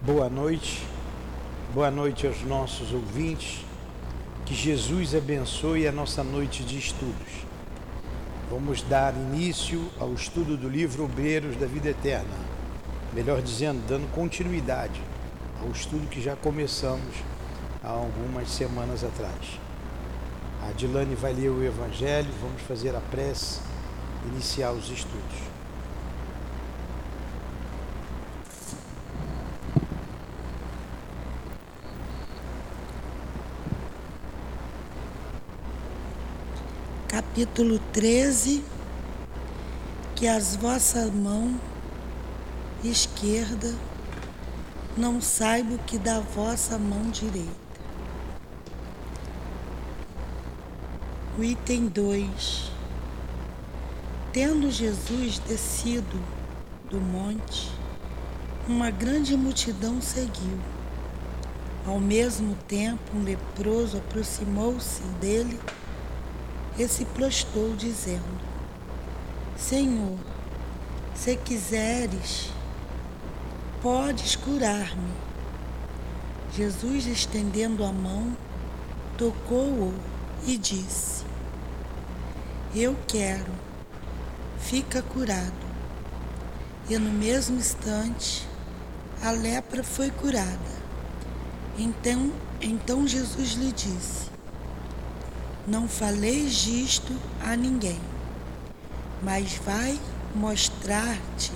Boa 0.00 0.30
noite, 0.30 0.86
boa 1.74 1.90
noite 1.90 2.24
aos 2.24 2.40
nossos 2.44 2.92
ouvintes. 2.92 3.64
Que 4.46 4.54
Jesus 4.54 5.12
abençoe 5.12 5.88
a 5.88 5.92
nossa 5.92 6.22
noite 6.22 6.62
de 6.62 6.78
estudos. 6.78 7.44
Vamos 8.48 8.80
dar 8.82 9.12
início 9.12 9.90
ao 9.98 10.14
estudo 10.14 10.56
do 10.56 10.68
livro 10.68 11.04
Obreiros 11.04 11.56
da 11.56 11.66
Vida 11.66 11.88
Eterna. 11.88 12.36
Melhor 13.12 13.42
dizendo, 13.42 13.84
dando 13.88 14.08
continuidade 14.12 15.02
ao 15.60 15.68
estudo 15.72 16.08
que 16.08 16.22
já 16.22 16.36
começamos 16.36 17.16
há 17.82 17.90
algumas 17.90 18.50
semanas 18.50 19.02
atrás. 19.02 19.58
A 20.62 20.70
Dilane 20.70 21.16
vai 21.16 21.32
ler 21.32 21.50
o 21.50 21.64
Evangelho, 21.64 22.30
vamos 22.40 22.62
fazer 22.62 22.94
a 22.94 23.00
prece, 23.00 23.58
iniciar 24.32 24.70
os 24.70 24.88
estudos. 24.90 25.57
Capítulo 37.38 37.78
13, 37.92 38.64
que 40.16 40.26
as 40.26 40.56
vossas 40.56 41.08
mãos 41.12 41.54
esquerda 42.82 43.72
não 44.96 45.20
saiba 45.20 45.76
o 45.76 45.78
que 45.78 45.98
da 45.98 46.18
vossa 46.18 46.76
mão 46.76 47.08
direita. 47.12 47.48
O 51.38 51.44
item 51.44 51.86
2. 51.86 52.72
Tendo 54.32 54.68
Jesus 54.68 55.38
descido 55.38 56.20
do 56.90 57.00
monte, 57.00 57.70
uma 58.66 58.90
grande 58.90 59.36
multidão 59.36 60.02
seguiu. 60.02 60.58
Ao 61.86 62.00
mesmo 62.00 62.56
tempo, 62.66 63.16
um 63.16 63.22
leproso 63.22 63.96
aproximou-se 63.98 65.02
dele 65.20 65.56
e 66.78 66.86
se 66.86 67.04
prostrou, 67.04 67.74
dizendo: 67.74 68.40
Senhor, 69.56 70.18
se 71.14 71.36
quiseres, 71.36 72.50
podes 73.82 74.36
curar-me. 74.36 75.12
Jesus, 76.54 77.06
estendendo 77.06 77.84
a 77.84 77.92
mão, 77.92 78.36
tocou-o 79.16 79.92
e 80.46 80.56
disse: 80.56 81.24
Eu 82.74 82.96
quero, 83.06 83.52
fica 84.58 85.02
curado. 85.02 85.68
E 86.88 86.96
no 86.96 87.10
mesmo 87.10 87.58
instante, 87.58 88.48
a 89.22 89.30
lepra 89.30 89.82
foi 89.82 90.10
curada. 90.10 90.78
Então, 91.76 92.32
então 92.60 93.06
Jesus 93.06 93.52
lhe 93.52 93.72
disse: 93.72 94.27
não 95.68 95.86
faleis 95.86 96.54
disto 96.54 97.14
a 97.44 97.54
ninguém, 97.54 98.00
mas 99.22 99.54
vai 99.66 100.00
mostrar-te 100.34 101.52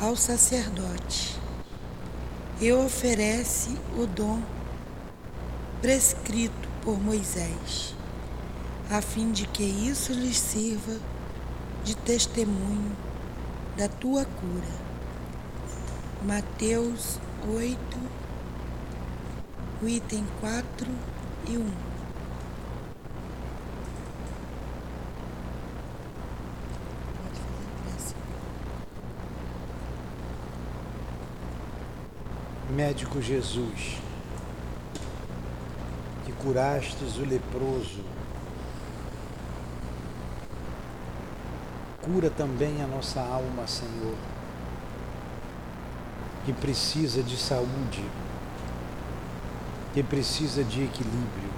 ao 0.00 0.14
sacerdote. 0.14 1.36
E 2.60 2.72
oferece 2.72 3.76
o 3.98 4.06
dom 4.06 4.40
prescrito 5.82 6.68
por 6.82 7.02
Moisés, 7.02 7.96
a 8.88 9.02
fim 9.02 9.32
de 9.32 9.48
que 9.48 9.64
isso 9.64 10.12
lhes 10.12 10.38
sirva 10.38 11.00
de 11.82 11.96
testemunho 11.96 12.96
da 13.76 13.88
tua 13.88 14.24
cura. 14.24 14.84
Mateus 16.24 17.18
8, 17.48 17.76
o 19.82 19.88
item 19.88 20.24
4 20.40 20.88
e 21.48 21.58
1. 21.58 21.93
Médico 32.74 33.22
Jesus, 33.22 33.98
que 36.26 36.32
curastes 36.32 37.18
o 37.18 37.24
leproso, 37.24 38.00
cura 42.02 42.28
também 42.30 42.82
a 42.82 42.86
nossa 42.88 43.20
alma, 43.20 43.68
Senhor, 43.68 44.16
que 46.44 46.52
precisa 46.52 47.22
de 47.22 47.36
saúde, 47.36 48.04
que 49.92 50.02
precisa 50.02 50.64
de 50.64 50.82
equilíbrio, 50.82 51.50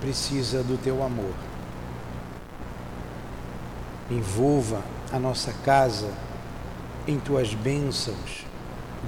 precisa 0.00 0.62
do 0.62 0.82
teu 0.82 1.04
amor. 1.04 1.34
Envolva 4.10 4.82
a 5.12 5.18
nossa 5.18 5.52
casa 5.62 6.10
em 7.06 7.20
tuas 7.20 7.52
bênçãos 7.52 8.53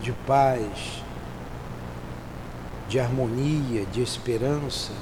de 0.03 0.13
paz, 0.27 1.03
de 2.89 3.01
harmonia, 3.01 3.85
de 3.87 4.03
esperança 4.03 4.93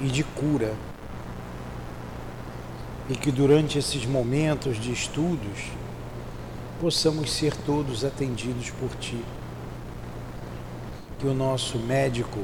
e 0.00 0.06
de 0.06 0.22
cura. 0.22 0.74
E 3.08 3.16
que 3.16 3.30
durante 3.30 3.78
esses 3.78 4.04
momentos 4.04 4.78
de 4.78 4.92
estudos 4.92 5.70
possamos 6.80 7.32
ser 7.32 7.56
todos 7.56 8.04
atendidos 8.04 8.70
por 8.70 8.90
Ti. 8.96 9.24
Que 11.18 11.26
o 11.26 11.34
nosso 11.34 11.78
médico 11.78 12.38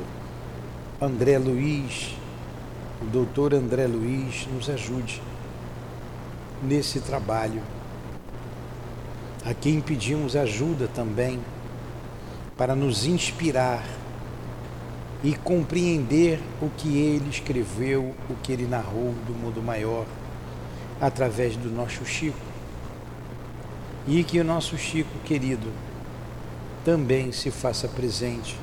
André 1.01 1.39
Luiz, 1.39 2.17
o 3.03 3.05
doutor 3.05 3.53
André 3.53 3.87
Luiz, 3.87 4.47
nos 4.53 4.71
ajude 4.71 5.23
nesse 6.63 7.01
trabalho 7.01 7.63
a 9.45 9.53
quem 9.53 9.81
pedimos 9.81 10.35
ajuda 10.35 10.89
também 10.89 11.39
para 12.57 12.75
nos 12.75 13.05
inspirar 13.05 13.85
e 15.23 15.35
compreender 15.35 16.41
o 16.63 16.71
que 16.71 16.99
ele 16.99 17.29
escreveu, 17.29 18.15
o 18.29 18.35
que 18.43 18.53
ele 18.53 18.67
narrou 18.67 19.15
do 19.27 19.35
mundo 19.35 19.63
maior 19.63 20.07
através 21.01 21.57
do 21.57 21.71
nosso 21.71 22.05
Chico. 22.05 22.39
E 24.07 24.23
que 24.23 24.39
o 24.39 24.45
nosso 24.45 24.77
Chico 24.79 25.19
querido 25.25 25.69
também 26.85 27.33
se 27.33 27.51
faça 27.51 27.89
presente 27.89 28.57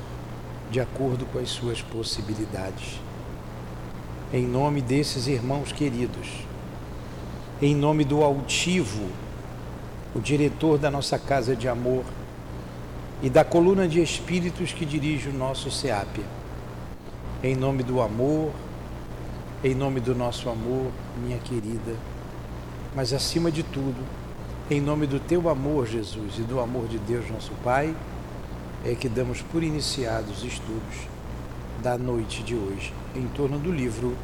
de 0.70 0.80
acordo 0.80 1.26
com 1.26 1.38
as 1.38 1.50
suas 1.50 1.82
possibilidades. 1.82 3.00
Em 4.32 4.46
nome 4.46 4.80
desses 4.80 5.26
irmãos 5.26 5.72
queridos, 5.72 6.28
em 7.60 7.74
nome 7.74 8.04
do 8.04 8.22
altivo 8.22 9.08
o 10.14 10.20
diretor 10.20 10.78
da 10.78 10.90
nossa 10.90 11.18
casa 11.18 11.56
de 11.56 11.68
amor 11.68 12.04
e 13.22 13.30
da 13.30 13.44
coluna 13.44 13.86
de 13.86 14.02
espíritos 14.02 14.72
que 14.72 14.84
dirige 14.84 15.28
o 15.28 15.32
nosso 15.32 15.70
SEAP. 15.70 16.20
Em 17.42 17.54
nome 17.54 17.82
do 17.82 18.00
amor, 18.00 18.52
em 19.64 19.74
nome 19.74 20.00
do 20.00 20.14
nosso 20.14 20.48
amor, 20.48 20.90
minha 21.22 21.38
querida, 21.38 21.94
mas 22.94 23.12
acima 23.12 23.50
de 23.50 23.62
tudo, 23.62 24.04
em 24.70 24.80
nome 24.80 25.06
do 25.06 25.20
teu 25.20 25.48
amor, 25.48 25.86
Jesus, 25.86 26.38
e 26.38 26.42
do 26.42 26.60
amor 26.60 26.86
de 26.88 26.98
Deus, 26.98 27.30
nosso 27.30 27.52
Pai, 27.62 27.94
é 28.84 28.94
que 28.94 29.08
damos 29.08 29.40
por 29.40 29.62
iniciados 29.62 30.38
os 30.38 30.44
estudos 30.44 31.08
da 31.82 31.96
noite 31.96 32.42
de 32.42 32.54
hoje, 32.54 32.92
em 33.14 33.26
torno 33.28 33.58
do 33.58 33.72
livro 33.72 34.16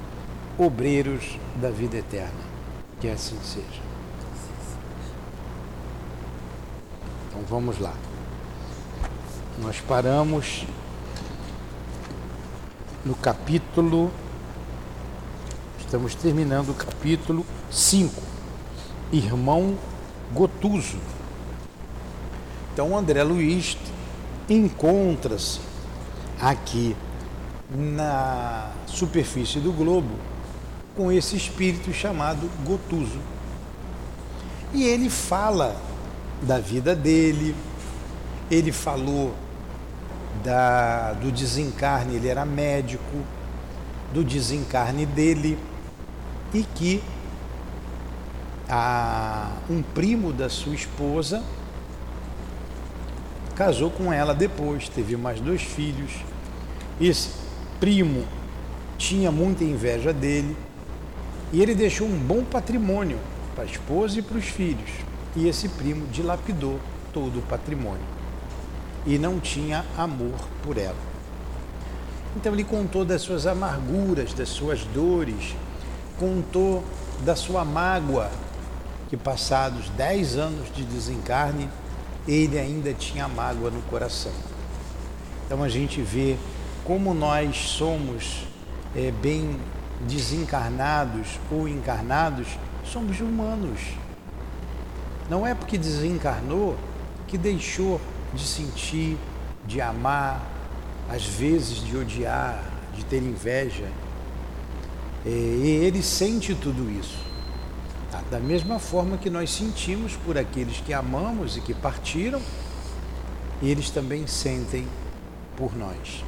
Obreiros 0.56 1.38
da 1.60 1.70
Vida 1.70 1.98
Eterna. 1.98 2.48
Que 3.00 3.08
assim 3.08 3.36
seja. 3.42 3.87
Então 7.38 7.46
vamos 7.48 7.78
lá. 7.78 7.94
Nós 9.58 9.80
paramos 9.80 10.66
no 13.04 13.14
capítulo. 13.14 14.10
Estamos 15.78 16.16
terminando 16.16 16.70
o 16.70 16.74
capítulo 16.74 17.46
5. 17.70 18.20
Irmão 19.12 19.78
Gotuso. 20.34 20.98
Então 22.72 22.98
André 22.98 23.22
Luiz 23.22 23.78
encontra-se 24.48 25.60
aqui 26.40 26.96
na 27.70 28.72
superfície 28.86 29.60
do 29.60 29.72
globo 29.72 30.16
com 30.96 31.12
esse 31.12 31.36
espírito 31.36 31.92
chamado 31.92 32.50
Gotuso. 32.64 33.20
E 34.74 34.82
ele 34.82 35.08
fala 35.08 35.87
da 36.42 36.58
vida 36.58 36.94
dele. 36.94 37.54
Ele 38.50 38.72
falou 38.72 39.34
da, 40.42 41.12
do 41.14 41.30
desencarne, 41.30 42.16
ele 42.16 42.28
era 42.28 42.44
médico, 42.44 43.24
do 44.12 44.24
desencarne 44.24 45.04
dele 45.04 45.58
e 46.54 46.62
que 46.62 47.02
a, 48.68 49.50
um 49.68 49.82
primo 49.82 50.32
da 50.32 50.48
sua 50.48 50.74
esposa 50.74 51.42
casou 53.54 53.90
com 53.90 54.12
ela 54.12 54.34
depois, 54.34 54.88
teve 54.88 55.16
mais 55.16 55.40
dois 55.40 55.62
filhos. 55.62 56.12
Esse 57.00 57.30
primo 57.80 58.24
tinha 58.96 59.30
muita 59.30 59.64
inveja 59.64 60.12
dele 60.12 60.56
e 61.52 61.62
ele 61.62 61.74
deixou 61.74 62.06
um 62.06 62.18
bom 62.18 62.44
patrimônio 62.44 63.18
para 63.54 63.64
a 63.64 63.66
esposa 63.66 64.18
e 64.18 64.22
para 64.22 64.38
os 64.38 64.44
filhos. 64.44 64.90
E 65.38 65.46
esse 65.46 65.68
primo 65.68 66.04
dilapidou 66.08 66.80
todo 67.12 67.38
o 67.38 67.42
patrimônio 67.42 68.02
e 69.06 69.16
não 69.18 69.38
tinha 69.38 69.84
amor 69.96 70.34
por 70.64 70.76
ela. 70.76 70.96
Então 72.34 72.52
ele 72.52 72.64
contou 72.64 73.04
das 73.04 73.22
suas 73.22 73.46
amarguras, 73.46 74.34
das 74.34 74.48
suas 74.48 74.82
dores, 74.86 75.54
contou 76.18 76.82
da 77.24 77.36
sua 77.36 77.64
mágoa, 77.64 78.28
que 79.08 79.16
passados 79.16 79.88
dez 79.90 80.36
anos 80.36 80.72
de 80.74 80.82
desencarne, 80.82 81.68
ele 82.26 82.58
ainda 82.58 82.92
tinha 82.92 83.28
mágoa 83.28 83.70
no 83.70 83.80
coração. 83.82 84.32
Então 85.46 85.62
a 85.62 85.68
gente 85.68 86.02
vê 86.02 86.36
como 86.84 87.14
nós 87.14 87.56
somos 87.56 88.42
é, 88.92 89.12
bem 89.12 89.56
desencarnados 90.00 91.38
ou 91.48 91.68
encarnados, 91.68 92.48
somos 92.84 93.20
humanos. 93.20 93.78
Não 95.28 95.46
é 95.46 95.54
porque 95.54 95.76
desencarnou 95.76 96.76
que 97.26 97.36
deixou 97.36 98.00
de 98.32 98.46
sentir, 98.46 99.18
de 99.66 99.80
amar, 99.80 100.46
às 101.08 101.24
vezes 101.24 101.84
de 101.84 101.96
odiar, 101.96 102.62
de 102.94 103.04
ter 103.04 103.22
inveja. 103.22 103.88
É, 105.26 105.28
e 105.28 105.80
ele 105.84 106.02
sente 106.02 106.54
tudo 106.54 106.90
isso. 106.90 107.18
Tá? 108.10 108.22
Da 108.30 108.40
mesma 108.40 108.78
forma 108.78 109.18
que 109.18 109.28
nós 109.28 109.50
sentimos 109.50 110.14
por 110.16 110.38
aqueles 110.38 110.78
que 110.80 110.92
amamos 110.92 111.56
e 111.56 111.60
que 111.60 111.74
partiram, 111.74 112.40
eles 113.62 113.90
também 113.90 114.26
sentem 114.26 114.86
por 115.56 115.76
nós. 115.76 116.24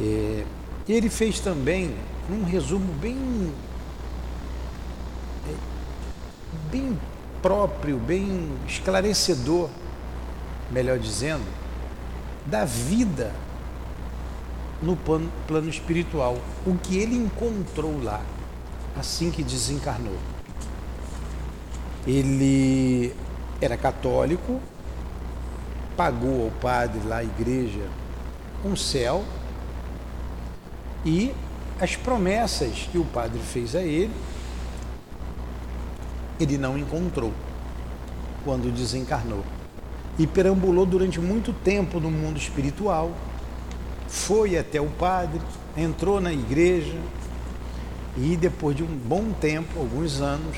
É, 0.00 0.44
ele 0.86 1.08
fez 1.08 1.40
também 1.40 1.94
um 2.30 2.44
resumo 2.44 2.92
bem, 2.94 3.52
é, 5.48 5.54
bem 6.70 6.98
próprio, 7.42 7.98
bem 7.98 8.50
esclarecedor, 8.66 9.68
melhor 10.70 10.98
dizendo, 10.98 11.44
da 12.44 12.64
vida 12.64 13.32
no 14.82 14.96
plano, 14.96 15.30
plano 15.46 15.68
espiritual, 15.68 16.38
o 16.66 16.76
que 16.76 16.98
ele 16.98 17.16
encontrou 17.16 18.02
lá 18.02 18.22
assim 18.98 19.30
que 19.30 19.42
desencarnou. 19.42 20.16
Ele 22.06 23.14
era 23.60 23.76
católico, 23.76 24.60
pagou 25.96 26.44
ao 26.44 26.50
padre 26.50 27.00
lá, 27.06 27.18
a 27.18 27.24
igreja, 27.24 27.88
um 28.64 28.76
céu 28.76 29.24
e 31.04 31.32
as 31.80 31.94
promessas 31.94 32.88
que 32.90 32.98
o 32.98 33.04
padre 33.04 33.40
fez 33.40 33.74
a 33.74 33.82
ele, 33.82 34.12
ele 36.38 36.58
não 36.58 36.78
encontrou 36.78 37.32
quando 38.44 38.72
desencarnou. 38.72 39.42
E 40.18 40.26
perambulou 40.26 40.86
durante 40.86 41.20
muito 41.20 41.52
tempo 41.52 42.00
no 42.00 42.10
mundo 42.10 42.38
espiritual, 42.38 43.12
foi 44.08 44.56
até 44.56 44.80
o 44.80 44.86
padre, 44.86 45.40
entrou 45.76 46.20
na 46.20 46.32
igreja, 46.32 46.96
e 48.16 48.34
depois 48.34 48.74
de 48.74 48.82
um 48.82 48.86
bom 48.86 49.32
tempo, 49.38 49.78
alguns 49.78 50.22
anos, 50.22 50.56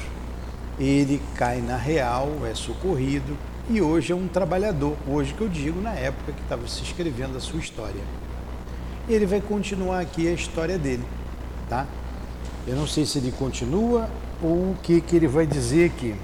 ele 0.78 1.20
cai 1.34 1.60
na 1.60 1.76
real, 1.76 2.46
é 2.48 2.54
socorrido 2.54 3.36
e 3.68 3.82
hoje 3.82 4.12
é 4.12 4.16
um 4.16 4.28
trabalhador. 4.28 4.96
Hoje 5.08 5.34
que 5.34 5.40
eu 5.40 5.48
digo, 5.48 5.80
na 5.80 5.92
época 5.92 6.32
que 6.32 6.40
estava 6.40 6.66
se 6.68 6.82
escrevendo 6.82 7.36
a 7.36 7.40
sua 7.40 7.58
história. 7.58 8.00
Ele 9.08 9.26
vai 9.26 9.40
continuar 9.40 10.00
aqui 10.00 10.28
a 10.28 10.32
história 10.32 10.78
dele, 10.78 11.04
tá? 11.68 11.86
Eu 12.66 12.76
não 12.76 12.86
sei 12.86 13.04
se 13.04 13.18
ele 13.18 13.32
continua 13.32 14.08
o 14.42 14.76
que, 14.82 15.00
que 15.00 15.16
ele 15.16 15.28
vai 15.28 15.46
dizer 15.46 15.86
aqui. 15.90 16.14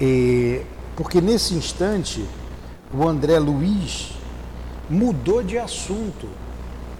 É, 0.00 0.62
porque 0.96 1.20
nesse 1.20 1.54
instante 1.54 2.24
o 2.92 3.06
André 3.06 3.38
Luiz 3.38 4.12
mudou 4.88 5.42
de 5.42 5.58
assunto 5.58 6.28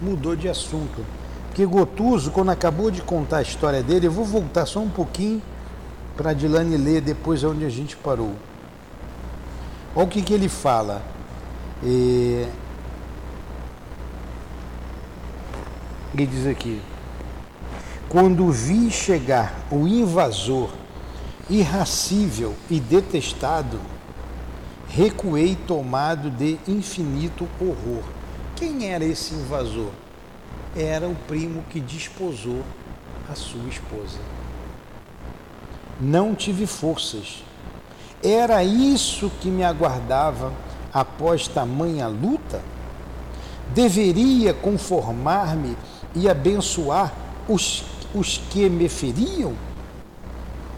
mudou 0.01 0.35
de 0.35 0.47
assunto. 0.47 1.05
Porque 1.47 1.65
Gotuso, 1.65 2.31
quando 2.31 2.49
acabou 2.49 2.89
de 2.91 3.01
contar 3.01 3.37
a 3.37 3.41
história 3.41 3.83
dele, 3.83 4.07
eu 4.07 4.11
vou 4.11 4.25
voltar 4.25 4.65
só 4.65 4.79
um 4.79 4.89
pouquinho 4.89 5.41
para 6.15 6.33
Dilane 6.33 6.77
ler 6.77 7.01
depois 7.01 7.43
onde 7.43 7.65
a 7.65 7.69
gente 7.69 7.97
parou. 7.97 8.33
Olha 9.95 10.05
o 10.05 10.07
que, 10.07 10.21
que 10.21 10.33
ele 10.33 10.47
fala. 10.47 11.01
É... 11.83 12.47
Ele 16.13 16.25
diz 16.25 16.47
aqui: 16.47 16.81
Quando 18.09 18.51
vi 18.51 18.89
chegar 18.89 19.53
o 19.71 19.87
invasor 19.87 20.71
irracível 21.49 22.55
e 22.69 22.79
detestado, 22.79 23.79
recuei 24.87 25.55
tomado 25.55 26.29
de 26.29 26.59
infinito 26.67 27.47
horror 27.61 28.03
quem 28.59 28.91
era 28.91 29.05
esse 29.05 29.33
invasor? 29.33 29.89
Era 30.75 31.07
o 31.07 31.15
primo 31.15 31.63
que 31.69 31.79
desposou 31.79 32.61
a 33.31 33.33
sua 33.33 33.65
esposa. 33.69 34.19
Não 35.97 36.35
tive 36.35 36.67
forças. 36.67 37.41
Era 38.21 38.61
isso 38.61 39.31
que 39.39 39.47
me 39.49 39.63
aguardava 39.63 40.51
após 40.91 41.47
tamanha 41.47 42.07
luta? 42.07 42.61
Deveria 43.73 44.53
conformar-me 44.53 45.77
e 46.13 46.27
abençoar 46.27 47.13
os, 47.47 47.85
os 48.13 48.37
que 48.49 48.69
me 48.69 48.89
feriam? 48.89 49.53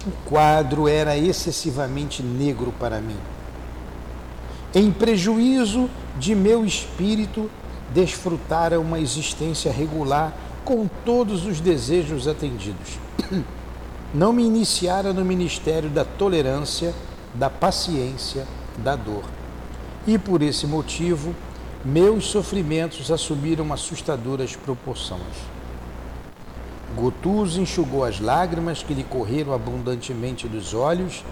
O 0.05 0.11
quadro 0.29 0.87
era 0.87 1.17
excessivamente 1.17 2.23
negro 2.23 2.73
para 2.79 2.99
mim. 2.99 3.17
Em 4.73 4.91
prejuízo 4.91 5.89
de 6.17 6.33
meu 6.33 6.65
espírito, 6.65 7.49
desfrutara 7.93 8.79
uma 8.79 8.99
existência 8.99 9.71
regular 9.71 10.33
com 10.63 10.87
todos 11.05 11.45
os 11.45 11.59
desejos 11.59 12.27
atendidos. 12.27 12.97
Não 14.13 14.33
me 14.33 14.43
iniciara 14.43 15.13
no 15.13 15.23
ministério 15.23 15.89
da 15.89 16.03
tolerância, 16.03 16.93
da 17.33 17.49
paciência, 17.49 18.45
da 18.77 18.95
dor. 18.95 19.23
E 20.05 20.17
por 20.17 20.41
esse 20.41 20.65
motivo, 20.65 21.35
meus 21.83 22.25
sofrimentos 22.25 23.11
assumiram 23.11 23.71
assustadoras 23.71 24.55
proporções. 24.55 25.21
Gotuso 26.95 27.61
enxugou 27.61 28.03
as 28.03 28.19
lágrimas 28.19 28.83
que 28.83 28.93
lhe 28.93 29.03
correram 29.03 29.53
abundantemente 29.53 30.47
dos 30.47 30.73
olhos 30.73 31.23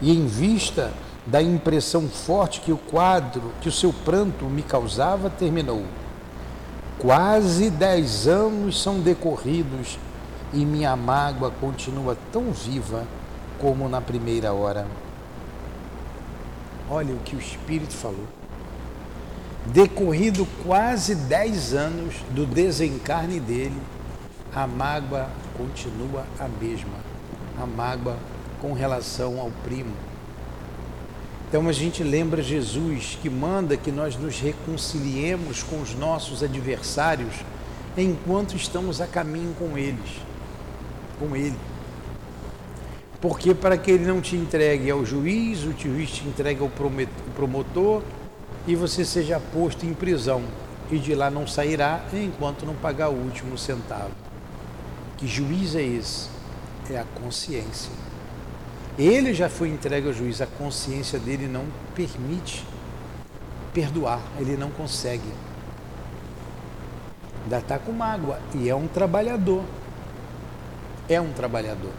e, 0.00 0.10
em 0.12 0.26
vista 0.26 0.92
da 1.26 1.40
impressão 1.40 2.08
forte 2.08 2.60
que 2.60 2.72
o 2.72 2.76
quadro, 2.76 3.52
que 3.60 3.68
o 3.68 3.72
seu 3.72 3.92
pranto 3.92 4.44
me 4.46 4.62
causava, 4.62 5.30
terminou. 5.30 5.84
Quase 6.98 7.70
dez 7.70 8.26
anos 8.26 8.80
são 8.80 9.00
decorridos 9.00 9.98
e 10.52 10.64
minha 10.64 10.94
mágoa 10.96 11.50
continua 11.60 12.16
tão 12.32 12.52
viva 12.52 13.06
como 13.60 13.88
na 13.88 14.00
primeira 14.00 14.52
hora. 14.52 14.86
Olha 16.90 17.14
o 17.14 17.18
que 17.18 17.36
o 17.36 17.38
Espírito 17.38 17.94
falou. 17.94 18.26
Decorrido 19.66 20.46
quase 20.64 21.14
dez 21.14 21.72
anos 21.72 22.16
do 22.30 22.44
desencarne 22.44 23.38
dele, 23.38 23.80
a 24.54 24.66
mágoa 24.66 25.28
continua 25.56 26.24
a 26.38 26.48
mesma. 26.48 26.98
A 27.60 27.66
mágoa 27.66 28.16
com 28.60 28.72
relação 28.72 29.40
ao 29.40 29.50
primo 29.64 29.94
então 31.52 31.68
a 31.68 31.72
gente 31.72 32.02
lembra 32.02 32.42
Jesus 32.42 33.18
que 33.20 33.28
manda 33.28 33.76
que 33.76 33.92
nós 33.92 34.16
nos 34.16 34.40
reconciliemos 34.40 35.62
com 35.62 35.82
os 35.82 35.94
nossos 35.94 36.42
adversários 36.42 37.34
enquanto 37.94 38.56
estamos 38.56 39.02
a 39.02 39.06
caminho 39.06 39.54
com 39.58 39.76
eles, 39.76 40.22
com 41.18 41.36
ele. 41.36 41.58
Porque 43.20 43.54
para 43.54 43.76
que 43.76 43.90
ele 43.90 44.06
não 44.06 44.22
te 44.22 44.34
entregue 44.34 44.90
ao 44.90 45.04
juiz, 45.04 45.62
o 45.64 45.78
juiz 45.78 46.12
te 46.12 46.26
entregue 46.26 46.62
ao 46.62 46.70
promotor 47.36 48.02
e 48.66 48.74
você 48.74 49.04
seja 49.04 49.38
posto 49.38 49.84
em 49.84 49.92
prisão 49.92 50.40
e 50.90 50.98
de 50.98 51.14
lá 51.14 51.30
não 51.30 51.46
sairá 51.46 52.02
enquanto 52.14 52.64
não 52.64 52.74
pagar 52.76 53.10
o 53.10 53.24
último 53.24 53.58
centavo. 53.58 54.31
Que 55.22 55.28
juiz 55.28 55.76
é 55.76 55.82
esse? 55.82 56.28
É 56.90 56.98
a 56.98 57.04
consciência. 57.04 57.92
Ele 58.98 59.32
já 59.32 59.48
foi 59.48 59.68
entregue 59.68 60.08
ao 60.08 60.12
juiz, 60.12 60.40
a 60.40 60.48
consciência 60.48 61.16
dele 61.16 61.46
não 61.46 61.64
permite 61.94 62.66
perdoar, 63.72 64.20
ele 64.40 64.56
não 64.56 64.68
consegue. 64.72 65.32
Ainda 67.44 67.58
está 67.58 67.78
com 67.78 67.92
mágoa 67.92 68.40
e 68.52 68.68
é 68.68 68.74
um 68.74 68.88
trabalhador. 68.88 69.62
É 71.08 71.20
um 71.20 71.32
trabalhador. 71.32 71.92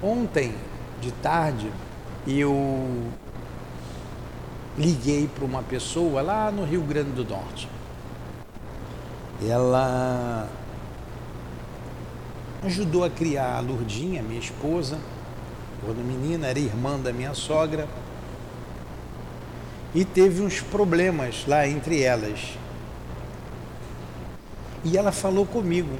Ontem, 0.00 0.54
de 1.00 1.10
tarde, 1.10 1.72
eu 2.24 3.10
liguei 4.78 5.26
para 5.26 5.44
uma 5.44 5.64
pessoa 5.64 6.22
lá 6.22 6.52
no 6.52 6.64
Rio 6.64 6.82
Grande 6.82 7.10
do 7.10 7.24
Norte. 7.24 7.68
Ela 9.44 10.48
ajudou 12.62 13.04
a 13.04 13.10
criar 13.10 13.56
a 13.56 13.60
Lurdinha, 13.60 14.22
minha 14.22 14.40
esposa, 14.40 14.98
quando 15.84 16.04
menina, 16.04 16.46
era 16.46 16.58
irmã 16.58 16.98
da 16.98 17.12
minha 17.12 17.34
sogra. 17.34 17.88
E 19.94 20.04
teve 20.04 20.42
uns 20.42 20.60
problemas 20.60 21.44
lá 21.46 21.66
entre 21.66 22.02
elas. 22.02 22.58
E 24.84 24.96
ela 24.96 25.10
falou 25.10 25.44
comigo, 25.44 25.98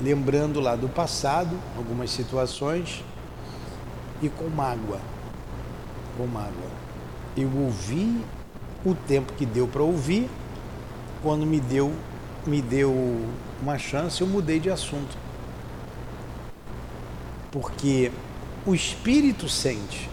lembrando 0.00 0.60
lá 0.60 0.76
do 0.76 0.88
passado, 0.88 1.56
algumas 1.76 2.10
situações, 2.10 3.02
e 4.20 4.28
com 4.28 4.48
mágoa. 4.48 5.00
Com 6.16 6.26
mágoa. 6.26 6.70
Eu 7.36 7.50
ouvi 7.56 8.22
o 8.84 8.94
tempo 8.94 9.32
que 9.32 9.46
deu 9.46 9.66
para 9.66 9.82
ouvir, 9.82 10.28
quando 11.22 11.46
me 11.46 11.60
deu, 11.60 11.92
me 12.44 12.60
deu 12.60 12.92
uma 13.62 13.78
chance, 13.78 14.20
eu 14.20 14.26
mudei 14.26 14.58
de 14.58 14.68
assunto. 14.68 15.21
Porque 17.52 18.10
o 18.66 18.74
espírito 18.74 19.48
sente. 19.48 20.10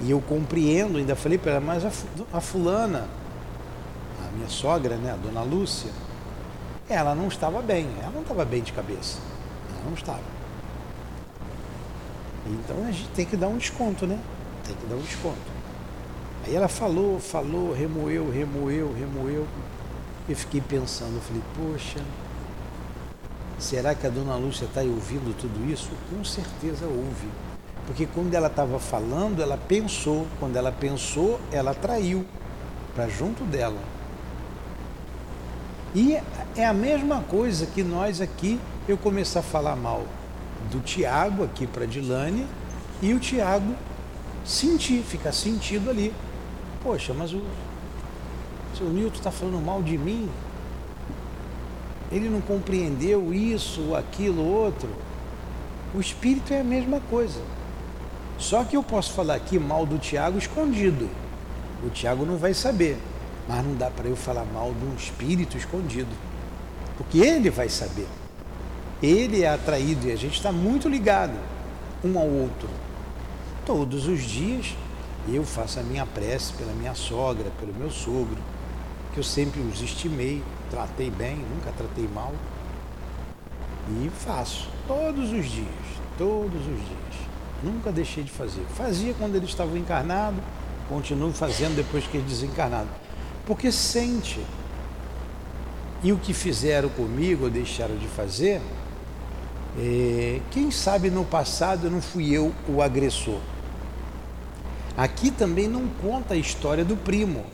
E 0.00 0.10
eu 0.10 0.20
compreendo, 0.20 0.98
ainda 0.98 1.14
falei 1.14 1.38
para 1.38 1.52
ela, 1.52 1.60
mas 1.60 1.84
a, 1.84 2.40
fulana, 2.40 3.08
a 4.26 4.36
minha 4.36 4.48
sogra, 4.48 4.96
né, 4.96 5.12
a 5.12 5.16
dona 5.16 5.42
Lúcia, 5.42 5.90
ela 6.88 7.14
não 7.14 7.28
estava 7.28 7.62
bem, 7.62 7.88
ela 8.00 8.10
não 8.10 8.22
estava 8.22 8.44
bem 8.44 8.62
de 8.62 8.72
cabeça. 8.72 9.18
Ela 9.70 9.84
não 9.84 9.94
estava. 9.94 10.34
Então 12.46 12.84
a 12.86 12.90
gente 12.90 13.08
tem 13.10 13.24
que 13.24 13.36
dar 13.36 13.48
um 13.48 13.56
desconto, 13.56 14.06
né? 14.06 14.18
Tem 14.66 14.74
que 14.74 14.86
dar 14.86 14.96
um 14.96 15.02
desconto. 15.02 15.54
Aí 16.44 16.54
ela 16.54 16.68
falou, 16.68 17.18
falou, 17.20 17.72
remoeu, 17.72 18.30
remoeu, 18.30 18.92
remoeu. 18.92 19.46
Eu 20.28 20.36
fiquei 20.36 20.60
pensando, 20.60 21.14
eu 21.14 21.20
falei, 21.20 21.42
poxa, 21.56 22.00
será 23.58 23.94
que 23.94 24.06
a 24.06 24.10
dona 24.10 24.36
Lúcia 24.36 24.64
está 24.66 24.80
ouvindo 24.82 25.36
tudo 25.36 25.70
isso? 25.70 25.90
Com 26.10 26.24
certeza 26.24 26.86
ouve. 26.86 27.28
Porque 27.86 28.06
quando 28.06 28.34
ela 28.34 28.46
estava 28.46 28.78
falando, 28.78 29.42
ela 29.42 29.56
pensou. 29.56 30.26
Quando 30.40 30.56
ela 30.56 30.72
pensou, 30.72 31.40
ela 31.52 31.72
atraiu 31.72 32.24
para 32.94 33.08
junto 33.08 33.44
dela. 33.44 33.78
E 35.94 36.18
é 36.56 36.66
a 36.66 36.72
mesma 36.72 37.20
coisa 37.20 37.66
que 37.66 37.82
nós 37.82 38.20
aqui, 38.20 38.58
eu 38.88 38.96
começar 38.96 39.40
a 39.40 39.42
falar 39.42 39.76
mal 39.76 40.04
do 40.70 40.80
Tiago 40.80 41.44
aqui 41.44 41.66
para 41.66 41.86
Dilane 41.86 42.46
e 43.00 43.12
o 43.12 43.20
Tiago 43.20 43.74
sentir, 44.44 45.02
ficar 45.02 45.32
sentido 45.32 45.90
ali. 45.90 46.12
Poxa, 46.82 47.14
mas 47.14 47.32
o 47.32 47.42
seu 48.76 48.88
Nilton 48.88 49.16
está 49.16 49.30
falando 49.30 49.64
mal 49.64 49.82
de 49.82 49.96
mim. 49.96 50.28
Ele 52.14 52.28
não 52.28 52.40
compreendeu 52.40 53.34
isso, 53.34 53.92
aquilo, 53.96 54.40
outro. 54.46 54.88
O 55.92 56.00
espírito 56.00 56.54
é 56.54 56.60
a 56.60 56.64
mesma 56.64 57.00
coisa. 57.10 57.40
Só 58.38 58.62
que 58.62 58.76
eu 58.76 58.84
posso 58.84 59.12
falar 59.12 59.34
aqui 59.34 59.58
mal 59.58 59.84
do 59.84 59.98
Tiago 59.98 60.38
escondido. 60.38 61.10
O 61.84 61.90
Tiago 61.90 62.24
não 62.24 62.36
vai 62.36 62.54
saber. 62.54 62.96
Mas 63.48 63.64
não 63.64 63.74
dá 63.74 63.90
para 63.90 64.08
eu 64.08 64.14
falar 64.14 64.44
mal 64.44 64.72
de 64.72 64.86
um 64.86 64.94
espírito 64.94 65.56
escondido. 65.56 66.14
Porque 66.96 67.18
ele 67.18 67.50
vai 67.50 67.68
saber. 67.68 68.06
Ele 69.02 69.42
é 69.42 69.48
atraído 69.48 70.06
e 70.06 70.12
a 70.12 70.16
gente 70.16 70.34
está 70.34 70.52
muito 70.52 70.88
ligado 70.88 71.36
um 72.04 72.16
ao 72.16 72.28
outro. 72.28 72.68
Todos 73.66 74.06
os 74.06 74.22
dias 74.22 74.76
eu 75.28 75.42
faço 75.42 75.80
a 75.80 75.82
minha 75.82 76.06
prece 76.06 76.52
pela 76.52 76.72
minha 76.74 76.94
sogra, 76.94 77.50
pelo 77.58 77.74
meu 77.74 77.90
sogro, 77.90 78.38
que 79.12 79.18
eu 79.18 79.24
sempre 79.24 79.60
os 79.62 79.82
estimei, 79.82 80.42
tratei 80.70 81.10
bem, 81.10 81.36
nunca 81.36 81.70
tratei 81.72 82.08
mal. 82.08 82.32
E 83.88 84.10
faço 84.10 84.68
todos 84.86 85.32
os 85.32 85.46
dias, 85.46 85.68
todos 86.16 86.60
os 86.60 86.78
dias. 86.78 87.24
Nunca 87.62 87.92
deixei 87.92 88.22
de 88.22 88.30
fazer. 88.30 88.64
Fazia 88.74 89.14
quando 89.14 89.36
eles 89.36 89.50
estavam 89.50 89.76
encarnados, 89.76 90.40
continuo 90.88 91.32
fazendo 91.32 91.76
depois 91.76 92.06
que 92.06 92.16
eles 92.16 92.28
desencarnaram. 92.28 92.88
Porque 93.46 93.70
sente. 93.70 94.40
E 96.02 96.12
o 96.12 96.18
que 96.18 96.34
fizeram 96.34 96.88
comigo 96.90 97.44
ou 97.44 97.50
deixaram 97.50 97.96
de 97.96 98.06
fazer, 98.08 98.60
é, 99.78 100.40
quem 100.50 100.70
sabe 100.70 101.10
no 101.10 101.24
passado 101.24 101.90
não 101.90 102.02
fui 102.02 102.30
eu 102.30 102.52
o 102.68 102.82
agressor. 102.82 103.38
Aqui 104.96 105.30
também 105.30 105.66
não 105.66 105.88
conta 106.02 106.34
a 106.34 106.36
história 106.36 106.84
do 106.84 106.96
primo. 106.96 107.44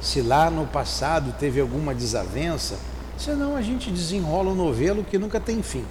Se 0.00 0.20
lá 0.20 0.50
no 0.50 0.66
passado 0.66 1.34
teve 1.38 1.60
alguma 1.60 1.94
desavença, 1.94 2.78
senão 3.16 3.56
a 3.56 3.62
gente 3.62 3.90
desenrola 3.90 4.50
um 4.50 4.54
novelo 4.54 5.02
que 5.02 5.18
nunca 5.18 5.40
tem 5.40 5.62
fim. 5.62 5.84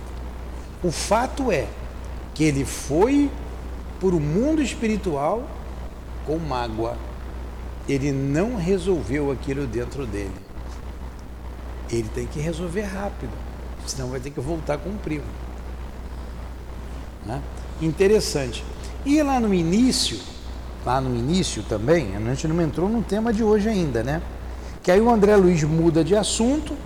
O 0.83 0.91
fato 0.91 1.51
é 1.51 1.67
que 2.33 2.43
ele 2.43 2.65
foi 2.65 3.31
por 3.99 4.13
o 4.13 4.17
um 4.17 4.19
mundo 4.19 4.61
espiritual 4.61 5.49
com 6.25 6.37
mágoa. 6.37 6.97
Ele 7.87 8.11
não 8.11 8.55
resolveu 8.55 9.31
aquilo 9.31 9.65
dentro 9.65 10.05
dele. 10.05 10.33
Ele 11.89 12.09
tem 12.09 12.25
que 12.25 12.39
resolver 12.39 12.81
rápido, 12.81 13.31
senão 13.85 14.09
vai 14.09 14.19
ter 14.19 14.31
que 14.31 14.39
voltar 14.39 14.77
com 14.77 14.89
o 14.89 14.97
primo. 14.97 15.25
Né? 17.25 17.41
Interessante. 17.81 18.63
E 19.05 19.21
lá 19.21 19.39
no 19.39 19.53
início, 19.53 20.19
lá 20.85 21.01
no 21.01 21.15
início 21.15 21.63
também, 21.63 22.15
a 22.15 22.19
gente 22.19 22.47
não 22.47 22.61
entrou 22.61 22.87
no 22.87 23.01
tema 23.01 23.33
de 23.33 23.43
hoje 23.43 23.67
ainda, 23.67 24.03
né? 24.03 24.21
Que 24.83 24.91
aí 24.91 25.01
o 25.01 25.09
André 25.09 25.35
Luiz 25.35 25.63
muda 25.63 26.03
de 26.03 26.15
assunto, 26.15 26.77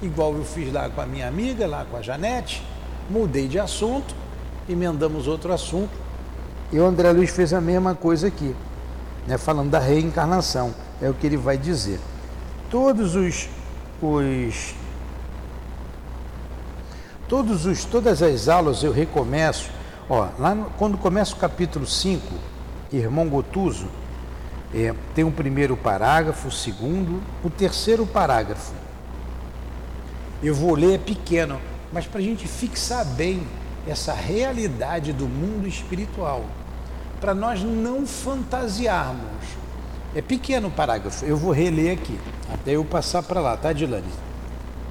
igual 0.00 0.32
eu 0.34 0.44
fiz 0.44 0.72
lá 0.72 0.88
com 0.88 1.00
a 1.00 1.06
minha 1.06 1.26
amiga, 1.26 1.66
lá 1.66 1.84
com 1.84 1.96
a 1.96 2.02
Janete, 2.02 2.62
mudei 3.10 3.48
de 3.48 3.58
assunto, 3.58 4.14
emendamos 4.68 5.26
outro 5.26 5.52
assunto, 5.52 5.90
e 6.70 6.78
o 6.78 6.86
André 6.86 7.10
Luiz 7.10 7.30
fez 7.30 7.52
a 7.52 7.60
mesma 7.60 7.96
coisa 7.96 8.28
aqui, 8.28 8.54
né? 9.26 9.36
falando 9.36 9.70
da 9.70 9.80
reencarnação, 9.80 10.72
é 11.02 11.10
o 11.10 11.14
que 11.14 11.26
ele 11.26 11.36
vai 11.36 11.58
dizer. 11.58 11.98
Todos 12.70 13.16
os, 13.16 13.48
os 14.00 14.74
todos 17.26 17.66
os 17.66 17.84
todas 17.84 18.22
as 18.22 18.48
aulas 18.48 18.82
eu 18.82 18.92
recomeço, 18.92 19.70
ó, 20.08 20.28
lá 20.38 20.54
no, 20.54 20.66
quando 20.78 20.96
começa 20.96 21.34
o 21.34 21.38
capítulo 21.38 21.86
5, 21.86 22.22
irmão 22.92 23.28
Gotuso, 23.28 23.88
é, 24.74 24.94
tem 25.14 25.24
um 25.24 25.30
primeiro 25.30 25.76
parágrafo, 25.76 26.48
o 26.48 26.52
segundo, 26.52 27.22
o 27.42 27.50
terceiro 27.50 28.06
parágrafo. 28.06 28.72
Eu 30.42 30.54
vou 30.54 30.74
ler 30.74 30.94
é 30.94 30.98
pequeno, 30.98 31.60
mas 31.92 32.06
para 32.06 32.20
a 32.20 32.22
gente 32.22 32.46
fixar 32.46 33.04
bem 33.04 33.46
essa 33.86 34.12
realidade 34.12 35.12
do 35.12 35.26
mundo 35.26 35.66
espiritual, 35.66 36.44
para 37.20 37.34
nós 37.34 37.62
não 37.62 38.06
fantasiarmos. 38.06 39.58
É 40.14 40.22
pequeno 40.22 40.68
o 40.68 40.70
parágrafo, 40.70 41.24
eu 41.24 41.36
vou 41.36 41.52
reler 41.52 41.94
aqui, 41.94 42.18
até 42.52 42.72
eu 42.72 42.84
passar 42.84 43.22
para 43.22 43.40
lá, 43.40 43.56
tá, 43.56 43.72
Dilane? 43.72 44.06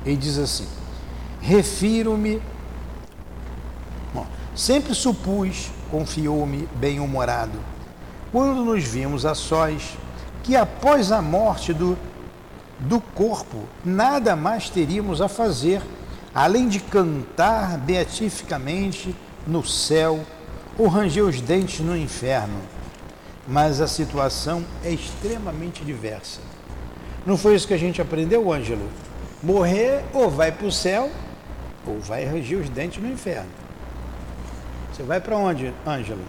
Ele 0.05 0.17
diz 0.17 0.37
assim: 0.37 0.67
Refiro-me, 1.41 2.41
sempre 4.55 4.93
supus, 4.95 5.69
confiou-me 5.91 6.67
bem-humorado 6.75 7.76
quando 8.31 8.63
nos 8.63 8.83
vimos 8.83 9.25
a 9.25 9.33
sós, 9.33 9.97
que 10.43 10.55
após 10.55 11.11
a 11.11 11.21
morte 11.21 11.73
do, 11.73 11.97
do 12.79 12.99
corpo 12.99 13.63
nada 13.83 14.35
mais 14.35 14.69
teríamos 14.69 15.21
a 15.21 15.27
fazer, 15.27 15.81
além 16.33 16.67
de 16.67 16.79
cantar 16.79 17.77
beatificamente 17.77 19.15
no 19.45 19.65
céu 19.65 20.19
ou 20.77 20.87
ranger 20.87 21.23
os 21.23 21.41
dentes 21.41 21.79
no 21.79 21.97
inferno. 21.97 22.59
Mas 23.47 23.79
a 23.79 23.87
situação 23.87 24.63
é 24.83 24.91
extremamente 24.91 25.83
diversa. 25.83 26.41
Não 27.25 27.37
foi 27.37 27.55
isso 27.55 27.67
que 27.67 27.73
a 27.73 27.79
gente 27.79 28.01
aprendeu, 28.01 28.51
Ângelo? 28.51 28.89
Morrer 29.41 30.03
ou 30.13 30.29
vai 30.29 30.51
para 30.51 30.67
o 30.67 30.71
céu 30.71 31.09
ou 31.85 31.99
vai 31.99 32.25
ranger 32.25 32.59
os 32.59 32.69
dentes 32.69 33.01
no 33.01 33.09
inferno. 33.09 33.49
Você 34.91 35.03
vai 35.03 35.21
para 35.21 35.37
onde, 35.37 35.73
Ângelo? 35.85 36.21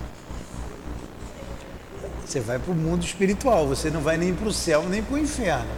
Você 2.28 2.40
vai 2.40 2.58
para 2.58 2.70
o 2.70 2.74
mundo 2.74 3.02
espiritual, 3.02 3.66
você 3.66 3.90
não 3.90 4.02
vai 4.02 4.18
nem 4.18 4.34
para 4.34 4.46
o 4.46 4.52
céu 4.52 4.86
nem 4.86 5.02
para 5.02 5.14
o 5.14 5.18
inferno. 5.18 5.70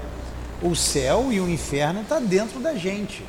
O 0.61 0.75
céu 0.75 1.33
e 1.33 1.40
o 1.40 1.49
inferno 1.49 2.00
está 2.00 2.19
dentro 2.19 2.59
da 2.59 2.75
gente. 2.75 3.25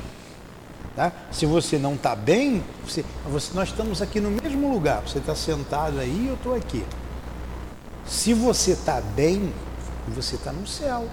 Tá? 0.96 1.12
Se 1.30 1.46
você 1.46 1.78
não 1.78 1.94
está 1.94 2.16
bem, 2.16 2.64
você, 2.84 3.04
você, 3.24 3.54
nós 3.54 3.68
estamos 3.68 4.02
aqui 4.02 4.18
no 4.18 4.28
mesmo 4.28 4.72
lugar. 4.72 5.02
Você 5.02 5.18
está 5.18 5.36
sentado 5.36 6.00
aí, 6.00 6.26
eu 6.26 6.34
estou 6.34 6.52
aqui. 6.52 6.84
Se 8.04 8.34
você 8.34 8.72
está 8.72 9.00
bem, 9.00 9.54
você 10.08 10.34
está 10.34 10.50
no 10.50 10.66
céu. 10.66 11.06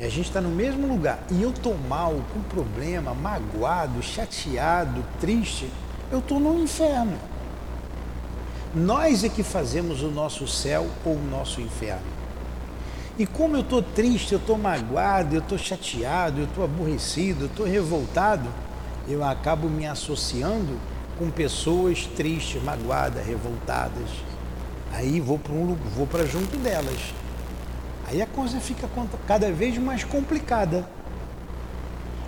E 0.00 0.04
a 0.04 0.08
gente 0.08 0.26
está 0.26 0.40
no 0.40 0.50
mesmo 0.50 0.88
lugar. 0.88 1.20
E 1.30 1.44
eu 1.44 1.50
estou 1.50 1.78
mal, 1.88 2.20
com 2.34 2.42
problema, 2.42 3.14
magoado, 3.14 4.02
chateado, 4.02 5.04
triste, 5.20 5.70
eu 6.10 6.18
estou 6.18 6.40
no 6.40 6.60
inferno. 6.60 7.16
Nós 8.76 9.24
é 9.24 9.30
que 9.30 9.42
fazemos 9.42 10.02
o 10.02 10.10
nosso 10.10 10.46
céu 10.46 10.86
ou 11.02 11.14
o 11.14 11.30
nosso 11.30 11.62
inferno. 11.62 12.04
E 13.18 13.26
como 13.26 13.56
eu 13.56 13.62
estou 13.62 13.80
triste, 13.80 14.32
eu 14.32 14.38
estou 14.38 14.58
magoado, 14.58 15.34
eu 15.34 15.40
estou 15.40 15.56
chateado, 15.56 16.42
eu 16.42 16.44
estou 16.44 16.62
aborrecido, 16.62 17.44
eu 17.44 17.46
estou 17.46 17.64
revoltado, 17.64 18.46
eu 19.08 19.24
acabo 19.24 19.70
me 19.70 19.86
associando 19.86 20.78
com 21.18 21.30
pessoas 21.30 22.04
tristes, 22.04 22.62
magoadas, 22.62 23.24
revoltadas. 23.26 24.10
Aí 24.92 25.20
vou 25.20 25.38
para 25.38 25.54
um, 25.54 25.74
vou 25.96 26.06
para 26.06 26.26
junto 26.26 26.58
delas. 26.58 27.14
Aí 28.06 28.20
a 28.20 28.26
coisa 28.26 28.60
fica 28.60 28.86
cada 29.26 29.50
vez 29.50 29.78
mais 29.78 30.04
complicada. 30.04 30.86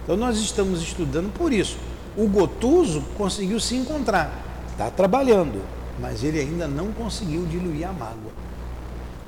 Então 0.02 0.16
nós 0.16 0.38
estamos 0.38 0.80
estudando 0.80 1.30
por 1.30 1.52
isso. 1.52 1.76
O 2.16 2.26
Gotuso 2.26 3.02
conseguiu 3.18 3.60
se 3.60 3.76
encontrar, 3.76 4.32
está 4.72 4.90
trabalhando, 4.90 5.62
mas 6.00 6.22
ele 6.22 6.38
ainda 6.38 6.66
não 6.66 6.92
conseguiu 6.92 7.44
diluir 7.46 7.88
a 7.88 7.92
mágoa. 7.92 8.32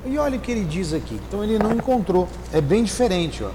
E 0.05 0.17
olha 0.17 0.37
o 0.37 0.41
que 0.41 0.51
ele 0.51 0.65
diz 0.65 0.93
aqui. 0.93 1.19
Então 1.27 1.43
ele 1.43 1.59
não 1.59 1.73
encontrou. 1.73 2.27
É 2.51 2.59
bem 2.59 2.83
diferente. 2.83 3.43
Ó. 3.43 3.49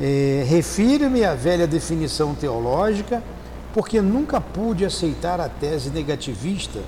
É, 0.00 0.44
Refiro-me 0.46 1.24
à 1.24 1.34
velha 1.34 1.66
definição 1.66 2.34
teológica, 2.34 3.22
porque 3.74 4.00
nunca 4.00 4.40
pude 4.40 4.84
aceitar 4.84 5.40
a 5.40 5.48
tese 5.48 5.90
negativista 5.90 6.80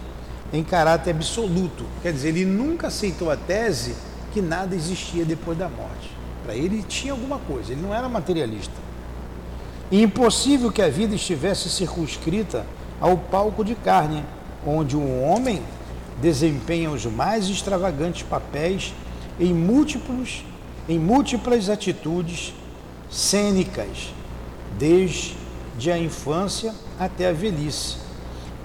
em 0.52 0.64
caráter 0.64 1.10
absoluto. 1.10 1.84
Quer 2.02 2.12
dizer, 2.12 2.28
ele 2.28 2.44
nunca 2.46 2.86
aceitou 2.86 3.30
a 3.30 3.36
tese 3.36 3.94
que 4.32 4.40
nada 4.40 4.74
existia 4.74 5.24
depois 5.24 5.58
da 5.58 5.68
morte. 5.68 6.10
Para 6.44 6.54
ele 6.54 6.82
tinha 6.82 7.12
alguma 7.12 7.38
coisa, 7.38 7.72
ele 7.72 7.82
não 7.82 7.94
era 7.94 8.08
materialista. 8.08 8.72
E 9.90 10.02
impossível 10.02 10.70
que 10.70 10.80
a 10.80 10.88
vida 10.88 11.14
estivesse 11.14 11.68
circunscrita 11.68 12.64
ao 13.00 13.16
palco 13.16 13.64
de 13.64 13.74
carne, 13.74 14.24
onde 14.66 14.96
um 14.96 15.24
homem 15.24 15.62
desempenha 16.20 16.90
os 16.90 17.04
mais 17.06 17.48
extravagantes 17.48 18.22
papéis 18.22 18.92
em 19.38 19.54
múltiplos 19.54 20.42
em 20.88 20.98
múltiplas 20.98 21.68
atitudes 21.68 22.54
cênicas, 23.10 24.12
desde 24.78 25.90
a 25.92 25.98
infância 25.98 26.74
até 26.98 27.28
a 27.28 27.32
velhice. 27.32 27.98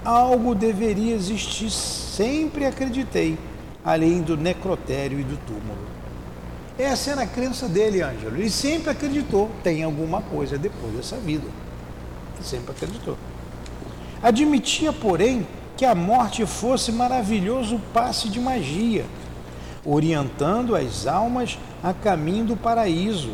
Algo 0.02 0.54
deveria 0.54 1.14
existir, 1.14 1.70
sempre 1.70 2.64
acreditei, 2.64 3.38
além 3.84 4.22
do 4.22 4.36
necrotério 4.36 5.20
e 5.20 5.22
do 5.22 5.36
túmulo. 5.46 5.94
Essa 6.78 7.12
era 7.12 7.22
a 7.22 7.26
crença 7.26 7.68
dele, 7.68 8.02
Ângelo. 8.02 8.36
Ele 8.36 8.50
sempre 8.50 8.90
acreditou, 8.90 9.50
tem 9.62 9.82
alguma 9.82 10.22
coisa 10.22 10.58
depois 10.58 10.94
dessa 10.94 11.16
vida. 11.16 11.46
Ele 12.34 12.44
sempre 12.44 12.72
acreditou. 12.72 13.16
Admitia, 14.22 14.92
porém, 14.92 15.46
que 15.76 15.84
a 15.84 15.94
morte 15.94 16.46
fosse 16.46 16.92
maravilhoso 16.92 17.80
passe 17.92 18.28
de 18.28 18.40
magia, 18.40 19.04
orientando 19.84 20.76
as 20.76 21.06
almas 21.06 21.58
a 21.82 21.92
caminho 21.92 22.46
do 22.46 22.56
paraíso, 22.56 23.32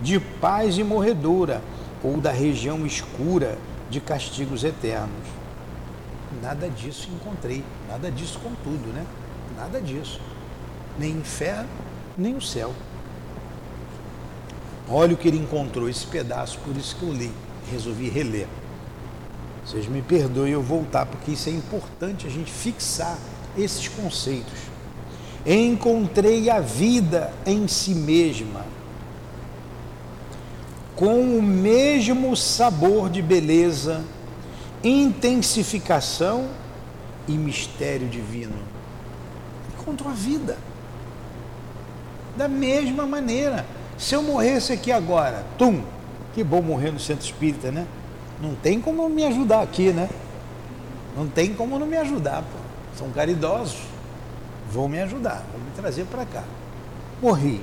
de 0.00 0.18
paz 0.18 0.78
e 0.78 0.84
morredora, 0.84 1.62
ou 2.02 2.18
da 2.18 2.32
região 2.32 2.86
escura 2.86 3.58
de 3.90 4.00
castigos 4.00 4.64
eternos. 4.64 5.26
Nada 6.40 6.68
disso 6.68 7.08
encontrei, 7.12 7.62
nada 7.88 8.10
disso 8.10 8.38
contudo, 8.38 8.92
né? 8.92 9.04
Nada 9.56 9.80
disso. 9.80 10.20
Nem 10.98 11.12
inferno, 11.12 11.68
nem 12.16 12.34
o 12.34 12.40
céu. 12.40 12.72
Olha 14.88 15.14
o 15.14 15.16
que 15.16 15.28
ele 15.28 15.38
encontrou, 15.38 15.88
esse 15.88 16.06
pedaço, 16.06 16.58
por 16.64 16.76
isso 16.76 16.96
que 16.96 17.02
eu 17.02 17.12
li, 17.12 17.30
resolvi 17.70 18.08
reler. 18.08 18.48
Vocês 19.64 19.86
me 19.86 20.02
perdoem 20.02 20.52
eu 20.52 20.62
voltar, 20.62 21.06
porque 21.06 21.32
isso 21.32 21.48
é 21.48 21.52
importante 21.52 22.26
a 22.26 22.30
gente 22.30 22.50
fixar 22.50 23.16
esses 23.56 23.86
conceitos. 23.88 24.58
Encontrei 25.46 26.50
a 26.50 26.60
vida 26.60 27.32
em 27.46 27.66
si 27.68 27.94
mesma, 27.94 28.64
com 30.96 31.38
o 31.38 31.42
mesmo 31.42 32.36
sabor 32.36 33.08
de 33.08 33.22
beleza, 33.22 34.04
intensificação 34.82 36.48
e 37.28 37.32
mistério 37.32 38.08
divino. 38.08 38.54
Encontrou 39.78 40.10
a 40.10 40.14
vida. 40.14 40.58
Da 42.36 42.48
mesma 42.48 43.06
maneira. 43.06 43.64
Se 43.98 44.14
eu 44.14 44.22
morresse 44.22 44.72
aqui 44.72 44.90
agora, 44.90 45.44
tum, 45.58 45.82
que 46.34 46.42
bom 46.42 46.62
morrer 46.62 46.90
no 46.90 46.98
centro 46.98 47.24
espírita, 47.24 47.70
né? 47.70 47.86
Não 48.42 48.56
tem 48.56 48.80
como 48.80 49.08
me 49.08 49.24
ajudar 49.24 49.62
aqui, 49.62 49.92
né? 49.92 50.10
Não 51.16 51.28
tem 51.28 51.54
como 51.54 51.78
não 51.78 51.86
me 51.86 51.96
ajudar, 51.96 52.42
pô. 52.42 52.58
São 52.98 53.08
caridosos. 53.10 53.78
Vão 54.72 54.88
me 54.88 55.00
ajudar, 55.00 55.44
vão 55.52 55.60
me 55.64 55.70
trazer 55.76 56.04
para 56.06 56.26
cá. 56.26 56.42
Morri. 57.22 57.62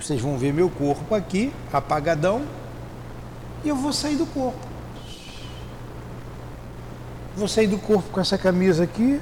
Vocês 0.00 0.18
vão 0.18 0.38
ver 0.38 0.54
meu 0.54 0.70
corpo 0.70 1.14
aqui, 1.14 1.52
apagadão, 1.70 2.42
e 3.62 3.68
eu 3.68 3.76
vou 3.76 3.92
sair 3.92 4.16
do 4.16 4.24
corpo. 4.24 4.66
Vou 7.36 7.46
sair 7.46 7.66
do 7.66 7.76
corpo 7.76 8.08
com 8.10 8.20
essa 8.20 8.38
camisa 8.38 8.84
aqui. 8.84 9.20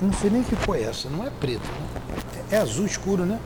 Não 0.00 0.12
sei 0.12 0.28
nem 0.28 0.42
que 0.42 0.56
cor 0.56 0.76
é 0.76 0.82
essa, 0.82 1.08
não 1.08 1.24
é 1.24 1.30
preto, 1.30 1.62
né? 1.62 2.44
é 2.50 2.56
azul 2.56 2.84
escuro, 2.84 3.24
né? 3.24 3.38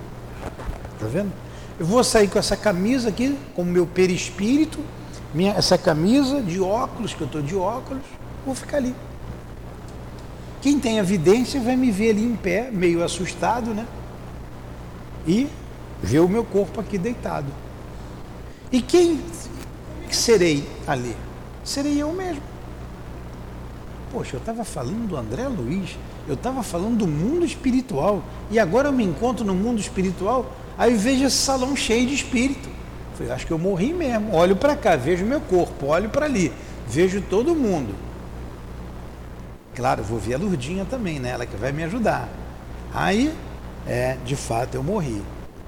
Tá 0.99 1.07
vendo? 1.07 1.31
Eu 1.79 1.85
vou 1.85 2.03
sair 2.03 2.29
com 2.29 2.39
essa 2.39 2.57
camisa 2.57 3.11
aqui, 3.11 3.39
com 3.55 3.63
o 3.63 3.67
meu 3.67 3.87
perispírito, 3.87 4.81
minha, 5.33 5.53
essa 5.53 5.79
camisa 5.79 6.43
de 6.43 6.61
óculos, 6.61 7.15
que 7.15 7.21
eu 7.21 7.27
estou 7.27 7.43
de 7.43 7.55
óculos, 7.57 8.03
vou 8.45 8.55
ficar 8.55 8.79
ali. 8.79 8.95
Quem 10.61 10.79
tem 10.79 10.99
evidência 10.99 11.61
vai 11.61 11.77
me 11.77 11.91
ver 11.91 12.11
ali 12.11 12.25
em 12.25 12.37
pé, 12.37 12.71
meio 12.71 13.03
assustado, 13.03 13.73
né? 13.73 13.87
E 15.27 15.49
ver 16.03 16.21
o 16.21 16.29
meu 16.29 16.45
corpo 16.45 16.81
aqui 16.81 16.99
deitado. 16.99 17.47
E 18.73 18.81
quem 18.81 19.21
serei 20.11 20.69
ali? 20.87 21.17
Serei 21.65 22.01
eu 22.01 22.13
mesmo. 22.13 22.43
Poxa, 24.13 24.37
eu 24.37 24.41
estava 24.41 24.65
falando 24.65 25.09
do 25.09 25.17
André 25.17 25.47
Luiz, 25.47 25.97
eu 26.27 26.35
estava 26.35 26.63
falando 26.63 26.99
do 26.99 27.07
mundo 27.07 27.45
espiritual, 27.45 28.23
e 28.51 28.59
agora 28.59 28.89
eu 28.89 28.93
me 28.93 29.05
encontro 29.05 29.45
no 29.45 29.55
mundo 29.55 29.81
espiritual, 29.81 30.51
aí 30.77 30.95
vejo 30.95 31.25
esse 31.25 31.37
salão 31.37 31.77
cheio 31.77 32.07
de 32.07 32.15
espírito. 32.15 32.69
Falei, 33.21 33.35
acho 33.35 33.47
que 33.47 33.53
eu 33.53 33.59
morri 33.59 33.93
mesmo. 33.93 34.35
Olho 34.35 34.57
para 34.57 34.75
cá, 34.75 34.97
vejo 34.97 35.27
meu 35.27 35.43
corpo, 35.43 35.89
olho 35.89 36.09
para 36.09 36.25
ali, 36.25 36.51
vejo 36.89 37.21
todo 37.21 37.55
mundo. 37.55 37.95
Claro, 39.75 40.03
vou 40.03 40.19
ver 40.19 40.35
a 40.35 40.39
Lurdinha 40.39 40.87
também, 40.87 41.21
né? 41.21 41.31
Ela 41.31 41.45
que 41.45 41.55
vai 41.55 41.71
me 41.71 41.85
ajudar. 41.85 42.31
Aí, 42.95 43.31
é, 43.87 44.17
de 44.25 44.35
fato, 44.35 44.75
eu 44.75 44.83
morri. 44.83 45.21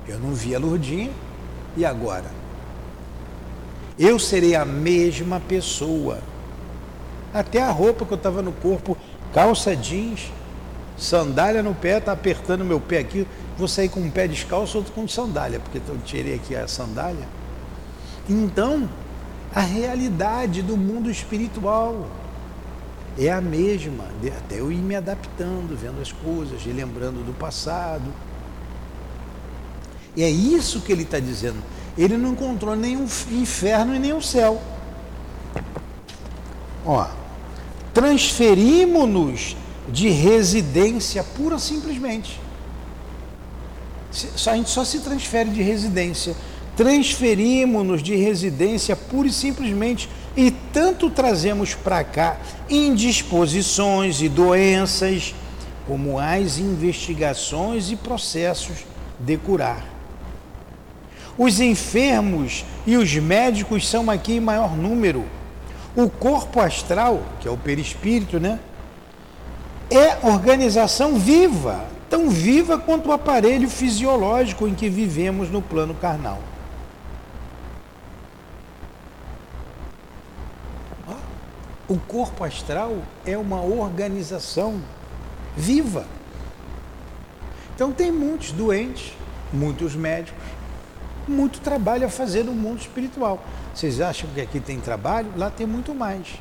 Eu 0.08 0.18
não 0.18 0.32
vi 0.32 0.54
a 0.54 0.58
Lurdinha, 0.58 1.10
e 1.76 1.84
agora? 1.84 2.30
Eu 3.98 4.18
serei 4.18 4.54
a 4.54 4.64
mesma 4.64 5.38
pessoa. 5.38 6.20
Até 7.34 7.60
a 7.60 7.70
roupa 7.70 8.06
que 8.06 8.12
eu 8.12 8.16
estava 8.16 8.40
no 8.40 8.52
corpo, 8.52 8.96
calça 9.32 9.76
jeans, 9.76 10.32
sandália 10.96 11.62
no 11.62 11.74
pé, 11.74 11.98
está 11.98 12.12
apertando 12.12 12.64
meu 12.64 12.80
pé 12.80 13.00
aqui. 13.00 13.26
Vou 13.58 13.68
sair 13.68 13.90
com 13.90 14.00
um 14.00 14.10
pé 14.10 14.26
descalço, 14.26 14.78
outro 14.78 14.94
com 14.94 15.06
sandália, 15.06 15.60
porque 15.60 15.82
eu 15.86 15.98
tirei 15.98 16.36
aqui 16.36 16.56
a 16.56 16.66
sandália. 16.66 17.41
Então, 18.28 18.88
a 19.54 19.60
realidade 19.60 20.62
do 20.62 20.76
mundo 20.76 21.10
espiritual 21.10 22.06
é 23.18 23.30
a 23.30 23.40
mesma, 23.40 24.04
até 24.38 24.60
eu 24.60 24.72
ir 24.72 24.76
me 24.76 24.96
adaptando, 24.96 25.76
vendo 25.76 26.00
as 26.00 26.12
coisas, 26.12 26.64
lembrando 26.64 27.24
do 27.24 27.32
passado. 27.34 28.12
E 30.16 30.22
é 30.22 30.30
isso 30.30 30.80
que 30.80 30.92
ele 30.92 31.02
está 31.02 31.18
dizendo. 31.18 31.62
Ele 31.96 32.16
não 32.16 32.30
encontrou 32.30 32.74
nenhum 32.74 33.06
inferno 33.30 33.94
e 33.94 33.98
nem 33.98 34.12
o 34.12 34.22
céu. 34.22 34.60
Ó, 36.84 37.06
transferimos-nos 37.92 39.56
de 39.88 40.08
residência 40.08 41.22
pura 41.22 41.58
simplesmente. 41.58 42.40
A 44.46 44.56
gente 44.56 44.70
só 44.70 44.84
se 44.84 45.00
transfere 45.00 45.50
de 45.50 45.62
residência 45.62 46.34
transferimos-nos 46.76 48.02
de 48.02 48.16
residência 48.16 48.96
pura 48.96 49.28
e 49.28 49.32
simplesmente 49.32 50.08
e 50.36 50.50
tanto 50.50 51.10
trazemos 51.10 51.74
para 51.74 52.02
cá 52.02 52.36
indisposições 52.68 54.22
e 54.22 54.28
doenças, 54.28 55.34
como 55.86 56.18
as 56.18 56.58
investigações 56.58 57.90
e 57.90 57.96
processos 57.96 58.78
de 59.18 59.36
curar. 59.36 59.84
Os 61.36 61.60
enfermos 61.60 62.64
e 62.86 62.96
os 62.96 63.14
médicos 63.14 63.88
são 63.88 64.10
aqui 64.10 64.34
em 64.34 64.40
maior 64.40 64.76
número. 64.76 65.24
O 65.94 66.08
corpo 66.08 66.60
astral, 66.60 67.22
que 67.40 67.48
é 67.48 67.50
o 67.50 67.56
perispírito, 67.56 68.40
né? 68.40 68.58
É 69.90 70.26
organização 70.26 71.18
viva, 71.18 71.84
tão 72.08 72.30
viva 72.30 72.78
quanto 72.78 73.10
o 73.10 73.12
aparelho 73.12 73.68
fisiológico 73.68 74.66
em 74.66 74.74
que 74.74 74.88
vivemos 74.88 75.50
no 75.50 75.60
plano 75.60 75.94
carnal. 75.94 76.38
O 81.92 81.98
corpo 81.98 82.42
astral 82.42 83.02
é 83.26 83.36
uma 83.36 83.60
organização 83.60 84.80
viva. 85.54 86.06
Então 87.74 87.92
tem 87.92 88.10
muitos 88.10 88.50
doentes, 88.50 89.12
muitos 89.52 89.94
médicos, 89.94 90.42
muito 91.28 91.60
trabalho 91.60 92.06
a 92.06 92.08
fazer 92.08 92.44
no 92.44 92.52
mundo 92.54 92.80
espiritual. 92.80 93.44
Vocês 93.74 94.00
acham 94.00 94.30
que 94.30 94.40
aqui 94.40 94.58
tem 94.58 94.80
trabalho? 94.80 95.28
Lá 95.36 95.50
tem 95.50 95.66
muito 95.66 95.94
mais. 95.94 96.40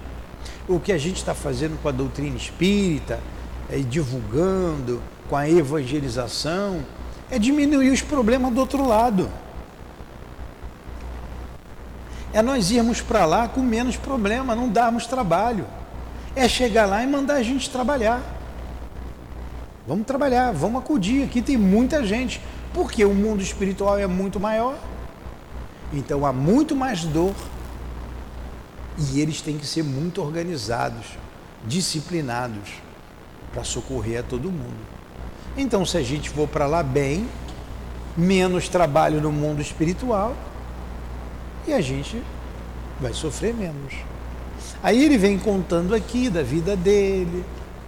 O 0.69 0.79
que 0.79 0.93
a 0.93 0.97
gente 0.97 1.17
está 1.17 1.35
fazendo 1.35 1.77
com 1.81 1.89
a 1.89 1.91
doutrina 1.91 2.37
espírita, 2.37 3.19
é, 3.69 3.79
divulgando, 3.79 5.01
com 5.29 5.35
a 5.35 5.49
evangelização, 5.49 6.79
é 7.29 7.37
diminuir 7.37 7.89
os 7.89 8.01
problemas 8.01 8.53
do 8.53 8.61
outro 8.61 8.87
lado. 8.87 9.29
É 12.33 12.41
nós 12.41 12.71
irmos 12.71 13.01
para 13.01 13.25
lá 13.25 13.47
com 13.47 13.61
menos 13.61 13.97
problema, 13.97 14.55
não 14.55 14.69
darmos 14.69 15.05
trabalho. 15.05 15.65
É 16.35 16.47
chegar 16.47 16.85
lá 16.85 17.03
e 17.03 17.07
mandar 17.07 17.35
a 17.35 17.43
gente 17.43 17.69
trabalhar. 17.69 18.21
Vamos 19.85 20.05
trabalhar, 20.05 20.53
vamos 20.53 20.81
acudir. 20.81 21.23
Aqui 21.23 21.41
tem 21.41 21.57
muita 21.57 22.05
gente, 22.05 22.41
porque 22.73 23.03
o 23.03 23.13
mundo 23.13 23.41
espiritual 23.41 23.97
é 23.97 24.07
muito 24.07 24.39
maior. 24.39 24.77
Então 25.91 26.25
há 26.25 26.31
muito 26.31 26.73
mais 26.73 27.03
dor 27.03 27.35
e 28.97 29.19
eles 29.19 29.41
têm 29.41 29.57
que 29.57 29.65
ser 29.65 29.83
muito 29.83 30.21
organizados, 30.21 31.05
disciplinados 31.65 32.69
para 33.51 33.63
socorrer 33.63 34.21
a 34.21 34.23
todo 34.23 34.51
mundo. 34.51 34.79
Então, 35.57 35.85
se 35.85 35.97
a 35.97 36.01
gente 36.01 36.29
for 36.29 36.47
para 36.47 36.65
lá 36.65 36.81
bem, 36.81 37.27
menos 38.15 38.69
trabalho 38.69 39.19
no 39.19 39.31
mundo 39.31 39.61
espiritual 39.61 40.33
e 41.67 41.73
a 41.73 41.81
gente 41.81 42.21
vai 42.99 43.13
sofrer 43.13 43.53
menos. 43.53 43.93
Aí 44.83 45.03
ele 45.03 45.17
vem 45.17 45.37
contando 45.37 45.93
aqui 45.93 46.29
da 46.29 46.41
vida 46.41 46.75
dele. 46.75 47.43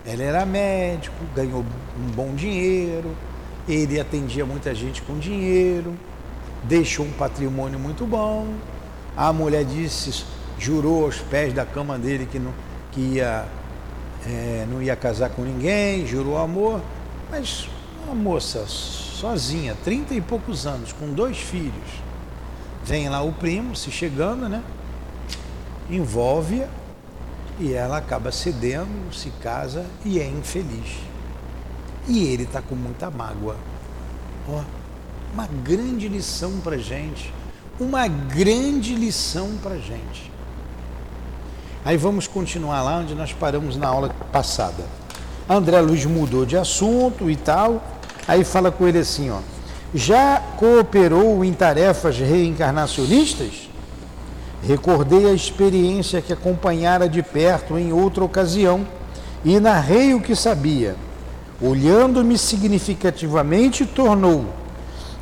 Ele 0.05 0.23
era 0.23 0.45
médico, 0.45 1.15
ganhou 1.33 1.63
um 1.97 2.11
bom 2.11 2.33
dinheiro, 2.35 3.15
ele 3.67 3.99
atendia 3.99 4.45
muita 4.45 4.75
gente 4.75 5.01
com 5.01 5.17
dinheiro, 5.17 5.93
deixou 6.63 7.05
um 7.05 7.11
patrimônio 7.11 7.79
muito 7.79 8.05
bom. 8.05 8.47
A 9.15 9.31
mulher 9.31 9.63
disse, 9.63 10.25
jurou 10.59 11.05
aos 11.05 11.17
pés 11.19 11.53
da 11.53 11.65
cama 11.65 11.97
dele 11.97 12.27
que 12.29 12.37
não, 12.37 12.53
que 12.91 12.99
ia, 12.99 13.45
é, 14.27 14.67
não 14.69 14.81
ia 14.81 14.95
casar 14.95 15.29
com 15.29 15.43
ninguém, 15.43 16.05
jurou 16.05 16.37
amor, 16.37 16.81
mas 17.31 17.69
uma 18.05 18.13
moça 18.13 18.65
sozinha, 18.67 19.75
trinta 19.85 20.13
e 20.13 20.19
poucos 20.19 20.67
anos, 20.67 20.91
com 20.91 21.07
dois 21.13 21.37
filhos, 21.37 22.03
vem 22.83 23.09
lá 23.09 23.21
o 23.21 23.31
primo 23.31 23.75
se 23.75 23.91
chegando, 23.91 24.47
né? 24.49 24.61
Envolve-a 25.89 26.67
e 27.59 27.73
ela 27.73 27.97
acaba 27.97 28.31
cedendo, 28.31 29.13
se 29.13 29.29
casa 29.41 29.85
e 30.03 30.19
é 30.19 30.27
infeliz. 30.27 30.97
E 32.07 32.25
ele 32.25 32.43
está 32.43 32.61
com 32.61 32.75
muita 32.75 33.09
mágoa. 33.09 33.55
Ó, 34.49 34.61
uma 35.33 35.47
grande 35.47 36.07
lição 36.07 36.59
para 36.63 36.77
gente. 36.77 37.33
Uma 37.79 38.07
grande 38.07 38.95
lição 38.95 39.57
para 39.61 39.77
gente. 39.77 40.31
Aí 41.85 41.97
vamos 41.97 42.27
continuar 42.27 42.81
lá 42.81 42.97
onde 42.97 43.15
nós 43.15 43.33
paramos 43.33 43.75
na 43.75 43.87
aula 43.87 44.09
passada. 44.31 44.85
André 45.49 45.81
Luiz 45.81 46.05
mudou 46.05 46.45
de 46.45 46.55
assunto 46.55 47.29
e 47.29 47.35
tal. 47.35 47.83
Aí 48.27 48.43
fala 48.43 48.71
com 48.71 48.87
ele 48.87 48.99
assim, 48.99 49.29
ó. 49.29 49.39
Já 49.95 50.41
cooperou 50.57 51.45
em 51.45 51.53
tarefas 51.53 52.17
reencarnacionistas? 52.17 53.69
Recordei 54.63 55.29
a 55.29 55.33
experiência 55.33 56.21
que 56.21 56.33
acompanhara 56.33 57.07
de 57.07 57.21
perto 57.21 57.77
em 57.77 57.93
outra 57.93 58.23
ocasião 58.23 58.87
e 59.45 59.59
narrei 59.59 60.13
o 60.13 60.21
que 60.21 60.35
sabia. 60.35 60.95
Olhando-me 61.61 62.37
significativamente, 62.37 63.85
tornou: 63.85 64.45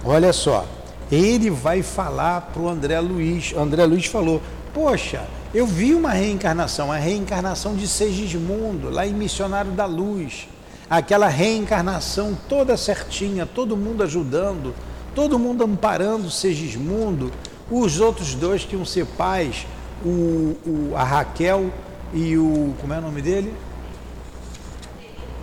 Olha 0.06 0.32
só, 0.32 0.66
ele 1.12 1.50
vai 1.50 1.84
falar 1.84 2.50
para 2.54 2.62
o 2.62 2.70
André 2.70 3.00
Luiz. 3.00 3.54
André 3.58 3.86
Luiz 3.86 4.06
falou: 4.06 4.42
Poxa, 4.74 5.28
eu 5.54 5.68
vi 5.68 5.94
uma 5.94 6.12
reencarnação, 6.12 6.92
a 6.92 6.96
reencarnação 6.96 7.76
de 7.76 7.88
Segismundo, 7.88 8.90
lá 8.90 9.06
em 9.06 9.14
Missionário 9.14 9.72
da 9.72 9.86
Luz. 9.86 10.48
Aquela 10.92 11.30
reencarnação 11.30 12.38
toda 12.50 12.76
certinha, 12.76 13.46
todo 13.46 13.78
mundo 13.78 14.04
ajudando, 14.04 14.76
todo 15.16 15.40
mundo 15.40 15.64
amparando 15.64 16.30
Segismundo 16.30 17.32
os 17.72 18.02
outros 18.02 18.36
dois 18.36 18.66
que 18.66 18.76
iam 18.76 18.84
ser 18.84 19.06
pais, 19.06 19.66
o, 20.04 20.58
o, 20.66 20.94
a 20.94 21.04
Raquel 21.06 21.72
e 22.14 22.38
o. 22.38 22.74
Como 22.82 22.94
é 22.94 22.98
o 22.98 23.02
nome 23.02 23.22
dele? 23.22 23.54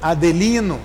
Adelino. 0.03 0.79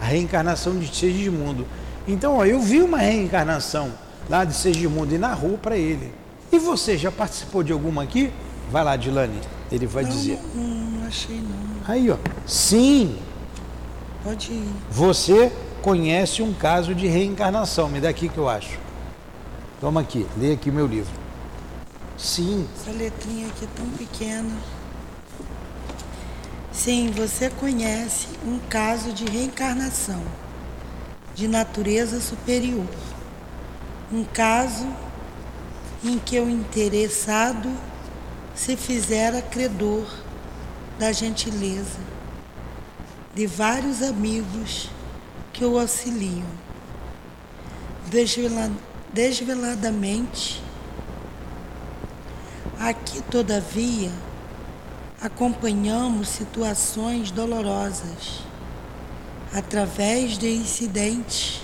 A 0.00 0.06
reencarnação 0.06 0.78
de 0.78 0.94
Segismundo. 0.94 1.66
Então, 2.08 2.38
ó, 2.38 2.46
eu 2.46 2.60
vi 2.60 2.80
uma 2.80 2.98
reencarnação 2.98 3.92
lá 4.30 4.44
de 4.44 4.54
Segismundo 4.54 5.14
e 5.14 5.18
narrou 5.18 5.58
para 5.58 5.76
ele. 5.76 6.10
E 6.50 6.58
você 6.58 6.96
já 6.96 7.12
participou 7.12 7.62
de 7.62 7.72
alguma 7.72 8.02
aqui? 8.02 8.32
Vai 8.70 8.82
lá, 8.82 8.96
Dilane. 8.96 9.40
Ele 9.70 9.86
vai 9.86 10.04
não, 10.04 10.10
dizer. 10.10 10.38
Não, 10.54 10.64
não 10.64 11.06
achei 11.06 11.36
não. 11.36 11.54
Aí, 11.86 12.10
ó. 12.10 12.16
Sim. 12.46 13.16
Pode 14.24 14.52
ir. 14.52 14.72
Você 14.90 15.52
conhece 15.82 16.40
um 16.40 16.54
caso 16.54 16.94
de 16.94 17.06
reencarnação. 17.06 17.90
Me 17.90 18.00
dá 18.00 18.08
aqui 18.08 18.26
que 18.26 18.38
eu 18.38 18.48
acho. 18.48 18.78
Toma 19.82 20.00
aqui, 20.00 20.26
lê 20.38 20.54
aqui 20.54 20.70
o 20.70 20.72
meu 20.72 20.86
livro. 20.86 21.12
Sim. 22.16 22.66
Essa 22.74 22.90
letrinha 22.90 23.48
aqui 23.48 23.66
é 23.66 23.68
tão 23.76 23.86
pequena. 23.90 24.56
Sim, 26.72 27.12
você 27.14 27.50
conhece 27.50 28.28
um 28.46 28.58
caso 28.70 29.12
de 29.12 29.26
reencarnação 29.26 30.22
de 31.34 31.46
natureza 31.46 32.18
superior. 32.18 32.86
Um 34.10 34.24
caso 34.24 34.86
em 36.02 36.18
que 36.18 36.40
o 36.40 36.48
interessado 36.48 37.70
se 38.54 38.74
fizera 38.74 39.42
credor 39.42 40.06
da 40.98 41.12
gentileza 41.12 42.13
de 43.34 43.46
vários 43.46 44.02
amigos 44.02 44.90
que 45.52 45.64
o 45.64 45.78
auxiliam, 45.78 46.46
desveladamente. 49.12 50.62
Aqui, 52.78 53.22
todavia, 53.22 54.10
acompanhamos 55.20 56.28
situações 56.28 57.30
dolorosas 57.30 58.42
através 59.52 60.36
de 60.36 60.54
incidentes 60.54 61.62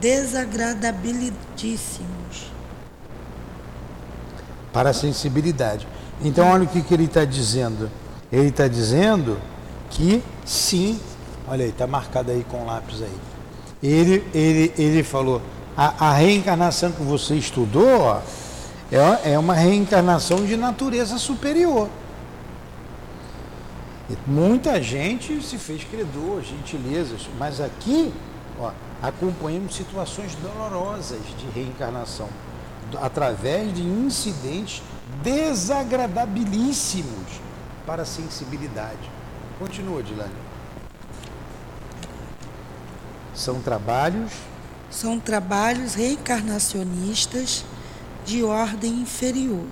desagradabilíssimos. 0.00 2.52
Para 4.72 4.90
a 4.90 4.94
sensibilidade. 4.94 5.86
Então, 6.22 6.48
olha 6.48 6.64
o 6.64 6.66
que, 6.66 6.82
que 6.82 6.94
ele 6.94 7.04
está 7.04 7.24
dizendo. 7.24 7.90
Ele 8.30 8.48
está 8.48 8.68
dizendo 8.68 9.38
que 9.90 10.22
sim, 10.44 11.00
olha 11.48 11.64
aí, 11.64 11.70
está 11.70 11.86
marcado 11.86 12.30
aí 12.30 12.44
com 12.48 12.64
lápis 12.64 13.02
aí. 13.02 13.16
Ele, 13.82 14.24
ele, 14.34 14.72
ele 14.78 15.02
falou, 15.02 15.42
a, 15.76 16.08
a 16.08 16.12
reencarnação 16.12 16.92
que 16.92 17.02
você 17.02 17.34
estudou 17.34 18.00
ó, 18.00 18.20
é, 18.90 19.32
é 19.32 19.38
uma 19.38 19.54
reencarnação 19.54 20.44
de 20.44 20.56
natureza 20.56 21.18
superior. 21.18 21.88
E 24.10 24.16
muita 24.26 24.82
gente 24.82 25.40
se 25.42 25.58
fez 25.58 25.84
credor, 25.84 26.42
gentilezas, 26.42 27.28
mas 27.38 27.60
aqui 27.60 28.12
ó, 28.58 28.72
acompanhamos 29.02 29.74
situações 29.74 30.34
dolorosas 30.36 31.20
de 31.38 31.46
reencarnação 31.54 32.28
através 33.00 33.72
de 33.72 33.82
incidentes 33.82 34.82
desagradabilíssimos 35.22 37.40
para 37.86 38.02
a 38.02 38.06
sensibilidade. 38.06 39.10
Continua, 39.62 40.02
Dilane. 40.02 40.34
São 43.32 43.62
trabalhos 43.62 44.32
são 44.90 45.20
trabalhos 45.20 45.94
reencarnacionistas 45.94 47.64
de 48.26 48.42
ordem 48.42 48.92
inferior, 49.00 49.68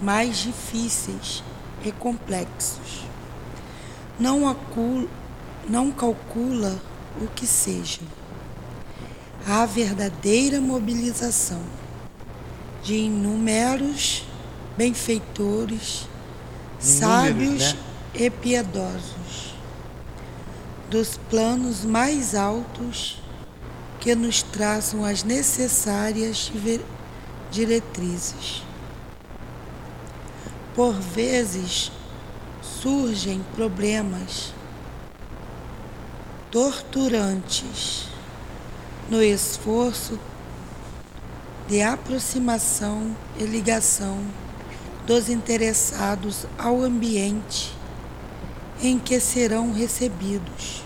mais 0.00 0.38
difíceis 0.38 1.44
e 1.84 1.92
complexos. 1.92 3.04
Não, 4.18 4.48
acula, 4.48 5.06
não 5.68 5.92
calcula 5.92 6.80
o 7.20 7.28
que 7.28 7.46
seja. 7.46 8.00
A 9.46 9.66
verdadeira 9.66 10.60
mobilização 10.62 11.62
de 12.82 12.94
inúmeros 12.94 14.24
benfeitores, 14.76 16.08
sábios 16.80 17.74
né? 17.74 17.87
E 18.14 18.30
piedosos, 18.30 19.54
dos 20.90 21.18
planos 21.30 21.84
mais 21.84 22.34
altos 22.34 23.22
que 24.00 24.14
nos 24.14 24.42
traçam 24.42 25.04
as 25.04 25.22
necessárias 25.22 26.50
diretrizes. 27.50 28.62
Por 30.74 30.94
vezes, 30.94 31.90
surgem 32.62 33.44
problemas 33.54 34.54
torturantes 36.50 38.08
no 39.10 39.22
esforço 39.22 40.18
de 41.66 41.82
aproximação 41.82 43.14
e 43.38 43.44
ligação 43.44 44.18
dos 45.06 45.28
interessados 45.28 46.46
ao 46.56 46.82
ambiente 46.82 47.77
em 48.82 48.98
que 48.98 49.20
serão 49.20 49.72
recebidos. 49.72 50.82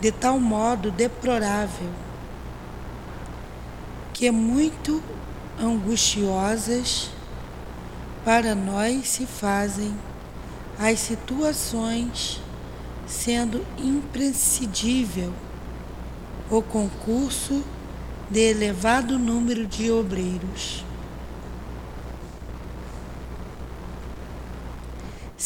De 0.00 0.12
tal 0.12 0.38
modo 0.38 0.90
deplorável 0.90 1.90
que 4.12 4.30
muito 4.30 5.02
angustiosas 5.60 7.10
para 8.24 8.54
nós 8.54 9.08
se 9.08 9.26
fazem 9.26 9.94
as 10.78 11.00
situações 11.00 12.40
sendo 13.06 13.64
imprescindível 13.78 15.32
o 16.50 16.62
concurso 16.62 17.62
de 18.30 18.40
elevado 18.40 19.18
número 19.18 19.66
de 19.66 19.90
obreiros. 19.90 20.85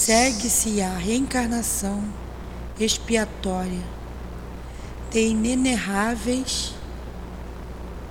Segue-se 0.01 0.81
a 0.81 0.97
reencarnação 0.97 2.03
expiatória 2.81 3.83
de 5.11 5.21
inenerráveis 5.21 6.73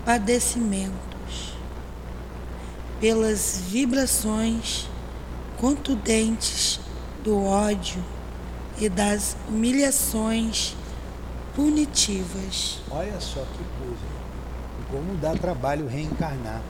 padecimentos 0.05 1.55
pelas 3.01 3.63
vibrações 3.67 4.87
contundentes 5.57 6.79
do 7.23 7.43
ódio 7.43 8.05
e 8.79 8.87
das 8.87 9.35
humilhações 9.47 10.75
punitivas. 11.55 12.81
Olha 12.91 13.19
só 13.19 13.41
que 13.41 13.63
coisa. 13.83 14.19
Como 14.91 15.17
dá 15.17 15.33
trabalho 15.33 15.87
reencarnar, 15.87 16.61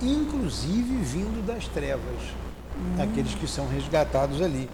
inclusive 0.00 0.94
vindo 1.02 1.44
das 1.44 1.66
trevas, 1.66 2.20
hum. 2.76 3.02
aqueles 3.02 3.34
que 3.34 3.46
são 3.46 3.68
resgatados 3.68 4.40
ali. 4.42 4.68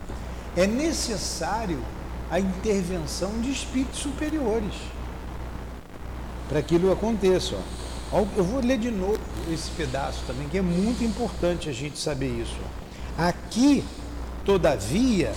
É 0.57 0.67
necessário 0.67 1.79
a 2.31 2.41
intervenção 2.41 3.41
de 3.41 3.51
espíritos 3.51 4.01
superiores 4.01 4.75
para 6.49 6.63
que 6.63 6.77
aquilo 6.77 6.93
aconteça. 6.93 7.57
Ó. 8.13 8.25
Eu 8.37 8.45
vou 8.45 8.61
ler 8.61 8.79
de 8.79 8.91
novo 8.91 9.19
esse 9.51 9.71
pedaço 9.71 10.23
também, 10.27 10.49
que 10.49 10.59
é 10.59 10.63
muito 10.63 11.05
importante 11.05 11.69
a 11.69 11.73
gente 11.73 11.99
saber 11.99 12.29
isso. 12.29 12.57
Aqui, 13.19 13.85
todavia, 14.45 15.33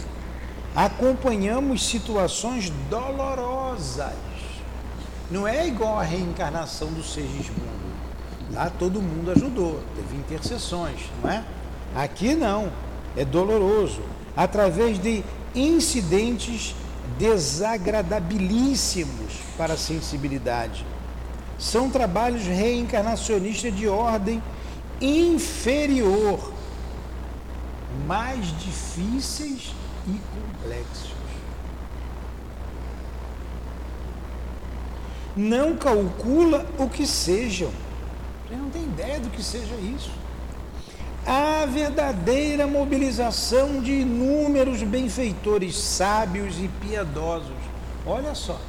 acompanhamos 0.76 1.88
situações 1.88 2.72
dolorosas. 2.89 4.13
Não 5.32 5.48
é 5.48 5.67
igual 5.67 6.00
a 6.00 6.04
reencarnação 6.04 6.91
do 6.91 7.04
Sergismundo. 7.04 7.80
Lá 8.52 8.69
todo 8.69 9.02
mundo 9.02 9.32
ajudou, 9.32 9.84
teve 9.95 10.17
intercessões, 10.17 11.02
não 11.22 11.30
é? 11.30 11.43
Aqui 11.95 12.36
não, 12.36 12.71
é 13.15 13.25
doloroso. 13.25 14.02
Através 14.36 14.99
de 14.99 15.23
incidentes 15.56 16.75
desagradabilíssimos 17.17 19.39
para 19.58 19.73
a 19.73 19.78
sensibilidade. 19.78 20.86
São 21.58 21.89
trabalhos 21.89 22.43
reencarnacionistas 22.43 23.75
de 23.75 23.88
ordem 23.88 24.43
inferior, 25.02 26.54
mais 28.06 28.45
difíceis 28.60 29.73
e 30.08 30.19
complexos. 30.34 31.17
Não 35.36 35.75
calcula 35.75 36.65
o 36.78 36.88
que 36.89 37.08
sejam. 37.08 37.71
Você 38.47 38.56
não 38.56 38.69
tem 38.69 38.84
ideia 38.84 39.19
do 39.19 39.30
que 39.30 39.43
seja 39.43 39.75
isso. 39.75 40.12
A 41.25 41.65
verdadeira 41.65 42.65
mobilização 42.65 43.82
de 43.82 43.91
inúmeros 43.91 44.82
benfeitores 44.84 45.77
sábios 45.77 46.58
e 46.60 46.67
piedosos. 46.82 47.51
Olha 48.05 48.34
só. 48.34 48.60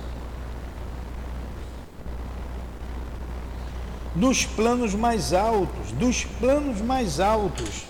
Dos 4.14 4.44
planos 4.44 4.94
mais 4.94 5.32
altos, 5.32 5.92
dos 5.92 6.24
planos 6.24 6.80
mais 6.80 7.20
altos, 7.20 7.86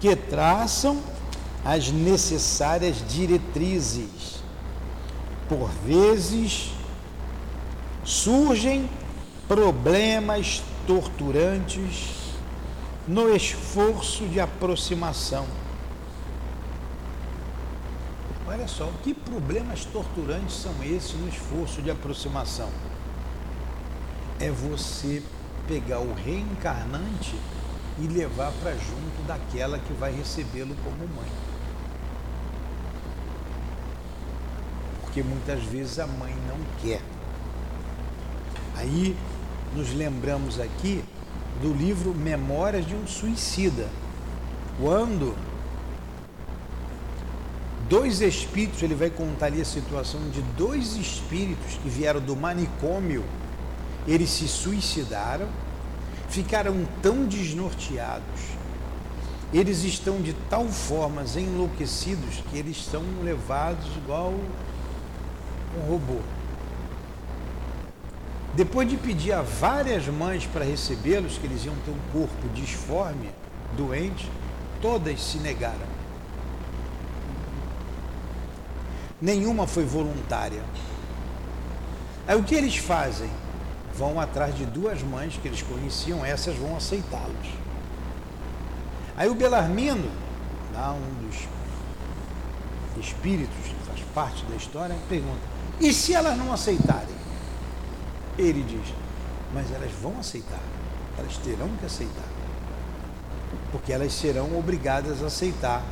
que 0.00 0.14
traçam 0.14 1.02
as 1.64 1.90
necessárias 1.90 3.02
diretrizes. 3.08 4.38
Por 5.48 5.68
vezes 5.84 6.70
surgem 8.04 8.88
problemas 9.48 10.62
torturantes 10.86 12.17
no 13.08 13.34
esforço 13.34 14.26
de 14.26 14.38
aproximação. 14.38 15.46
Olha 18.46 18.68
só, 18.68 18.90
que 19.02 19.14
problemas 19.14 19.86
torturantes 19.86 20.56
são 20.56 20.74
esses 20.84 21.14
no 21.14 21.26
esforço 21.26 21.80
de 21.80 21.90
aproximação? 21.90 22.68
É 24.38 24.50
você 24.50 25.22
pegar 25.66 26.00
o 26.00 26.12
reencarnante 26.12 27.34
e 27.98 28.06
levar 28.06 28.52
para 28.62 28.72
junto 28.72 29.26
daquela 29.26 29.78
que 29.78 29.92
vai 29.94 30.12
recebê-lo 30.12 30.76
como 30.84 30.98
mãe. 30.98 31.30
Porque 35.00 35.22
muitas 35.22 35.62
vezes 35.64 35.98
a 35.98 36.06
mãe 36.06 36.34
não 36.46 36.58
quer. 36.82 37.00
Aí 38.76 39.16
nos 39.74 39.94
lembramos 39.94 40.60
aqui 40.60 41.02
do 41.60 41.72
livro 41.72 42.14
Memórias 42.14 42.86
de 42.86 42.94
um 42.94 43.06
Suicida. 43.06 43.88
Quando 44.80 45.34
dois 47.88 48.20
espíritos, 48.20 48.82
ele 48.82 48.94
vai 48.94 49.10
contar 49.10 49.46
ali 49.46 49.60
a 49.60 49.64
situação 49.64 50.20
de 50.30 50.40
dois 50.56 50.94
espíritos 50.96 51.74
que 51.82 51.88
vieram 51.88 52.20
do 52.20 52.36
manicômio, 52.36 53.24
eles 54.06 54.30
se 54.30 54.46
suicidaram, 54.46 55.48
ficaram 56.28 56.86
tão 57.02 57.24
desnorteados, 57.24 58.40
eles 59.52 59.82
estão 59.82 60.20
de 60.20 60.34
tal 60.50 60.66
forma 60.68 61.24
enlouquecidos 61.36 62.42
que 62.50 62.58
eles 62.58 62.84
são 62.84 63.02
levados 63.24 63.86
igual 63.96 64.34
um 65.76 65.90
robô. 65.90 66.20
Depois 68.58 68.88
de 68.88 68.96
pedir 68.96 69.30
a 69.30 69.40
várias 69.40 70.08
mães 70.08 70.44
para 70.44 70.64
recebê-los, 70.64 71.38
que 71.38 71.46
eles 71.46 71.64
iam 71.64 71.76
ter 71.84 71.92
um 71.92 72.12
corpo 72.12 72.48
disforme, 72.52 73.30
doente, 73.76 74.28
todas 74.82 75.22
se 75.22 75.38
negaram. 75.38 75.86
Nenhuma 79.22 79.64
foi 79.68 79.84
voluntária. 79.84 80.60
Aí 82.26 82.36
o 82.36 82.42
que 82.42 82.56
eles 82.56 82.76
fazem? 82.76 83.30
Vão 83.94 84.18
atrás 84.18 84.56
de 84.56 84.66
duas 84.66 85.04
mães 85.04 85.38
que 85.40 85.46
eles 85.46 85.62
conheciam, 85.62 86.24
essas 86.24 86.56
vão 86.56 86.76
aceitá-los. 86.76 87.48
Aí 89.16 89.28
o 89.28 89.36
Belarmino, 89.36 90.10
lá 90.74 90.94
um 90.94 91.28
dos 91.28 93.06
espíritos 93.06 93.54
faz 93.86 94.00
parte 94.12 94.44
da 94.46 94.56
história, 94.56 94.96
pergunta: 95.08 95.42
e 95.80 95.92
se 95.92 96.12
elas 96.12 96.36
não 96.36 96.52
aceitarem? 96.52 97.17
Ele 98.38 98.62
diz: 98.62 98.94
Mas 99.52 99.70
elas 99.72 99.90
vão 100.00 100.18
aceitar, 100.18 100.62
elas 101.18 101.36
terão 101.38 101.68
que 101.80 101.84
aceitar, 101.84 102.28
porque 103.72 103.92
elas 103.92 104.12
serão 104.12 104.56
obrigadas 104.56 105.22
a 105.22 105.26
aceitar, 105.26 105.84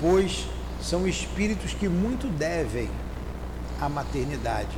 pois 0.00 0.46
são 0.82 1.08
espíritos 1.08 1.72
que 1.72 1.88
muito 1.88 2.28
devem 2.28 2.90
à 3.80 3.88
maternidade. 3.88 4.76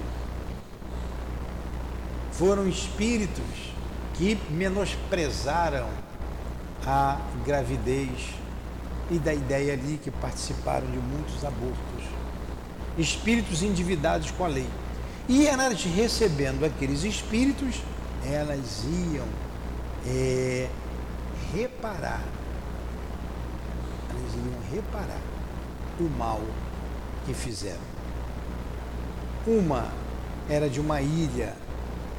Foram 2.30 2.68
espíritos 2.68 3.72
que 4.14 4.38
menosprezaram 4.50 5.88
a 6.86 7.20
gravidez 7.44 8.34
e 9.10 9.18
da 9.18 9.34
ideia 9.34 9.72
ali 9.72 9.98
que 10.02 10.10
participaram 10.10 10.86
de 10.86 10.98
muitos 10.98 11.44
abortos. 11.44 12.04
Espíritos 12.96 13.62
endividados 13.62 14.30
com 14.30 14.44
a 14.44 14.48
lei. 14.48 14.68
E 15.28 15.46
elas 15.46 15.82
recebendo 15.82 16.64
aqueles 16.64 17.02
espíritos, 17.02 17.82
elas 18.24 18.84
iam 18.84 19.26
é, 20.06 20.68
reparar, 21.52 22.22
elas 24.08 24.34
iam 24.34 24.72
reparar 24.72 25.20
o 25.98 26.04
mal 26.16 26.40
que 27.24 27.34
fizeram. 27.34 27.96
Uma 29.46 29.90
era 30.48 30.68
de 30.68 30.80
uma 30.80 31.00
ilha 31.00 31.54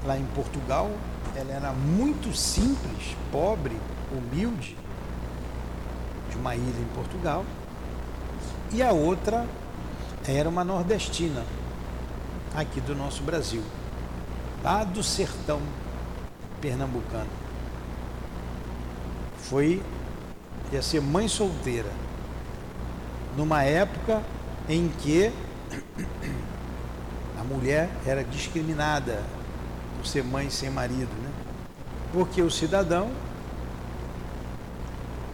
lá 0.06 0.18
em 0.18 0.26
Portugal, 0.36 0.92
ela 1.34 1.52
era 1.52 1.72
muito 1.72 2.36
simples, 2.36 3.16
pobre, 3.32 3.78
humilde, 4.12 4.78
de 6.30 6.36
uma 6.36 6.56
ilha 6.56 6.80
em 6.80 6.96
Portugal, 6.96 7.46
e 8.74 8.84
a 8.84 8.92
outra 8.92 9.46
era 10.28 10.50
uma 10.50 10.64
nordestina, 10.64 11.46
aqui 12.56 12.82
do 12.82 12.96
nosso 12.96 13.24
Brasil, 13.24 13.64
lá 14.64 14.84
do 14.84 15.04
sertão 15.04 15.62
pernambucano. 16.62 17.30
Foi, 19.44 19.82
ia 20.72 20.82
ser 20.82 21.02
mãe 21.02 21.28
solteira, 21.28 21.92
numa 23.36 23.64
época 23.64 24.22
em 24.68 24.90
que 24.90 25.32
a 27.40 27.44
mulher 27.44 27.90
era 28.06 28.24
discriminada 28.24 29.24
por 29.98 30.06
ser 30.06 30.24
mãe 30.24 30.50
sem 30.50 30.70
marido, 30.70 31.14
né? 31.22 31.32
Porque 32.12 32.42
o 32.42 32.50
cidadão 32.50 33.12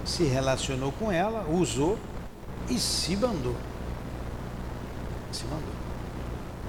se 0.05 0.23
relacionou 0.23 0.91
com 0.91 1.11
ela, 1.11 1.47
usou 1.49 1.97
e 2.69 2.77
se 2.77 3.15
mandou. 3.15 3.55
Se 5.31 5.45
mandou. 5.45 5.82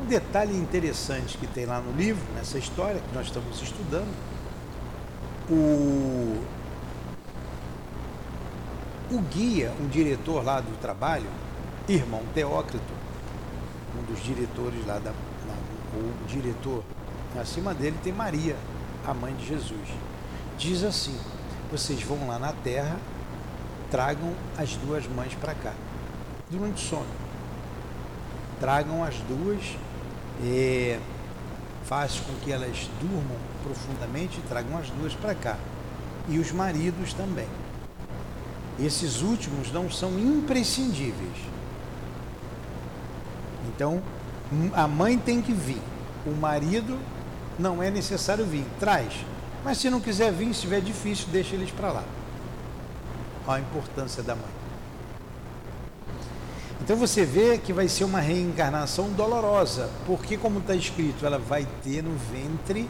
Um 0.05 0.07
detalhe 0.07 0.55
interessante 0.55 1.39
que 1.39 1.47
tem 1.47 1.65
lá 1.65 1.81
no 1.81 1.91
livro, 1.97 2.23
nessa 2.35 2.59
história 2.59 3.01
que 3.01 3.15
nós 3.15 3.25
estamos 3.25 3.63
estudando, 3.63 4.15
o, 5.49 6.45
o 9.11 9.19
guia, 9.33 9.73
um 9.81 9.89
diretor 9.89 10.45
lá 10.45 10.61
do 10.61 10.79
trabalho, 10.79 11.25
irmão 11.89 12.21
Teócrito, 12.35 12.93
um 13.99 14.03
dos 14.13 14.23
diretores 14.23 14.87
lá 14.87 14.99
da. 14.99 15.11
o 15.11 16.27
diretor, 16.29 16.85
acima 17.41 17.73
dele 17.73 17.97
tem 18.05 18.13
Maria, 18.13 18.57
a 19.07 19.15
mãe 19.15 19.35
de 19.35 19.47
Jesus. 19.47 19.89
Diz 20.59 20.85
assim: 20.85 21.19
vocês 21.73 22.03
vão 22.03 22.29
lá 22.29 22.39
na 22.39 22.53
terra, 22.53 22.99
tragam 23.91 24.35
as 24.59 24.77
duas 24.77 25.07
mães 25.07 25.35
para 25.37 25.55
cá, 25.55 25.73
durante 26.51 26.85
o 26.85 26.87
sono. 26.87 27.25
Tragam 28.61 29.03
as 29.03 29.17
duas, 29.21 29.79
e 30.43 30.99
faz 31.85 32.21
com 32.21 32.33
que 32.45 32.51
elas 32.51 32.89
durmam 33.01 33.39
profundamente 33.63 34.39
e 34.39 34.43
tragam 34.49 34.79
as 34.79 34.89
duas 34.91 35.15
para 35.15 35.35
cá. 35.35 35.57
E 36.29 36.39
os 36.39 36.51
maridos 36.53 37.13
também. 37.13 37.47
Esses 38.79 39.21
últimos 39.23 39.71
não 39.73 39.91
são 39.91 40.19
imprescindíveis. 40.19 41.37
Então, 43.69 44.03
a 44.75 44.89
mãe 44.89 45.19
tem 45.19 45.41
que 45.41 45.53
vir. 45.53 45.81
O 46.27 46.33
marido 46.33 46.99
não 47.59 47.83
é 47.83 47.91
necessário 47.91 48.45
vir. 48.45 48.67
Traz. 48.81 49.13
Mas 49.65 49.79
se 49.79 49.89
não 49.91 50.01
quiser 50.01 50.33
vir, 50.33 50.47
se 50.47 50.53
estiver 50.53 50.81
difícil, 50.81 51.29
deixa 51.31 51.55
eles 51.55 51.71
para 51.71 51.93
lá. 51.93 52.05
Olha 53.47 53.59
a 53.59 53.61
importância 53.61 54.23
da 54.23 54.35
mãe. 54.35 54.64
Então 56.85 56.97
você 56.97 57.25
vê 57.25 57.57
que 57.57 57.73
vai 57.73 57.89
ser 57.89 58.05
uma 58.05 58.21
reencarnação 58.21 59.09
dolorosa, 59.11 59.89
porque 60.07 60.37
como 60.37 60.59
está 60.59 60.75
escrito, 60.75 61.25
ela 61.25 61.39
vai 61.39 61.67
ter 61.83 62.03
no 62.03 62.15
ventre 62.31 62.87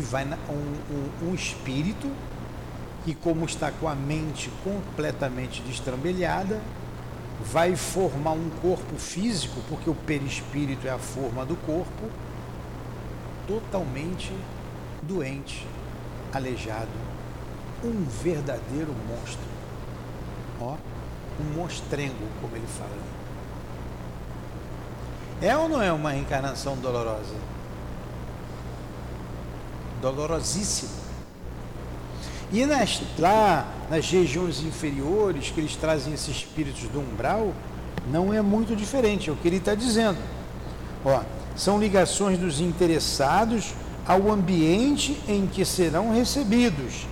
vai 0.00 0.24
um, 0.24 1.26
um, 1.26 1.30
um 1.30 1.34
espírito 1.34 2.10
que 3.04 3.14
como 3.14 3.44
está 3.44 3.72
com 3.72 3.88
a 3.88 3.94
mente 3.94 4.50
completamente 4.62 5.62
destrambelhada, 5.62 6.60
vai 7.40 7.74
formar 7.74 8.32
um 8.32 8.50
corpo 8.62 8.96
físico, 8.96 9.60
porque 9.68 9.88
o 9.88 9.94
perispírito 9.94 10.86
é 10.86 10.90
a 10.90 10.98
forma 10.98 11.44
do 11.44 11.56
corpo, 11.56 12.10
totalmente 13.46 14.32
doente, 15.02 15.66
aleijado, 16.32 16.88
um 17.84 18.04
verdadeiro 18.22 18.94
monstro. 19.08 19.46
Ó, 20.60 20.76
um 21.40 21.58
monstrengo, 21.58 22.26
como 22.40 22.56
ele 22.56 22.66
fala. 22.66 22.90
É 25.40 25.56
ou 25.56 25.68
não 25.68 25.82
é 25.82 25.92
uma 25.92 26.12
reencarnação 26.12 26.76
dolorosa? 26.76 27.34
Dolorosíssima. 30.00 31.06
E 32.52 32.64
nas, 32.64 33.02
lá 33.18 33.66
nas 33.90 34.08
regiões 34.08 34.62
inferiores, 34.62 35.50
que 35.50 35.60
eles 35.60 35.76
trazem 35.76 36.14
esses 36.14 36.36
espíritos 36.36 36.84
do 36.88 37.00
umbral, 37.00 37.52
não 38.10 38.32
é 38.32 38.40
muito 38.40 38.76
diferente, 38.76 39.28
é 39.28 39.32
o 39.32 39.36
que 39.36 39.48
ele 39.48 39.56
está 39.56 39.74
dizendo. 39.74 40.18
Ó, 41.04 41.22
são 41.56 41.78
ligações 41.78 42.38
dos 42.38 42.60
interessados 42.60 43.74
ao 44.06 44.30
ambiente 44.30 45.20
em 45.28 45.46
que 45.46 45.64
serão 45.64 46.12
recebidos, 46.12 47.06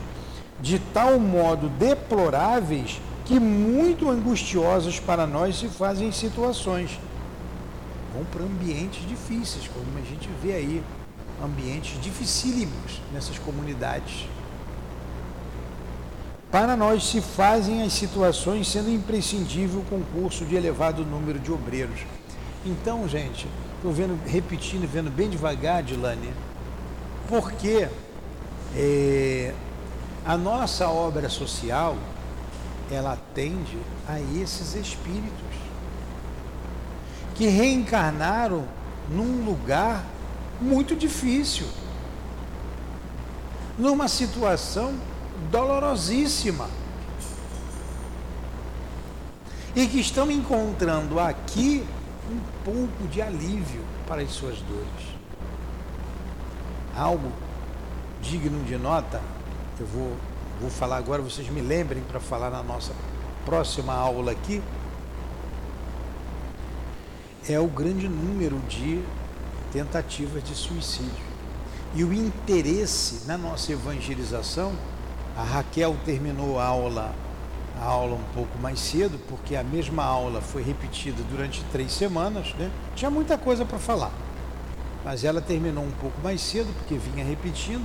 de 0.60 0.78
tal 0.78 1.18
modo 1.18 1.68
deploráveis 1.68 3.00
que 3.24 3.40
muito 3.40 4.10
angustiosos 4.10 5.00
para 5.00 5.26
nós 5.26 5.56
se 5.58 5.68
fazem 5.68 6.12
situações. 6.12 6.98
Vão 8.12 8.24
para 8.24 8.42
ambientes 8.42 9.06
difíceis, 9.08 9.68
como 9.68 9.86
a 9.98 10.02
gente 10.02 10.28
vê 10.42 10.52
aí, 10.52 10.82
ambientes 11.42 12.00
dificílimos 12.00 13.00
nessas 13.12 13.38
comunidades 13.38 14.26
para 16.54 16.76
nós 16.76 17.02
se 17.02 17.20
fazem 17.20 17.82
as 17.82 17.92
situações 17.92 18.68
sendo 18.68 18.88
imprescindível 18.88 19.80
o 19.80 19.84
concurso 19.86 20.44
de 20.44 20.54
elevado 20.54 21.04
número 21.04 21.36
de 21.36 21.50
obreiros. 21.50 21.98
Então, 22.64 23.08
gente, 23.08 23.48
estou 23.74 23.90
vendo, 23.90 24.16
repetindo, 24.24 24.88
vendo 24.88 25.10
bem 25.10 25.28
devagar, 25.28 25.82
Dilane, 25.82 26.32
porque 27.28 27.88
é, 28.76 29.52
a 30.24 30.36
nossa 30.36 30.88
obra 30.88 31.28
social 31.28 31.96
ela 32.94 33.12
atende 33.12 33.78
a 34.08 34.20
esses 34.20 34.74
espíritos 34.74 35.54
que 37.34 37.48
reencarnaram 37.48 38.64
num 39.10 39.44
lugar 39.44 40.04
muito 40.60 40.94
difícil, 40.94 41.66
numa 43.78 44.08
situação 44.08 44.94
dolorosíssima. 45.50 46.68
E 49.76 49.88
que 49.88 49.98
estão 49.98 50.30
encontrando 50.30 51.18
aqui 51.18 51.84
um 52.30 52.38
pouco 52.64 53.08
de 53.08 53.20
alívio 53.20 53.82
para 54.06 54.22
as 54.22 54.30
suas 54.30 54.56
dores. 54.60 55.14
Algo 56.96 57.32
digno 58.22 58.62
de 58.64 58.76
nota, 58.76 59.20
eu 59.80 59.86
vou, 59.86 60.16
vou 60.60 60.70
falar 60.70 60.96
agora, 60.96 61.22
vocês 61.22 61.48
me 61.48 61.60
lembrem 61.60 62.02
para 62.02 62.20
falar 62.20 62.50
na 62.50 62.62
nossa 62.62 62.92
próxima 63.44 63.92
aula 63.92 64.32
aqui, 64.32 64.62
é 67.48 67.60
o 67.60 67.66
grande 67.66 68.08
número 68.08 68.58
de 68.68 69.02
tentativas 69.72 70.42
de 70.42 70.54
suicídio. 70.54 71.34
E 71.94 72.02
o 72.02 72.12
interesse 72.12 73.26
na 73.26 73.36
nossa 73.36 73.72
evangelização 73.72 74.72
a 75.36 75.42
Raquel 75.42 75.96
terminou 76.04 76.58
a 76.58 76.64
aula, 76.64 77.12
a 77.80 77.84
aula 77.84 78.14
um 78.14 78.34
pouco 78.34 78.56
mais 78.58 78.78
cedo, 78.78 79.18
porque 79.28 79.56
a 79.56 79.64
mesma 79.64 80.04
aula 80.04 80.40
foi 80.40 80.62
repetida 80.62 81.22
durante 81.30 81.62
três 81.72 81.92
semanas, 81.92 82.54
né? 82.54 82.70
Tinha 82.94 83.10
muita 83.10 83.36
coisa 83.36 83.64
para 83.64 83.78
falar. 83.78 84.12
Mas 85.04 85.24
ela 85.24 85.40
terminou 85.40 85.84
um 85.84 85.90
pouco 85.90 86.20
mais 86.22 86.40
cedo, 86.40 86.72
porque 86.78 86.96
vinha 86.96 87.24
repetindo, 87.24 87.84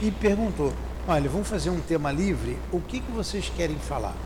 e 0.00 0.10
perguntou: 0.10 0.72
Olha, 1.06 1.28
vamos 1.28 1.46
fazer 1.46 1.68
um 1.68 1.82
tema 1.82 2.10
livre? 2.10 2.58
O 2.72 2.80
que, 2.80 2.98
que 2.98 3.12
vocês 3.12 3.52
querem 3.54 3.76
falar? 3.76 4.16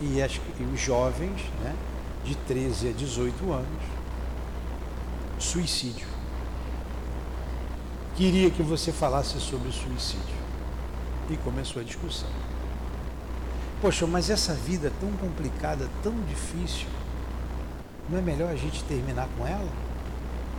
E, 0.00 0.20
as, 0.20 0.40
e 0.58 0.62
os 0.64 0.80
jovens, 0.80 1.40
né, 1.62 1.76
de 2.24 2.34
13 2.34 2.88
a 2.88 2.92
18 2.92 3.52
anos, 3.52 3.82
suicídio. 5.38 6.08
Queria 8.16 8.50
que 8.50 8.60
você 8.60 8.90
falasse 8.90 9.38
sobre 9.38 9.70
suicídio. 9.70 10.36
E 11.30 11.36
começou 11.36 11.80
a 11.80 11.84
discussão. 11.84 12.28
Poxa, 13.80 14.04
mas 14.04 14.28
essa 14.28 14.52
vida 14.52 14.92
tão 14.98 15.12
complicada, 15.12 15.88
tão 16.02 16.20
difícil, 16.22 16.88
não 18.10 18.18
é 18.18 18.22
melhor 18.22 18.50
a 18.50 18.56
gente 18.56 18.82
terminar 18.82 19.28
com 19.38 19.46
ela? 19.46 19.70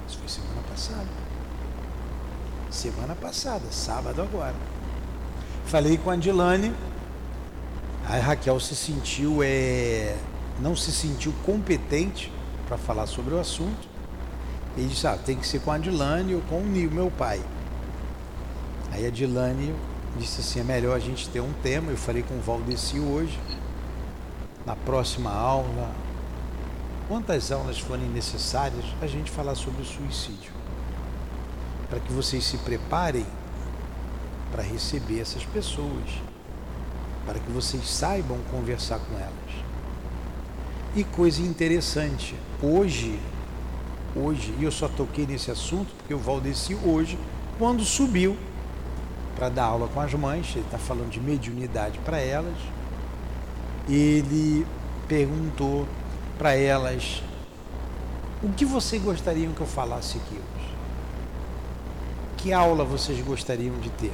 Isso 0.07 0.17
foi 0.17 0.29
semana 0.29 0.61
passada. 0.69 1.28
Semana 2.69 3.15
passada, 3.15 3.63
sábado 3.71 4.21
agora. 4.21 4.53
Falei 5.65 5.97
com 5.97 6.11
a 6.11 6.15
Dilane, 6.15 6.71
a 8.07 8.17
Raquel 8.17 8.59
se 8.59 8.75
sentiu, 8.75 9.41
é, 9.43 10.15
não 10.59 10.75
se 10.75 10.91
sentiu 10.91 11.33
competente 11.45 12.31
para 12.67 12.77
falar 12.77 13.07
sobre 13.07 13.33
o 13.33 13.39
assunto. 13.39 13.87
E 14.77 14.85
disse, 14.85 15.07
ah, 15.07 15.17
tem 15.17 15.35
que 15.35 15.47
ser 15.47 15.61
com 15.61 15.71
a 15.71 15.79
Dilane 15.79 16.35
ou 16.35 16.41
com 16.41 16.59
o 16.59 16.65
meu 16.65 17.09
pai. 17.09 17.41
Aí 18.91 19.05
a 19.05 19.09
Dilane 19.09 19.73
disse 20.17 20.41
assim, 20.41 20.59
é 20.59 20.63
melhor 20.63 20.95
a 20.95 20.99
gente 20.99 21.27
ter 21.29 21.41
um 21.41 21.53
tema, 21.63 21.91
eu 21.91 21.97
falei 21.97 22.21
com 22.21 22.35
o 22.35 22.41
Valdeci 22.41 22.99
hoje, 22.99 23.39
na 24.63 24.75
próxima 24.75 25.31
aula, 25.31 25.91
quantas 27.07 27.51
aulas 27.51 27.79
forem 27.79 28.07
necessárias, 28.09 28.85
a 29.01 29.07
gente 29.07 29.31
falar 29.31 29.55
sobre 29.55 29.81
o 29.81 29.85
suicídio. 29.85 30.58
Para 31.89 31.99
que 31.99 32.13
vocês 32.13 32.43
se 32.43 32.57
preparem 32.57 33.25
para 34.51 34.63
receber 34.63 35.19
essas 35.19 35.45
pessoas. 35.45 36.21
para 37.25 37.37
que 37.39 37.51
vocês 37.51 37.87
saibam 37.87 38.39
conversar 38.49 38.97
com 38.97 39.15
elas. 39.15 39.63
E 40.95 41.03
coisa 41.03 41.43
interessante, 41.43 42.35
hoje, 42.59 43.19
hoje, 44.15 44.51
e 44.57 44.63
eu 44.63 44.71
só 44.71 44.87
toquei 44.87 45.27
nesse 45.27 45.51
assunto 45.51 45.93
porque 45.95 46.11
o 46.11 46.17
Valdeci 46.17 46.73
hoje, 46.83 47.19
quando 47.59 47.83
subiu 47.83 48.35
para 49.35 49.47
dar 49.47 49.65
aula 49.65 49.87
com 49.89 50.01
as 50.01 50.11
mães, 50.15 50.47
ele 50.55 50.65
está 50.65 50.79
falando 50.79 51.11
de 51.11 51.19
mediunidade 51.19 51.99
para 51.99 52.19
elas, 52.19 52.57
ele 53.87 54.65
perguntou 55.07 55.87
para 56.35 56.55
elas 56.55 57.21
o 58.41 58.49
que 58.49 58.65
vocês 58.65 58.99
gostariam 59.03 59.53
que 59.53 59.61
eu 59.61 59.67
falasse 59.67 60.17
aqui? 60.17 60.39
Que 62.41 62.53
aula 62.53 62.85
vocês 62.85 63.19
gostariam 63.21 63.77
de 63.79 63.89
ter? 63.89 64.13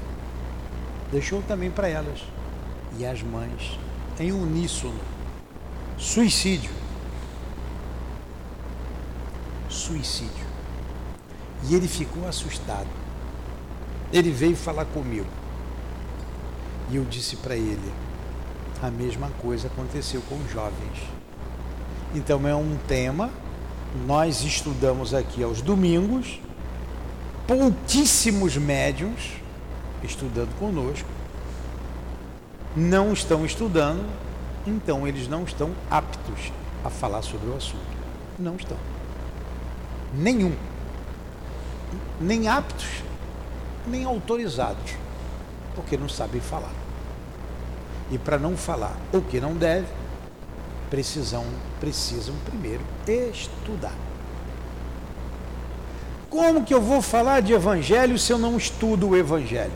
Deixou 1.12 1.42
também 1.44 1.70
para 1.70 1.88
elas 1.88 2.24
e 2.98 3.06
as 3.06 3.22
mães 3.22 3.80
em 4.20 4.32
uníssono. 4.32 5.00
Suicídio. 5.98 6.72
Suicídio. 9.70 10.46
E 11.70 11.76
ele 11.76 11.88
ficou 11.88 12.28
assustado. 12.28 12.90
Ele 14.12 14.32
veio 14.32 14.56
falar 14.56 14.86
comigo. 14.86 15.28
E 16.90 16.96
eu 16.96 17.06
disse 17.06 17.36
para 17.36 17.56
ele: 17.56 17.94
a 18.82 18.90
mesma 18.90 19.30
coisa 19.42 19.68
aconteceu 19.68 20.22
com 20.28 20.36
os 20.36 20.52
jovens. 20.52 21.00
Então 22.16 22.48
é 22.48 22.56
um 22.56 22.76
tema 22.88 23.30
nós 24.06 24.44
estudamos 24.44 25.14
aqui 25.14 25.42
aos 25.42 25.62
domingos, 25.62 26.40
pouquíssimos 27.48 28.58
médiums 28.58 29.34
estudando 30.04 30.58
conosco, 30.60 31.08
não 32.76 33.14
estão 33.14 33.46
estudando, 33.46 34.06
então 34.66 35.08
eles 35.08 35.28
não 35.28 35.44
estão 35.44 35.72
aptos 35.90 36.52
a 36.84 36.90
falar 36.90 37.22
sobre 37.22 37.50
o 37.50 37.56
assunto. 37.56 37.96
Não 38.38 38.56
estão. 38.56 38.78
Nenhum. 40.14 40.56
Nem 42.20 42.48
aptos, 42.48 43.04
nem 43.88 44.04
autorizados, 44.04 44.96
porque 45.76 45.98
não 45.98 46.10
sabem 46.10 46.42
falar. 46.42 46.74
E 48.12 48.18
para 48.18 48.38
não 48.38 48.56
falar 48.56 48.96
o 49.14 49.22
que 49.22 49.40
não 49.40 49.56
deve, 49.56 49.88
precisam, 50.90 51.46
precisam 51.80 52.36
primeiro 52.46 52.84
estudar. 53.08 54.05
Como 56.36 56.66
que 56.66 56.74
eu 56.74 56.82
vou 56.82 57.02
falar 57.02 57.40
de 57.40 57.54
evangelho 57.54 58.20
se 58.20 58.30
eu 58.34 58.38
não 58.38 58.58
estudo 58.58 59.08
o 59.08 59.16
evangelho? 59.16 59.72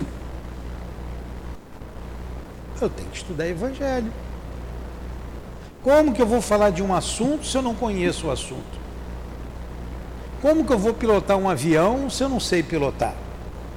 Eu 2.81 2.89
tenho 2.89 3.07
que 3.07 3.15
estudar 3.15 3.47
evangelho. 3.47 4.11
Como 5.81 6.13
que 6.13 6.21
eu 6.21 6.27
vou 6.27 6.41
falar 6.41 6.71
de 6.71 6.83
um 6.83 6.93
assunto 6.93 7.45
se 7.45 7.55
eu 7.55 7.61
não 7.61 7.73
conheço 7.73 8.27
o 8.27 8.31
assunto? 8.31 8.77
Como 10.41 10.65
que 10.65 10.73
eu 10.73 10.77
vou 10.77 10.93
pilotar 10.93 11.37
um 11.37 11.49
avião 11.49 12.09
se 12.09 12.25
eu 12.25 12.27
não 12.27 12.41
sei 12.41 12.61
pilotar? 12.61 13.13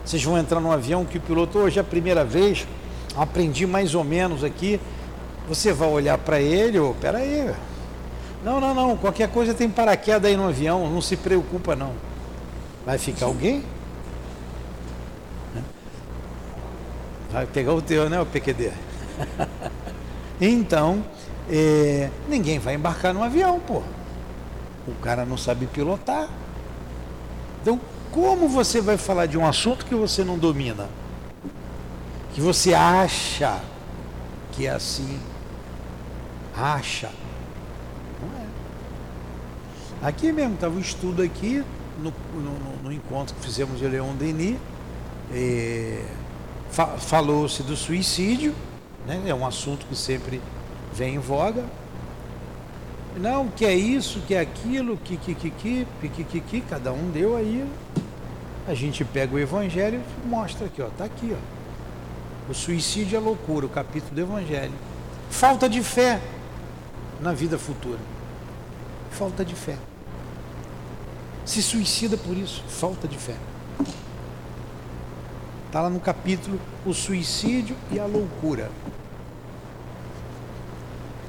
Vocês 0.05 0.24
vão 0.24 0.37
entrar 0.37 0.59
num 0.59 0.72
avião 0.72 1.05
que 1.05 1.20
pilotou 1.20 1.62
hoje 1.62 1.78
é 1.78 1.83
a 1.83 1.85
primeira 1.85 2.24
vez, 2.24 2.66
aprendi 3.16 3.64
mais 3.64 3.95
ou 3.95 4.03
menos 4.03 4.43
aqui, 4.43 4.80
você 5.47 5.72
vai 5.72 5.89
olhar 5.89 6.18
para 6.18 6.41
ele, 6.41 6.80
ô, 6.80 6.91
oh, 6.91 6.95
peraí. 6.95 7.49
Não, 8.43 8.61
não, 8.61 8.74
não, 8.74 8.97
qualquer 8.97 9.28
coisa 9.28 9.55
tem 9.55 9.70
paraquedas 9.70 10.28
aí 10.28 10.37
no 10.37 10.49
avião, 10.49 10.91
não 10.91 11.01
se 11.01 11.16
preocupa 11.16 11.76
não. 11.76 12.12
Vai 12.85 12.99
ficar 12.99 13.26
alguém? 13.26 13.64
Vai 17.30 17.47
pegar 17.47 17.72
o 17.72 17.80
teu, 17.80 18.11
né, 18.11 18.20
o 18.20 18.26
PQD? 18.26 18.72
então, 20.41 21.05
é, 21.51 22.11
ninguém 22.28 22.59
vai 22.59 22.74
embarcar 22.74 23.14
no 23.14 23.22
avião, 23.22 23.59
pô. 23.61 23.83
O 24.87 24.95
cara 25.01 25.24
não 25.24 25.37
sabe 25.37 25.66
pilotar. 25.66 26.28
Então, 27.61 27.80
como 28.11 28.49
você 28.49 28.80
vai 28.80 28.99
falar 28.99 29.26
de 29.26 29.39
um 29.39 29.47
assunto 29.47 29.87
que 29.87 29.95
você 29.95 30.24
não 30.24 30.37
domina? 30.37 30.89
Que 32.35 32.41
você 32.41 32.74
acha 32.74 33.61
que 34.51 34.66
é 34.66 34.70
assim? 34.70 35.18
acha. 36.57 37.11
Não 38.20 38.41
é. 38.41 40.07
Aqui 40.09 40.33
mesmo, 40.33 40.55
estava 40.55 40.74
um 40.74 40.80
estudo 40.80 41.22
aqui, 41.22 41.64
no, 41.99 42.12
no, 42.34 42.82
no, 42.84 42.93
encontro 42.93 43.34
que 43.34 43.43
fizemos 43.43 43.78
de 43.78 43.86
Leon 43.86 44.14
Denis, 44.14 44.57
é, 45.32 46.05
fa 46.70 46.86
falou-se 46.99 47.62
do 47.62 47.76
suicídio, 47.76 48.55
né? 49.07 49.22
é 49.26 49.34
um 49.34 49.47
assunto 49.47 49.86
que 49.86 49.97
sempre 49.97 50.40
vem 50.93 51.16
em 51.16 51.18
voga. 51.18 51.64
Não, 53.16 53.49
que 53.49 53.66
é 53.66 53.74
isso, 53.74 54.20
que 54.26 54.34
é 54.34 54.40
aquilo, 54.40 54.97
que, 54.97 55.16
que, 55.16 55.34
que, 55.34 55.51
que, 55.51 55.86
que, 56.01 56.24
que, 56.24 56.40
que, 56.40 56.61
cada 56.62 56.93
um 56.93 57.11
deu 57.11 57.36
aí. 57.36 57.68
A 58.66 58.74
gente 58.74 59.05
pega 59.05 59.34
o 59.34 59.38
evangelho 59.38 60.01
e 60.24 60.28
mostra 60.28 60.66
aqui, 60.66 60.80
ó, 60.80 60.86
tá 60.97 61.05
aqui, 61.05 61.34
ó. 61.34 62.51
O 62.51 62.55
suicídio 62.55 63.16
é 63.16 63.20
loucura, 63.20 63.66
o 63.66 63.68
capítulo 63.68 64.14
do 64.14 64.20
evangelho. 64.20 64.72
Falta 65.30 65.68
de 65.68 65.82
fé 65.82 66.20
na 67.20 67.32
vida 67.32 67.59
futura? 67.59 67.99
Falta 69.11 69.45
de 69.45 69.55
fé. 69.55 69.76
Se 71.53 71.62
suicida 71.62 72.16
por 72.16 72.34
isso, 72.34 72.64
falta 72.66 73.07
de 73.07 73.18
fé. 73.18 73.36
Está 75.66 75.82
lá 75.82 75.90
no 75.90 76.00
capítulo 76.00 76.59
O 76.86 76.94
Suicídio 76.94 77.76
e 77.90 78.00
a 78.00 78.07
Loucura. 78.07 78.70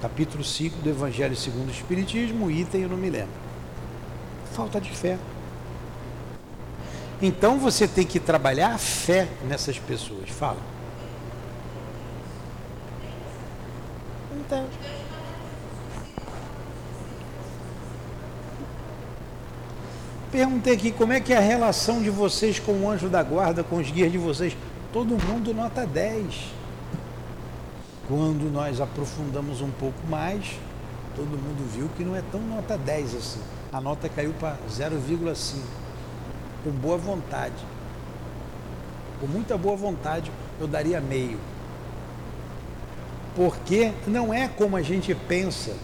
Capítulo 0.01 0.41
5 0.41 0.77
do 0.77 0.89
Evangelho 0.89 1.35
segundo 1.35 1.67
o 1.67 1.71
Espiritismo, 1.71 2.49
item 2.49 2.83
eu 2.83 2.87
não 2.87 2.95
me 2.95 3.09
lembro. 3.09 3.33
Falta 4.53 4.79
de 4.79 4.91
fé. 4.91 5.19
Então 7.21 7.59
você 7.59 7.85
tem 7.85 8.05
que 8.05 8.17
trabalhar 8.17 8.75
a 8.75 8.77
fé 8.77 9.27
nessas 9.45 9.77
pessoas. 9.77 10.29
Fala. 10.29 10.61
Então. 14.39 14.69
Perguntei 20.33 20.73
aqui 20.73 20.91
como 20.91 21.13
é 21.13 21.19
que 21.19 21.31
é 21.31 21.37
a 21.37 21.39
relação 21.39 22.01
de 22.01 22.09
vocês 22.09 22.57
com 22.57 22.71
o 22.71 22.89
anjo 22.89 23.07
da 23.07 23.21
guarda, 23.21 23.63
com 23.63 23.75
os 23.75 23.91
guias 23.91 24.11
de 24.11 24.17
vocês. 24.17 24.57
Todo 24.91 25.09
mundo 25.09 25.53
nota 25.53 25.85
10. 25.85 26.25
Quando 28.07 28.51
nós 28.51 28.81
aprofundamos 28.81 29.61
um 29.61 29.69
pouco 29.69 30.07
mais, 30.09 30.57
todo 31.15 31.27
mundo 31.27 31.63
viu 31.71 31.87
que 31.95 32.03
não 32.03 32.15
é 32.15 32.23
tão 32.31 32.41
nota 32.41 32.75
10 32.75 33.13
assim. 33.13 33.41
A 33.71 33.79
nota 33.79 34.09
caiu 34.09 34.33
para 34.39 34.57
0,5. 34.67 35.59
Com 36.63 36.71
boa 36.71 36.97
vontade. 36.97 37.63
Com 39.21 39.27
muita 39.27 39.55
boa 39.55 39.77
vontade, 39.77 40.31
eu 40.59 40.65
daria 40.65 40.99
meio. 40.99 41.37
Porque 43.35 43.91
não 44.07 44.33
é 44.33 44.47
como 44.47 44.75
a 44.75 44.81
gente 44.81 45.13
pensa 45.13 45.75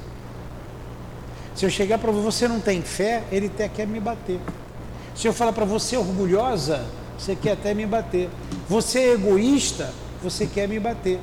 se 1.59 1.65
eu 1.65 1.69
chegar 1.69 1.97
para 1.97 2.09
você 2.09 2.47
não 2.47 2.61
tem 2.61 2.81
fé, 2.81 3.21
ele 3.29 3.47
até 3.47 3.67
quer 3.67 3.85
me 3.85 3.99
bater. 3.99 4.39
Se 5.13 5.27
eu 5.27 5.33
falar 5.33 5.51
para 5.51 5.65
você 5.65 5.97
orgulhosa, 5.97 6.85
você 7.17 7.35
quer 7.35 7.51
até 7.51 7.73
me 7.73 7.85
bater. 7.85 8.29
Você 8.69 8.99
é 8.99 9.13
egoísta, 9.15 9.93
você 10.23 10.47
quer 10.47 10.69
me 10.69 10.79
bater. 10.79 11.19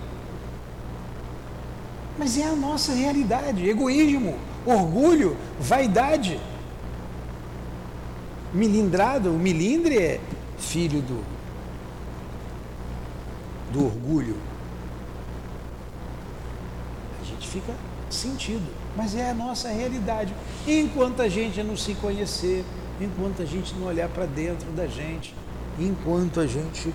Mas 2.19 2.37
é 2.37 2.45
a 2.45 2.53
nossa 2.53 2.93
realidade. 2.93 3.67
Egoísmo, 3.67 4.37
orgulho, 4.67 5.39
vaidade. 5.59 6.39
Milindrado, 8.53 9.31
o 9.31 9.39
milindre 9.39 9.97
é 9.97 10.21
filho 10.59 11.01
do, 11.01 11.25
do 13.73 13.87
orgulho. 13.87 14.37
Gente 17.39 17.49
fica 17.49 17.73
sentido 18.11 18.87
mas 18.97 19.15
é 19.15 19.31
a 19.31 19.35
nossa 19.35 19.69
realidade. 19.69 20.35
Enquanto 20.67 21.21
a 21.21 21.29
gente 21.29 21.63
não 21.63 21.77
se 21.77 21.95
conhecer, 21.95 22.65
enquanto 23.01 23.43
a 23.43 23.45
gente 23.45 23.75
não 23.75 23.87
olhar 23.87 24.09
para 24.09 24.25
dentro 24.25 24.71
da 24.73 24.87
gente, 24.87 25.35
enquanto 25.79 26.41
a 26.41 26.47
gente 26.47 26.93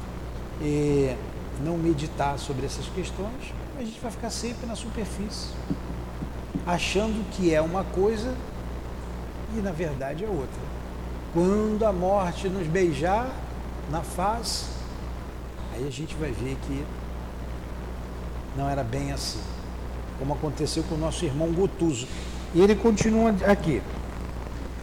eh, 0.61 1.15
não 1.63 1.77
meditar 1.77 2.39
sobre 2.39 2.65
essas 2.65 2.87
questões, 2.87 3.53
a 3.77 3.83
gente 3.83 3.99
vai 3.99 4.11
ficar 4.11 4.31
sempre 4.31 4.65
na 4.65 4.75
superfície, 4.75 5.49
achando 6.65 7.23
que 7.31 7.53
é 7.53 7.61
uma 7.61 7.83
coisa 7.83 8.35
e 9.55 9.59
na 9.59 9.71
verdade 9.71 10.25
é 10.25 10.27
outra. 10.27 10.71
Quando 11.33 11.85
a 11.85 11.93
morte 11.93 12.49
nos 12.49 12.67
beijar 12.67 13.31
na 13.91 14.01
face, 14.01 14.65
aí 15.73 15.87
a 15.87 15.91
gente 15.91 16.15
vai 16.15 16.31
ver 16.31 16.57
que 16.67 16.83
não 18.57 18.67
era 18.67 18.83
bem 18.83 19.13
assim 19.13 19.39
como 20.21 20.35
aconteceu 20.35 20.83
com 20.83 20.93
o 20.93 20.97
nosso 20.99 21.25
irmão 21.25 21.51
Gotuso. 21.51 22.07
E 22.53 22.61
ele 22.61 22.75
continua 22.75 23.33
aqui. 23.47 23.81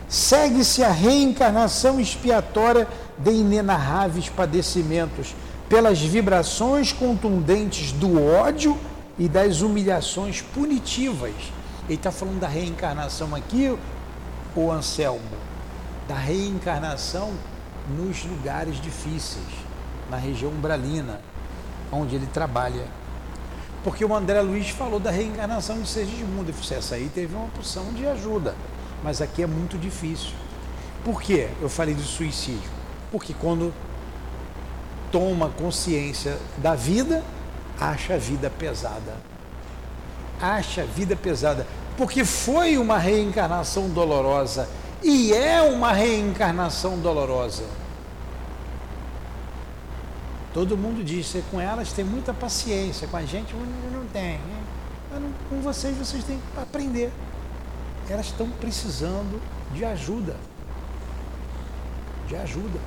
Segue-se 0.08 0.82
a 0.82 0.90
reencarnação 0.90 2.00
expiatória 2.00 2.88
de 3.16 3.30
inenarráveis 3.30 4.28
padecimentos 4.28 5.36
pelas 5.68 6.00
vibrações 6.00 6.92
contundentes 6.92 7.92
do 7.92 8.20
ódio 8.20 8.76
e 9.16 9.28
das 9.28 9.60
humilhações 9.60 10.42
punitivas. 10.42 11.34
Ele 11.86 11.94
está 11.94 12.10
falando 12.10 12.40
da 12.40 12.48
reencarnação 12.48 13.32
aqui, 13.32 13.78
o 14.56 14.72
Anselmo, 14.72 15.20
da 16.08 16.16
reencarnação 16.16 17.30
nos 17.96 18.24
lugares 18.24 18.80
difíceis, 18.80 19.46
na 20.10 20.16
região 20.16 20.50
umbralina, 20.50 21.20
onde 21.92 22.16
ele 22.16 22.26
trabalha. 22.26 22.86
Porque 23.84 24.04
o 24.04 24.14
André 24.14 24.40
Luiz 24.40 24.70
falou 24.70 24.98
da 24.98 25.10
reencarnação 25.10 25.80
de 25.80 25.88
Sergismundo. 25.88 26.50
Eu 26.50 26.76
essa 26.76 26.96
aí 26.96 27.08
teve 27.14 27.34
uma 27.34 27.48
porção 27.48 27.92
de 27.92 28.06
ajuda, 28.06 28.54
mas 29.02 29.22
aqui 29.22 29.42
é 29.42 29.46
muito 29.46 29.78
difícil. 29.78 30.32
Por 31.04 31.22
que 31.22 31.48
eu 31.60 31.68
falei 31.68 31.94
do 31.94 32.02
suicídio? 32.02 32.70
Porque 33.10 33.32
quando 33.32 33.72
toma 35.10 35.48
consciência 35.50 36.36
da 36.58 36.74
vida, 36.74 37.22
acha 37.80 38.14
a 38.14 38.18
vida 38.18 38.50
pesada. 38.50 39.16
Acha 40.40 40.82
a 40.82 40.84
vida 40.84 41.16
pesada. 41.16 41.66
Porque 41.96 42.24
foi 42.24 42.78
uma 42.78 42.98
reencarnação 42.98 43.88
dolorosa 43.88 44.68
e 45.02 45.32
é 45.32 45.60
uma 45.62 45.92
reencarnação 45.92 46.98
dolorosa. 46.98 47.64
Todo 50.52 50.76
mundo 50.76 51.04
diz 51.04 51.30
que 51.30 51.42
com 51.50 51.60
elas 51.60 51.92
tem 51.92 52.04
muita 52.04 52.32
paciência, 52.32 53.06
com 53.06 53.16
a 53.16 53.24
gente 53.24 53.54
não 53.54 54.06
tem. 54.06 54.32
Né? 54.32 54.62
Mas 55.10 55.22
não, 55.22 55.30
com 55.48 55.60
vocês, 55.60 55.96
vocês 55.96 56.24
têm 56.24 56.38
que 56.38 56.60
aprender. 56.60 57.12
Elas 58.08 58.26
estão 58.26 58.48
precisando 58.48 59.40
de 59.74 59.84
ajuda. 59.84 60.36
De 62.26 62.36
ajuda. 62.36 62.78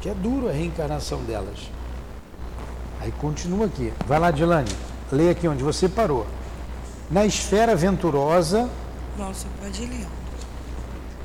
Que 0.00 0.08
é 0.08 0.14
duro 0.14 0.48
a 0.48 0.52
reencarnação 0.52 1.22
delas. 1.24 1.70
Aí 3.00 3.12
continua 3.12 3.66
aqui. 3.66 3.92
Vai 4.06 4.18
lá, 4.18 4.30
Dilane. 4.30 4.72
Lê 5.12 5.30
aqui 5.30 5.46
onde 5.46 5.62
você 5.62 5.88
parou. 5.88 6.26
Na 7.10 7.26
esfera 7.26 7.76
venturosa. 7.76 8.68
Nossa, 9.18 9.46
pode 9.60 9.84
ler. 9.84 10.06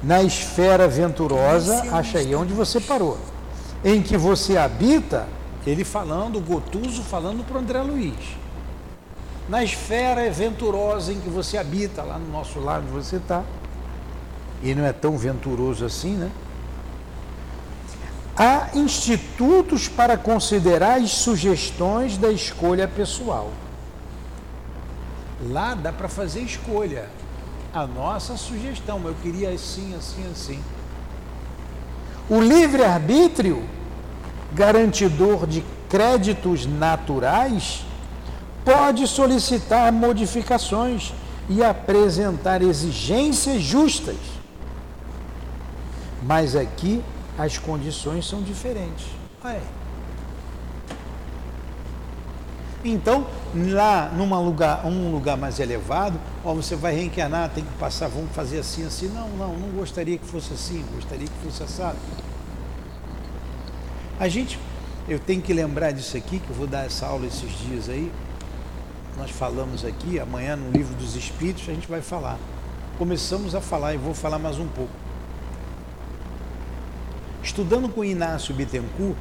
Na 0.01 0.21
esfera 0.21 0.87
venturosa, 0.87 1.81
acha 1.95 2.17
aí 2.17 2.35
onde 2.35 2.53
você 2.53 2.81
parou 2.81 3.17
em 3.83 4.01
que 4.01 4.17
você 4.17 4.57
habita, 4.57 5.27
ele 5.65 5.83
falando, 5.83 6.39
Gotuso 6.39 7.03
falando 7.03 7.45
para 7.45 7.59
André 7.59 7.81
Luiz. 7.81 8.37
Na 9.49 9.63
esfera 9.63 10.29
venturosa 10.31 11.11
em 11.11 11.19
que 11.19 11.29
você 11.29 11.57
habita, 11.57 12.01
lá 12.01 12.17
no 12.17 12.31
nosso 12.31 12.59
lar 12.59 12.79
onde 12.79 12.91
você 12.91 13.17
está, 13.17 13.43
e 14.61 14.73
não 14.73 14.85
é 14.85 14.93
tão 14.93 15.17
venturoso 15.17 15.83
assim, 15.85 16.15
né? 16.15 16.31
Há 18.35 18.69
institutos 18.73 19.87
para 19.87 20.17
considerar 20.17 20.99
as 20.99 21.11
sugestões 21.11 22.17
da 22.17 22.31
escolha 22.31 22.87
pessoal. 22.87 23.51
Lá 25.49 25.75
dá 25.75 25.91
para 25.91 26.07
fazer 26.07 26.39
escolha. 26.39 27.09
A 27.73 27.85
nossa 27.85 28.37
sugestão, 28.37 29.01
eu 29.05 29.15
queria 29.21 29.49
assim, 29.49 29.93
assim, 29.95 30.25
assim. 30.31 30.63
O 32.29 32.39
livre-arbítrio, 32.39 33.63
garantidor 34.53 35.45
de 35.45 35.63
créditos 35.89 36.65
naturais, 36.65 37.85
pode 38.63 39.07
solicitar 39.07 39.91
modificações 39.91 41.13
e 41.49 41.63
apresentar 41.63 42.61
exigências 42.61 43.61
justas. 43.61 44.15
Mas 46.21 46.55
aqui 46.55 47.03
as 47.37 47.57
condições 47.57 48.25
são 48.25 48.41
diferentes. 48.41 49.05
Aí. 49.43 49.59
Então, 52.83 53.25
lá 53.55 54.11
num 54.13 54.43
lugar, 54.43 54.85
um 54.85 55.09
lugar 55.11 55.37
mais 55.37 55.59
elevado, 55.59 56.19
ó, 56.43 56.53
você 56.53 56.75
vai 56.75 56.93
reencarnar, 56.93 57.49
tem 57.49 57.63
que 57.63 57.73
passar, 57.75 58.09
vamos 58.09 58.31
fazer 58.33 58.59
assim, 58.59 58.85
assim. 58.85 59.07
Não, 59.07 59.29
não, 59.29 59.53
não 59.53 59.69
gostaria 59.69 60.17
que 60.17 60.25
fosse 60.25 60.53
assim, 60.53 60.83
gostaria 60.93 61.27
que 61.27 61.45
fosse 61.45 61.63
assado. 61.63 61.97
A 64.19 64.27
gente, 64.27 64.59
eu 65.07 65.17
tenho 65.17 65.41
que 65.41 65.53
lembrar 65.53 65.91
disso 65.91 66.17
aqui, 66.17 66.39
que 66.39 66.49
eu 66.49 66.55
vou 66.55 66.67
dar 66.67 66.85
essa 66.85 67.07
aula 67.07 67.25
esses 67.25 67.51
dias 67.59 67.87
aí. 67.87 68.11
Nós 69.17 69.31
falamos 69.31 69.85
aqui, 69.85 70.19
amanhã 70.19 70.55
no 70.55 70.69
livro 70.71 70.93
dos 70.95 71.15
Espíritos 71.15 71.69
a 71.69 71.73
gente 71.73 71.87
vai 71.87 72.01
falar. 72.01 72.37
Começamos 72.97 73.55
a 73.55 73.61
falar 73.61 73.93
e 73.93 73.97
vou 73.97 74.13
falar 74.13 74.39
mais 74.39 74.59
um 74.59 74.67
pouco. 74.67 74.91
Estudando 77.41 77.87
com 77.87 78.03
Inácio 78.03 78.53
Bittencourt, 78.53 79.17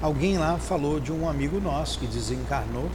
alguém 0.00 0.38
lá 0.38 0.58
falou 0.58 0.98
de 0.98 1.12
um 1.12 1.28
amigo 1.28 1.60
nosso 1.60 1.98
que 1.98 2.06
desencarnou 2.06 2.88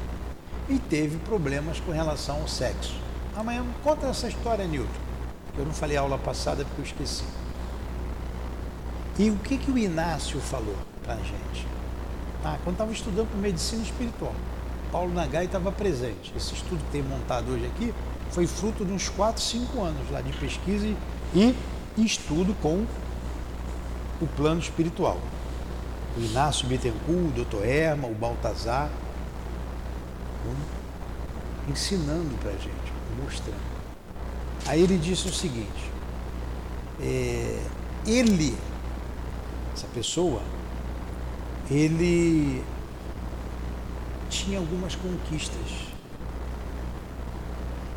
e 0.67 0.79
teve 0.79 1.17
problemas 1.17 1.79
com 1.79 1.91
relação 1.91 2.41
ao 2.41 2.47
sexo. 2.47 2.95
Amanhã 3.35 3.63
conta 3.83 4.07
essa 4.07 4.27
história, 4.27 4.65
Newton. 4.65 4.89
Eu 5.57 5.65
não 5.65 5.73
falei 5.73 5.97
aula 5.97 6.17
passada 6.17 6.65
porque 6.65 6.81
eu 6.81 6.85
esqueci. 6.85 7.23
E 9.17 9.29
o 9.29 9.37
que, 9.37 9.57
que 9.57 9.71
o 9.71 9.77
Inácio 9.77 10.39
falou 10.39 10.75
para 11.03 11.13
a 11.13 11.17
gente? 11.17 11.67
Ah, 12.43 12.57
quando 12.63 12.75
estava 12.75 12.91
estudando 12.91 13.31
com 13.31 13.37
medicina 13.37 13.83
espiritual, 13.83 14.33
Paulo 14.91 15.13
Nagai 15.13 15.45
estava 15.45 15.71
presente. 15.71 16.33
Esse 16.35 16.53
estudo 16.53 16.83
que 16.85 16.91
tem 16.91 17.03
montado 17.03 17.51
hoje 17.51 17.65
aqui 17.65 17.93
foi 18.31 18.47
fruto 18.47 18.83
de 18.83 18.91
uns 18.91 19.09
4, 19.09 19.41
5 19.41 19.81
anos 19.81 20.11
lá 20.11 20.21
de 20.21 20.33
pesquisa 20.33 20.87
e 21.33 21.55
estudo 21.97 22.55
com 22.61 22.85
o 24.21 24.27
plano 24.35 24.59
espiritual 24.59 25.19
o 26.17 26.19
Inácio 26.21 26.67
Bittencourt, 26.67 27.27
o 27.27 27.31
doutor 27.31 27.65
Erma, 27.65 28.07
o 28.07 28.13
Baltazar, 28.13 28.89
ensinando 31.67 32.37
para 32.39 32.51
a 32.51 32.53
gente, 32.53 32.93
mostrando. 33.21 33.75
Aí 34.67 34.81
ele 34.81 34.97
disse 34.97 35.27
o 35.27 35.33
seguinte, 35.33 35.91
é, 37.01 37.61
ele, 38.05 38.57
essa 39.73 39.87
pessoa, 39.87 40.41
ele 41.69 42.63
tinha 44.29 44.59
algumas 44.59 44.95
conquistas. 44.95 45.89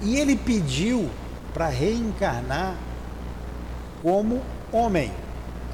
E 0.03 0.17
ele 0.17 0.37
pediu 0.37 1.09
para 1.55 1.69
reencarnar 1.69 2.77
como 4.03 4.43
homem, 4.73 5.13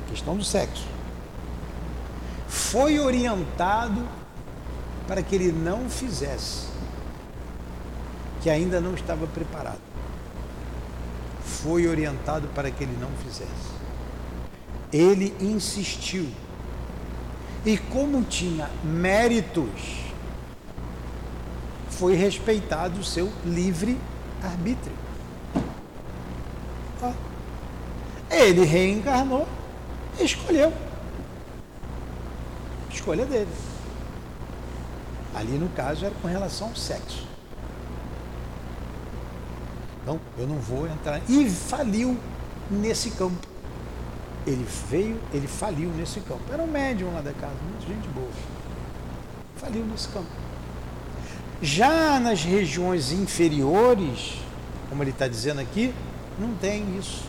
a 0.05 0.11
questão 0.11 0.37
do 0.37 0.45
sexo 0.45 0.94
foi 2.75 2.99
orientado 2.99 4.05
para 5.07 5.23
que 5.23 5.37
ele 5.37 5.53
não 5.53 5.89
fizesse, 5.89 6.67
que 8.43 8.51
ainda 8.51 8.81
não 8.81 8.95
estava 8.95 9.29
preparado. 9.29 9.79
Foi 11.45 11.87
orientado 11.87 12.49
para 12.49 12.73
que 12.73 12.83
ele 12.83 12.99
não 13.01 13.11
fizesse. 13.25 13.71
Ele 14.93 15.33
insistiu. 15.41 16.27
E 17.65 17.79
como 17.79 18.25
tinha 18.25 18.69
méritos, 18.83 20.01
foi 21.91 22.17
respeitado 22.17 22.99
o 22.99 23.05
seu 23.05 23.33
livre 23.45 23.97
arbítrio. 24.43 24.97
Ele 28.29 28.65
reencarnou, 28.65 29.47
escolheu 30.19 30.73
escolha 33.05 33.27
dele. 33.27 33.51
Ali 35.35 35.59
no 35.59 35.69
caso 35.71 36.07
era 36.07 36.15
com 36.23 36.27
relação 36.27 36.69
ao 36.69 36.77
sexo. 36.77 37.27
Então, 40.03 40.19
eu 40.39 40.47
não 40.47 40.57
vou 40.57 40.87
entrar. 40.87 41.21
E 41.29 41.49
faliu 41.49 42.19
nesse 42.71 43.11
campo. 43.11 43.47
Ele 44.47 44.67
veio, 44.91 45.21
ele 45.33 45.47
faliu 45.47 45.91
nesse 45.91 46.21
campo. 46.21 46.43
Era 46.51 46.63
um 46.63 46.67
médium 46.67 47.13
lá 47.13 47.21
da 47.21 47.33
casa, 47.33 47.55
muita 47.63 47.87
gente 47.87 48.09
boa. 48.09 48.29
Faliu 49.57 49.85
nesse 49.85 50.09
campo. 50.09 50.29
Já 51.61 52.19
nas 52.21 52.43
regiões 52.43 53.13
inferiores, 53.13 54.39
como 54.89 55.03
ele 55.03 55.11
está 55.11 55.29
dizendo 55.29 55.61
aqui, 55.61 55.95
não 56.39 56.55
tem 56.55 56.99
isso. 56.99 57.25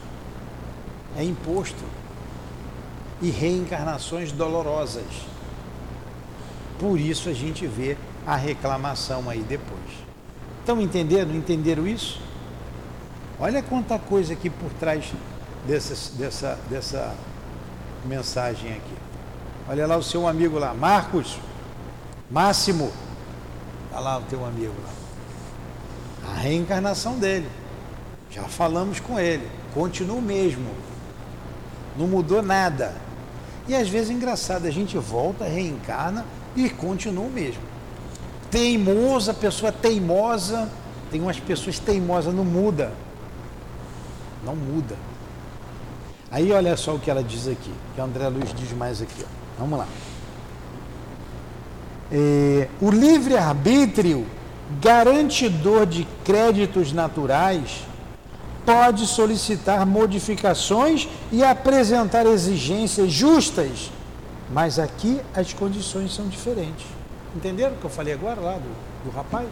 É 1.17 1.23
imposto. 1.23 1.83
E 3.21 3.29
reencarnações 3.29 4.31
dolorosas. 4.31 5.34
Por 6.79 6.99
isso 6.99 7.29
a 7.29 7.33
gente 7.33 7.65
vê 7.67 7.97
a 8.25 8.35
reclamação 8.35 9.29
aí 9.29 9.41
depois. 9.41 10.05
Estão 10.59 10.81
entendendo? 10.81 11.35
Entenderam 11.35 11.87
isso? 11.87 12.19
Olha 13.39 13.61
quanta 13.61 13.99
coisa 13.99 14.33
aqui 14.33 14.49
por 14.49 14.71
trás 14.73 15.11
dessa, 15.67 16.13
dessa, 16.15 16.59
dessa 16.69 17.15
mensagem 18.05 18.71
aqui. 18.71 18.95
Olha 19.67 19.87
lá 19.87 19.97
o 19.97 20.03
seu 20.03 20.27
amigo 20.27 20.57
lá, 20.57 20.73
Marcos, 20.73 21.37
Máximo. 22.29 22.91
Olha 23.91 23.99
lá 23.99 24.17
o 24.17 24.21
teu 24.23 24.45
amigo 24.45 24.73
lá. 24.83 26.31
A 26.31 26.35
reencarnação 26.35 27.17
dele. 27.17 27.49
Já 28.31 28.43
falamos 28.43 28.99
com 28.99 29.19
ele. 29.19 29.47
Continua 29.73 30.17
o 30.17 30.21
mesmo. 30.21 30.69
Não 31.97 32.07
mudou 32.07 32.41
nada. 32.41 32.93
E 33.67 33.75
às 33.75 33.87
vezes 33.89 34.09
é 34.09 34.13
engraçado, 34.13 34.67
a 34.67 34.71
gente 34.71 34.97
volta, 34.97 35.45
reencarna, 35.45 36.25
e 36.55 36.69
continua 36.69 37.25
o 37.25 37.29
mesmo. 37.29 37.61
teimoso, 38.49 39.31
a 39.31 39.33
pessoa 39.33 39.71
teimosa. 39.71 40.69
Tem 41.11 41.21
umas 41.21 41.39
pessoas 41.39 41.77
teimosas, 41.77 42.33
não 42.33 42.45
muda. 42.45 42.93
Não 44.45 44.55
muda. 44.55 44.95
Aí 46.31 46.51
olha 46.51 46.75
só 46.77 46.95
o 46.95 46.99
que 46.99 47.09
ela 47.09 47.23
diz 47.23 47.47
aqui, 47.47 47.71
que 47.93 48.01
a 48.01 48.03
André 48.03 48.27
Luiz 48.29 48.53
diz 48.53 48.71
mais 48.73 49.01
aqui. 49.01 49.23
Ó. 49.23 49.25
Vamos 49.59 49.79
lá. 49.79 49.87
É, 52.11 52.67
o 52.81 52.89
livre-arbítrio, 52.91 54.25
garantidor 54.81 55.85
de 55.85 56.07
créditos 56.23 56.91
naturais, 56.91 57.83
pode 58.65 59.05
solicitar 59.05 59.85
modificações 59.85 61.07
e 61.31 61.43
apresentar 61.43 62.25
exigências 62.25 63.11
justas, 63.11 63.91
mas 64.49 64.79
aqui 64.79 65.21
as 65.35 65.53
condições 65.53 66.13
são 66.13 66.27
diferentes. 66.27 66.85
Entenderam 67.35 67.73
o 67.73 67.77
que 67.77 67.85
eu 67.85 67.89
falei 67.89 68.13
agora 68.13 68.39
lá 68.39 68.53
do, 68.53 69.09
do 69.09 69.15
rapaz? 69.15 69.49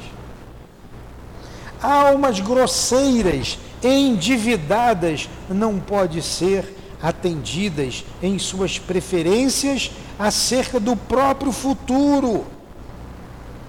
Almas 1.81 2.39
grosseiras, 2.39 3.57
endividadas, 3.83 5.29
não 5.49 5.79
pode 5.79 6.21
ser 6.21 6.73
atendidas 7.01 8.05
em 8.21 8.39
suas 8.39 8.79
preferências 8.79 9.91
acerca 10.17 10.79
do 10.79 10.95
próprio 10.95 11.51
futuro. 11.51 12.45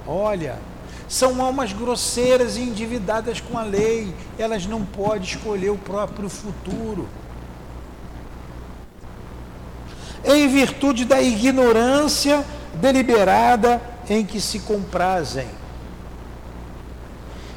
Olha, 0.07 0.61
são 1.09 1.43
almas 1.43 1.73
grosseiras 1.73 2.57
e 2.57 2.61
endividadas 2.61 3.41
com 3.41 3.59
a 3.59 3.63
lei, 3.63 4.15
elas 4.39 4.67
não 4.67 4.85
podem 4.85 5.23
escolher 5.23 5.71
o 5.71 5.77
próprio 5.77 6.29
futuro. 6.29 7.09
Em 10.25 10.49
virtude 10.49 11.05
da 11.05 11.21
ignorância 11.21 12.45
deliberada 12.75 13.81
em 14.09 14.25
que 14.25 14.41
se 14.41 14.61
comprazem, 14.61 15.49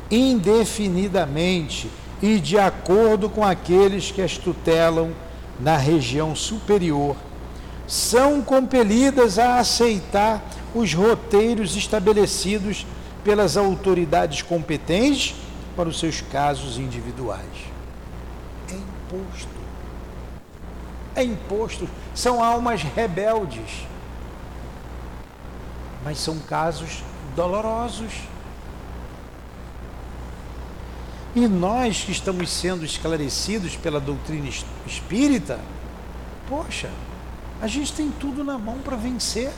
indefinidamente 0.10 1.90
e 2.22 2.40
de 2.40 2.58
acordo 2.58 3.30
com 3.30 3.44
aqueles 3.44 4.12
que 4.12 4.22
as 4.22 4.38
tutelam 4.38 5.12
na 5.60 5.78
região 5.78 6.36
superior, 6.36 7.16
são 7.88 8.42
compelidas 8.42 9.40
a 9.40 9.60
aceitar 9.60 10.44
os 10.76 10.94
roteiros 10.94 11.76
estabelecidos 11.76 12.86
pelas 13.24 13.58
autoridades 13.58 14.42
competentes 14.42 15.36
para 15.76 15.88
os 15.88 16.00
seus 16.00 16.22
casos 16.22 16.78
individuais. 16.78 17.46
É 18.70 18.74
imposto. 18.74 19.57
É 21.18 21.24
imposto. 21.24 21.90
São 22.14 22.44
almas 22.44 22.84
rebeldes. 22.84 23.88
Mas 26.06 26.20
são 26.20 26.38
casos 26.38 27.02
dolorosos. 27.36 28.14
E 31.36 31.48
nós 31.48 32.04
que 32.04 32.12
estamos 32.12 32.52
sendo 32.52 32.86
esclarecidos 32.86 33.76
pela 33.76 34.00
doutrina 34.00 34.48
espírita, 34.86 35.60
poxa, 36.48 36.92
a 37.60 37.66
gente 37.66 37.92
tem 37.94 38.12
tudo 38.12 38.44
na 38.44 38.60
mão 38.60 38.78
para 38.78 38.96
vencer. 38.96 39.52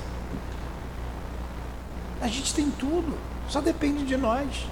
A 2.22 2.28
gente 2.28 2.54
tem 2.54 2.72
tudo, 2.72 3.18
só 3.50 3.60
depende 3.60 4.06
de 4.06 4.16
nós. 4.16 4.66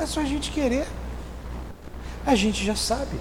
É 0.00 0.06
só 0.06 0.20
a 0.20 0.24
gente 0.24 0.50
querer. 0.50 0.86
A 2.28 2.34
gente 2.34 2.62
já 2.62 2.76
sabe. 2.76 3.18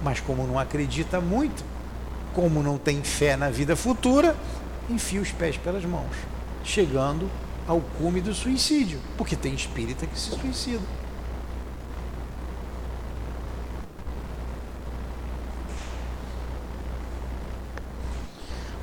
Mas 0.00 0.20
como 0.20 0.46
não 0.46 0.60
acredita 0.60 1.20
muito, 1.20 1.64
como 2.32 2.62
não 2.62 2.78
tem 2.78 3.02
fé 3.02 3.36
na 3.36 3.50
vida 3.50 3.74
futura, 3.74 4.36
enfia 4.88 5.20
os 5.20 5.32
pés 5.32 5.56
pelas 5.56 5.84
mãos, 5.84 6.14
chegando 6.62 7.28
ao 7.66 7.80
cume 7.80 8.20
do 8.20 8.32
suicídio, 8.32 9.00
porque 9.18 9.34
tem 9.34 9.52
espírita 9.52 10.06
que 10.06 10.16
se 10.16 10.30
suicida. 10.30 10.84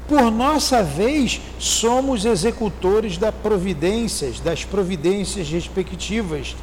Por 0.06 0.30
nossa 0.30 0.84
vez, 0.84 1.40
somos 1.58 2.26
executores 2.26 3.18
das 3.18 3.34
providências, 3.36 4.42
das 4.42 4.66
providências 4.66 5.50
respectivas, 5.50 6.58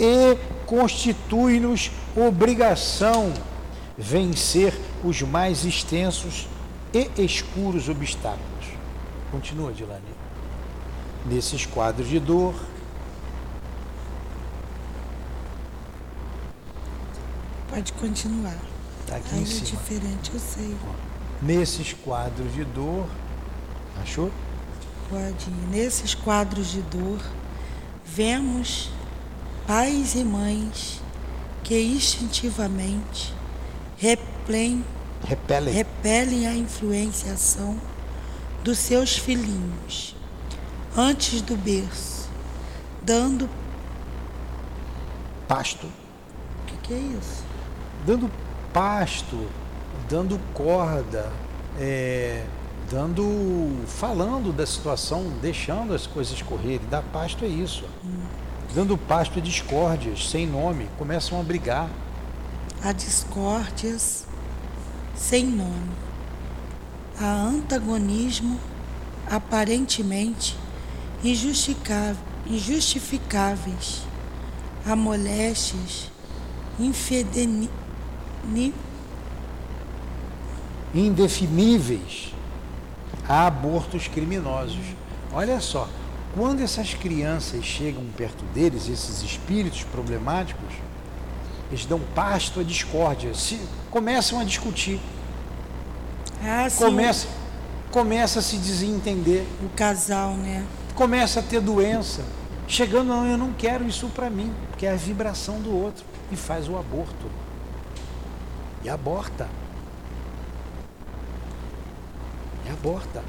e 0.00 0.38
constitui-nos 0.68 1.90
obrigação 2.16 3.32
vencer 3.96 4.72
os 5.02 5.22
mais 5.22 5.64
extensos 5.64 6.46
e 6.94 7.10
escuros 7.20 7.88
obstáculos. 7.88 8.66
Continua, 9.32 9.72
Dilane 9.72 10.18
nesses 11.28 11.66
quadros 11.66 12.08
de 12.08 12.18
dor. 12.18 12.54
Pode 17.68 17.92
continuar. 17.94 18.56
Tá 19.06 19.16
aqui 19.16 19.34
Aí 19.34 19.40
em 19.40 19.42
é 19.42 19.46
cima. 19.46 19.64
diferente, 19.66 20.30
eu 20.32 20.40
sei. 20.40 20.76
Nesses 21.40 21.92
quadros 21.92 22.52
de 22.52 22.64
dor, 22.64 23.06
achou? 24.02 24.30
Pode. 25.08 25.50
Nesses 25.70 26.14
quadros 26.14 26.68
de 26.68 26.82
dor, 26.82 27.20
vemos 28.04 28.90
pais 29.68 30.14
e 30.14 30.24
mães 30.24 31.02
que 31.62 31.78
instintivamente 31.78 33.34
repelem, 33.98 34.82
Repelem. 35.22 35.74
repelem 35.74 36.46
a 36.46 36.54
influenciação 36.54 37.78
dos 38.64 38.78
seus 38.78 39.18
filhinhos 39.18 40.16
antes 40.96 41.42
do 41.42 41.54
berço, 41.54 42.30
dando. 43.02 43.46
Pasto. 45.46 45.86
O 45.86 46.66
que, 46.66 46.76
que 46.78 46.94
é 46.94 46.98
isso? 46.98 47.44
Dando 48.06 48.30
pasto, 48.72 49.46
dando 50.08 50.40
corda, 50.54 51.30
é, 51.78 52.42
dando. 52.90 53.84
falando 53.86 54.50
da 54.50 54.64
situação, 54.64 55.30
deixando 55.42 55.92
as 55.92 56.06
coisas 56.06 56.40
correrem. 56.40 56.80
Dar 56.88 57.02
pasto 57.02 57.44
é 57.44 57.48
isso. 57.48 57.84
Hum. 58.02 58.47
Dando 58.74 58.98
pasto 58.98 59.38
a 59.38 59.42
discórdias, 59.42 60.28
sem 60.28 60.46
nome, 60.46 60.90
começam 60.98 61.40
a 61.40 61.42
brigar. 61.42 61.88
Há 62.82 62.92
discórdias 62.92 64.26
sem 65.16 65.46
nome. 65.46 65.90
Há 67.20 67.24
antagonismo 67.24 68.60
aparentemente 69.26 70.56
injustificáveis, 71.24 74.02
a 74.86 74.94
moléstias 74.94 76.12
infedeni, 76.78 77.68
indefiníveis, 80.94 82.32
a 83.28 83.46
abortos 83.46 84.06
criminosos. 84.06 84.78
Olha 85.32 85.60
só, 85.60 85.88
quando 86.38 86.60
essas 86.60 86.94
crianças 86.94 87.64
chegam 87.64 88.04
perto 88.16 88.44
deles, 88.54 88.88
esses 88.88 89.22
espíritos 89.22 89.82
problemáticos, 89.82 90.72
eles 91.68 91.84
dão 91.84 91.98
pasto 92.14 92.60
à 92.60 92.62
discórdia, 92.62 93.34
se, 93.34 93.60
começam 93.90 94.38
a 94.38 94.44
discutir. 94.44 95.00
Ah, 96.40 96.70
sim, 96.70 96.78
começa, 96.78 97.26
começa 97.90 98.38
a 98.38 98.42
se 98.42 98.56
desentender. 98.56 99.44
O 99.64 99.68
casal, 99.70 100.34
né? 100.34 100.64
começa 100.94 101.40
a 101.40 101.42
ter 101.42 101.60
doença, 101.60 102.22
chegando, 102.68 103.08
não, 103.08 103.26
eu 103.26 103.36
não 103.36 103.52
quero 103.52 103.84
isso 103.84 104.06
para 104.06 104.30
mim, 104.30 104.54
porque 104.70 104.86
é 104.86 104.92
a 104.92 104.96
vibração 104.96 105.60
do 105.60 105.74
outro, 105.74 106.04
e 106.30 106.36
faz 106.36 106.68
o 106.68 106.78
aborto. 106.78 107.26
E 108.84 108.88
aborta. 108.88 109.48
E 112.64 112.70
aborta. 112.70 113.24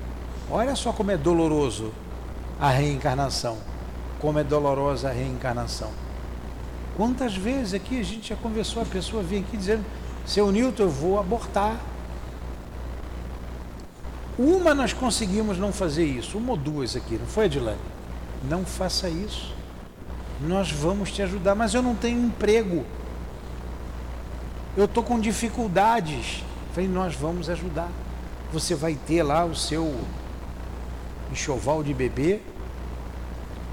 Olha 0.52 0.76
só 0.76 0.94
como 0.94 1.10
é 1.10 1.18
doloroso 1.18 1.92
a 2.60 2.70
reencarnação, 2.70 3.58
como 4.20 4.40
é 4.40 4.44
dolorosa 4.44 5.10
a 5.10 5.12
reencarnação. 5.12 5.92
Quantas 6.98 7.36
vezes 7.36 7.74
aqui 7.74 8.00
a 8.00 8.04
gente 8.04 8.30
já 8.30 8.36
conversou, 8.36 8.82
a 8.82 8.86
pessoa 8.86 9.24
vem 9.24 9.40
aqui 9.40 9.56
dizendo, 9.56 9.86
seu 10.26 10.52
Newton, 10.52 10.84
eu 10.84 10.90
vou 10.90 11.20
abortar. 11.20 11.80
Uma 14.38 14.74
nós 14.74 14.92
conseguimos 14.92 15.58
não 15.58 15.72
fazer 15.72 16.06
isso, 16.06 16.38
uma 16.38 16.52
ou 16.52 16.58
duas 16.58 16.96
aqui, 16.96 17.18
não 17.18 17.26
foi, 17.26 17.46
Edilane? 17.46 17.80
Não 18.44 18.66
faça 18.66 19.10
isso. 19.10 19.54
Nós 20.42 20.72
vamos 20.72 21.12
te 21.12 21.22
ajudar, 21.22 21.56
mas 21.56 21.74
eu 21.74 21.82
não 21.82 21.96
tenho 21.96 22.26
emprego. 22.26 22.86
Eu 24.78 24.86
estou 24.86 25.04
com 25.04 25.20
dificuldades. 25.20 26.44
Falei, 26.74 26.90
nós 26.90 27.16
vamos 27.16 27.50
ajudar. 27.50 27.90
Você 28.54 28.76
vai 28.76 28.96
ter 28.96 29.24
lá 29.24 29.44
o 29.44 29.56
seu 29.56 29.94
enxoval 31.32 31.84
de 31.84 31.94
bebê. 31.94 32.40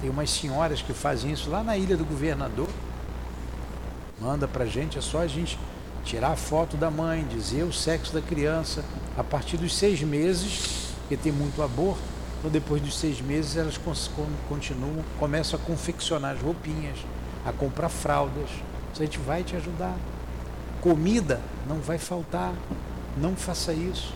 Tem 0.00 0.10
umas 0.10 0.30
senhoras 0.30 0.82
que 0.82 0.92
fazem 0.92 1.32
isso 1.32 1.50
lá 1.50 1.62
na 1.62 1.76
ilha 1.76 1.96
do 1.96 2.04
governador. 2.04 2.68
Manda 4.20 4.46
pra 4.46 4.66
gente, 4.66 4.98
é 4.98 5.00
só 5.00 5.20
a 5.20 5.26
gente 5.26 5.58
tirar 6.04 6.32
a 6.32 6.36
foto 6.36 6.76
da 6.76 6.90
mãe, 6.90 7.24
dizer 7.24 7.64
o 7.64 7.72
sexo 7.72 8.12
da 8.12 8.20
criança. 8.20 8.84
A 9.16 9.24
partir 9.24 9.56
dos 9.56 9.74
seis 9.74 10.02
meses, 10.02 10.94
porque 11.00 11.16
tem 11.16 11.32
muito 11.32 11.62
aborto. 11.62 12.02
Então, 12.38 12.50
depois 12.50 12.82
dos 12.82 12.98
seis 12.98 13.20
meses, 13.20 13.56
elas 13.56 13.78
continuam, 14.48 15.04
começam 15.18 15.58
a 15.58 15.62
confeccionar 15.62 16.34
as 16.34 16.42
roupinhas, 16.42 16.98
a 17.44 17.52
comprar 17.52 17.88
fraldas. 17.88 18.50
Isso 18.92 19.02
a 19.02 19.04
gente 19.04 19.18
vai 19.18 19.42
te 19.42 19.56
ajudar. 19.56 19.96
Comida 20.80 21.40
não 21.66 21.76
vai 21.76 21.98
faltar. 21.98 22.52
Não 23.16 23.34
faça 23.34 23.72
isso. 23.72 24.12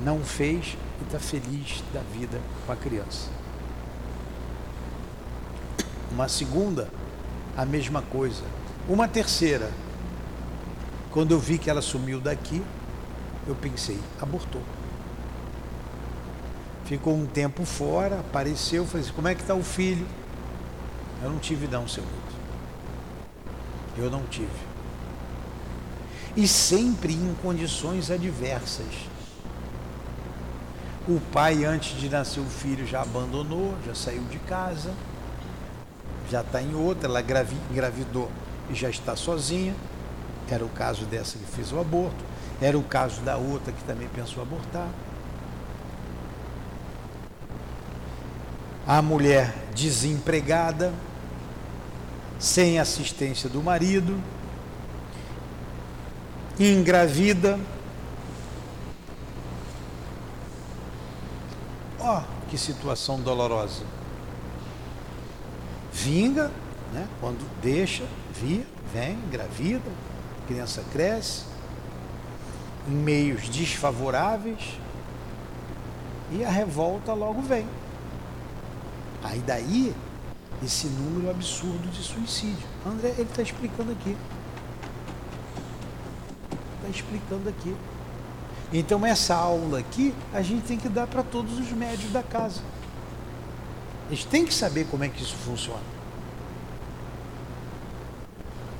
Não 0.00 0.20
fez 0.20 0.76
e 1.00 1.04
está 1.04 1.18
feliz 1.18 1.82
da 1.92 2.00
vida 2.00 2.40
com 2.64 2.72
a 2.72 2.76
criança. 2.76 3.28
Uma 6.10 6.28
segunda, 6.28 6.88
a 7.56 7.64
mesma 7.64 8.02
coisa. 8.02 8.42
Uma 8.88 9.08
terceira, 9.08 9.70
quando 11.10 11.32
eu 11.32 11.38
vi 11.38 11.58
que 11.58 11.68
ela 11.68 11.82
sumiu 11.82 12.20
daqui, 12.20 12.62
eu 13.46 13.54
pensei, 13.54 13.98
abortou. 14.20 14.62
Ficou 16.84 17.16
um 17.16 17.26
tempo 17.26 17.64
fora, 17.64 18.20
apareceu, 18.20 18.86
falei 18.86 19.04
assim, 19.04 19.12
como 19.12 19.28
é 19.28 19.34
que 19.34 19.40
está 19.40 19.54
o 19.54 19.62
filho? 19.62 20.06
Eu 21.22 21.30
não 21.30 21.38
tive 21.38 21.66
não, 21.66 21.88
seu 21.88 22.02
Guto. 22.02 22.36
Eu 23.98 24.10
não 24.10 24.22
tive. 24.24 24.48
E 26.36 26.46
sempre 26.46 27.14
em 27.14 27.34
condições 27.42 28.10
adversas. 28.10 28.86
O 31.08 31.20
pai, 31.32 31.64
antes 31.64 31.98
de 32.00 32.08
nascer 32.08 32.40
o 32.40 32.46
filho, 32.46 32.86
já 32.86 33.02
abandonou, 33.02 33.74
já 33.86 33.94
saiu 33.94 34.24
de 34.24 34.38
casa, 34.40 34.92
já 36.28 36.40
está 36.40 36.60
em 36.60 36.74
outra, 36.74 37.08
ela 37.08 37.22
engravidou 37.70 38.30
e 38.68 38.74
já 38.74 38.90
está 38.90 39.14
sozinha. 39.14 39.74
Era 40.50 40.64
o 40.64 40.68
caso 40.68 41.04
dessa 41.06 41.38
que 41.38 41.44
fez 41.44 41.72
o 41.72 41.80
aborto, 41.80 42.24
era 42.60 42.78
o 42.78 42.82
caso 42.82 43.20
da 43.20 43.36
outra 43.36 43.72
que 43.72 43.82
também 43.84 44.08
pensou 44.08 44.42
abortar. 44.42 44.88
A 48.86 49.02
mulher 49.02 49.52
desempregada, 49.74 50.92
sem 52.38 52.78
assistência 52.78 53.48
do 53.48 53.62
marido, 53.62 54.20
engravida. 56.58 57.58
Ó, 61.98 62.20
oh, 62.20 62.45
que 62.56 62.58
situação 62.58 63.20
dolorosa. 63.20 63.84
Vinga, 65.92 66.50
né? 66.92 67.06
quando 67.20 67.46
deixa, 67.60 68.04
via, 68.32 68.64
vem, 68.92 69.12
engravida, 69.12 69.90
a 70.42 70.46
criança 70.46 70.82
cresce, 70.90 71.44
em 72.88 72.92
meios 72.92 73.48
desfavoráveis, 73.50 74.78
e 76.32 76.44
a 76.44 76.50
revolta 76.50 77.12
logo 77.12 77.42
vem. 77.42 77.68
Aí 79.22 79.40
daí 79.40 79.94
esse 80.64 80.86
número 80.86 81.30
absurdo 81.30 81.90
de 81.90 82.02
suicídio. 82.02 82.66
André, 82.86 83.10
ele 83.10 83.28
está 83.28 83.42
explicando 83.42 83.92
aqui. 83.92 84.16
Está 86.76 86.88
explicando 86.88 87.48
aqui. 87.50 87.76
Então 88.72 89.06
essa 89.06 89.34
aula 89.34 89.78
aqui 89.78 90.12
a 90.32 90.42
gente 90.42 90.66
tem 90.66 90.76
que 90.76 90.88
dar 90.88 91.06
para 91.06 91.22
todos 91.22 91.58
os 91.58 91.70
médios 91.72 92.12
da 92.12 92.22
casa. 92.22 92.60
Eles 94.08 94.24
têm 94.24 94.44
que 94.44 94.54
saber 94.54 94.86
como 94.90 95.04
é 95.04 95.08
que 95.08 95.22
isso 95.22 95.36
funciona. 95.36 95.96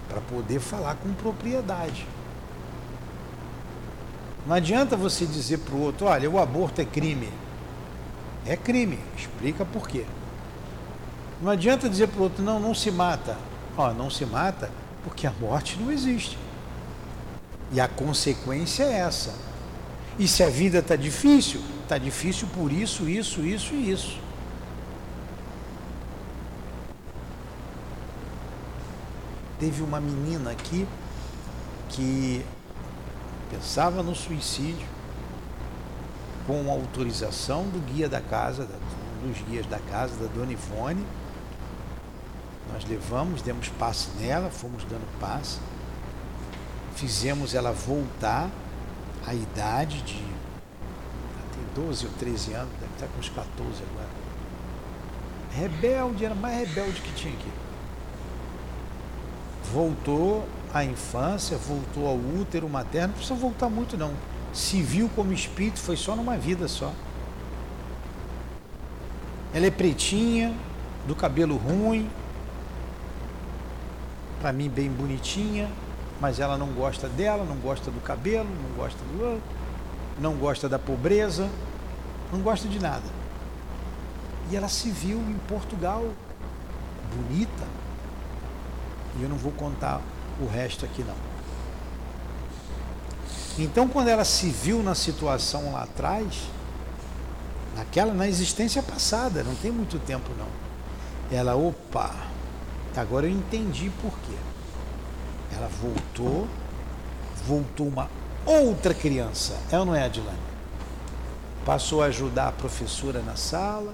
Para 0.08 0.20
poder 0.22 0.60
falar 0.60 0.96
com 0.96 1.12
propriedade. 1.14 2.06
Não 4.46 4.54
adianta 4.54 4.96
você 4.96 5.26
dizer 5.26 5.58
para 5.58 5.74
o 5.74 5.80
outro, 5.80 6.06
olha, 6.06 6.30
o 6.30 6.38
aborto 6.38 6.80
é 6.80 6.84
crime. 6.84 7.28
É 8.46 8.56
crime. 8.56 8.98
Explica 9.16 9.64
por 9.64 9.88
quê. 9.88 10.04
Não 11.42 11.50
adianta 11.50 11.88
dizer 11.88 12.08
para 12.08 12.20
o 12.20 12.22
outro, 12.24 12.42
não, 12.44 12.60
não 12.60 12.72
se 12.72 12.90
mata. 12.90 13.36
Ó, 13.76 13.92
não 13.92 14.08
se 14.08 14.24
mata 14.24 14.70
porque 15.02 15.26
a 15.26 15.32
morte 15.32 15.76
não 15.78 15.90
existe. 15.90 16.38
E 17.72 17.80
a 17.80 17.88
consequência 17.88 18.84
é 18.84 19.00
essa. 19.00 19.34
E 20.18 20.26
se 20.26 20.42
a 20.42 20.48
vida 20.48 20.78
está 20.78 20.96
difícil, 20.96 21.60
está 21.82 21.98
difícil 21.98 22.48
por 22.54 22.72
isso, 22.72 23.08
isso, 23.08 23.42
isso 23.42 23.74
e 23.74 23.90
isso. 23.90 24.18
Teve 29.60 29.82
uma 29.82 30.00
menina 30.00 30.50
aqui 30.50 30.86
que 31.90 32.44
pensava 33.50 34.02
no 34.02 34.14
suicídio 34.14 34.86
com 36.46 36.70
autorização 36.70 37.64
do 37.64 37.80
guia 37.92 38.08
da 38.08 38.20
casa, 38.20 38.68
dos 39.22 39.40
guias 39.48 39.66
da 39.66 39.78
casa, 39.78 40.14
da 40.16 40.32
dona 40.32 40.52
Ivone. 40.52 41.04
Nós 42.72 42.84
levamos, 42.84 43.42
demos 43.42 43.68
passe 43.70 44.08
nela, 44.18 44.50
fomos 44.50 44.84
dando 44.84 45.06
passe, 45.20 45.58
fizemos 46.94 47.54
ela 47.54 47.72
voltar 47.72 48.50
à 49.26 49.34
idade 49.34 50.00
de. 50.02 50.14
tem 50.14 51.84
12 51.84 52.06
ou 52.06 52.12
13 52.12 52.52
anos, 52.52 52.72
deve 52.80 52.92
estar 52.94 53.06
com 53.08 53.18
uns 53.18 53.28
14 53.28 53.82
agora. 53.90 54.08
Rebelde, 55.52 56.24
era 56.24 56.34
mais 56.34 56.68
rebelde 56.68 57.00
que 57.00 57.12
tinha 57.14 57.34
aqui. 57.34 57.50
Voltou 59.72 60.46
à 60.72 60.84
infância, 60.84 61.56
voltou 61.56 62.06
ao 62.06 62.16
útero 62.16 62.68
materno, 62.68 63.08
não 63.08 63.14
precisa 63.14 63.34
voltar 63.34 63.68
muito 63.68 63.96
não. 63.96 64.14
Se 64.52 64.80
viu 64.80 65.10
como 65.14 65.32
espírito, 65.32 65.80
foi 65.80 65.96
só 65.96 66.14
numa 66.14 66.36
vida 66.36 66.68
só. 66.68 66.92
Ela 69.52 69.66
é 69.66 69.70
pretinha, 69.70 70.54
do 71.06 71.14
cabelo 71.14 71.56
ruim, 71.56 72.08
para 74.40 74.52
mim 74.52 74.68
bem 74.68 74.90
bonitinha, 74.90 75.68
mas 76.20 76.40
ela 76.40 76.56
não 76.56 76.68
gosta 76.68 77.08
dela, 77.08 77.44
não 77.44 77.56
gosta 77.56 77.90
do 77.90 78.00
cabelo, 78.00 78.48
não 78.48 78.76
gosta 78.76 78.98
do 78.98 79.42
não 80.18 80.34
gosta 80.34 80.68
da 80.68 80.78
pobreza, 80.78 81.48
não 82.32 82.40
gosta 82.40 82.66
de 82.66 82.78
nada. 82.78 83.04
E 84.50 84.56
ela 84.56 84.68
se 84.68 84.88
viu 84.90 85.18
em 85.18 85.38
Portugal, 85.46 86.04
bonita. 87.14 87.64
E 89.18 89.22
eu 89.22 89.28
não 89.28 89.36
vou 89.36 89.52
contar 89.52 90.00
o 90.40 90.46
resto 90.46 90.84
aqui 90.84 91.04
não. 91.04 91.14
Então 93.58 93.88
quando 93.88 94.08
ela 94.08 94.24
se 94.24 94.48
viu 94.48 94.82
na 94.82 94.94
situação 94.94 95.72
lá 95.72 95.82
atrás, 95.82 96.44
naquela 97.76 98.14
na 98.14 98.26
existência 98.26 98.82
passada, 98.82 99.42
não 99.42 99.54
tem 99.54 99.70
muito 99.70 99.98
tempo 99.98 100.30
não. 100.38 100.48
Ela, 101.30 101.56
opa, 101.56 102.14
Agora 102.96 103.26
eu 103.26 103.30
entendi 103.30 103.90
por 104.00 104.12
quê. 104.20 104.36
Ela 105.56 105.68
voltou, 105.80 106.46
voltou 107.46 107.88
uma 107.88 108.10
outra 108.44 108.92
criança. 108.94 109.56
É 109.70 109.78
ou 109.78 109.84
não 109.84 109.94
é, 109.94 110.04
Adilane? 110.04 110.38
Passou 111.64 112.02
a 112.02 112.06
ajudar 112.06 112.48
a 112.48 112.52
professora 112.52 113.20
na 113.22 113.34
sala, 113.34 113.92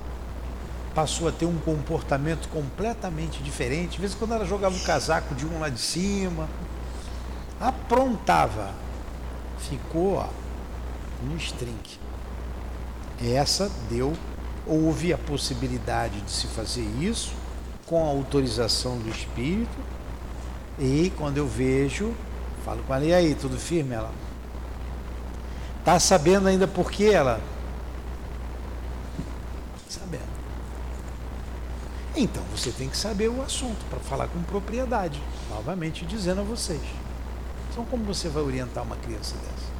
passou 0.94 1.28
a 1.28 1.32
ter 1.32 1.46
um 1.46 1.58
comportamento 1.58 2.48
completamente 2.48 3.42
diferente. 3.42 4.00
Vezes 4.00 4.14
quando 4.14 4.34
ela 4.34 4.44
jogava 4.44 4.76
o 4.76 4.82
casaco 4.82 5.34
de 5.34 5.46
um 5.46 5.60
lá 5.60 5.68
de 5.68 5.80
cima, 5.80 6.48
aprontava. 7.60 8.70
Ficou 9.58 10.14
ó, 10.14 10.28
no 11.22 11.36
string. 11.36 11.80
Essa 13.24 13.70
deu, 13.88 14.12
houve 14.66 15.12
a 15.12 15.18
possibilidade 15.18 16.20
de 16.20 16.30
se 16.30 16.48
fazer 16.48 16.84
isso 17.00 17.32
com 17.86 18.04
a 18.04 18.08
autorização 18.08 18.98
do 18.98 19.08
Espírito. 19.08 19.70
E 20.78 21.12
quando 21.16 21.36
eu 21.38 21.46
vejo, 21.46 22.14
falo 22.64 22.82
com 22.84 22.94
ela, 22.94 23.04
e 23.04 23.12
aí, 23.12 23.34
tudo 23.34 23.58
firme? 23.58 23.94
Ela 23.94 24.10
está 25.78 25.98
sabendo 25.98 26.48
ainda 26.48 26.66
por 26.66 26.90
que 26.90 27.10
ela? 27.10 27.40
Sabendo. 29.88 30.22
Então 32.14 32.42
você 32.54 32.70
tem 32.70 32.88
que 32.88 32.96
saber 32.96 33.28
o 33.28 33.42
assunto 33.42 33.84
para 33.90 33.98
falar 34.00 34.28
com 34.28 34.42
propriedade. 34.42 35.20
Novamente 35.50 36.06
dizendo 36.06 36.40
a 36.40 36.44
vocês. 36.44 36.82
Então 37.70 37.84
como 37.84 38.04
você 38.04 38.28
vai 38.28 38.42
orientar 38.42 38.84
uma 38.84 38.96
criança 38.96 39.34
dessa? 39.36 39.72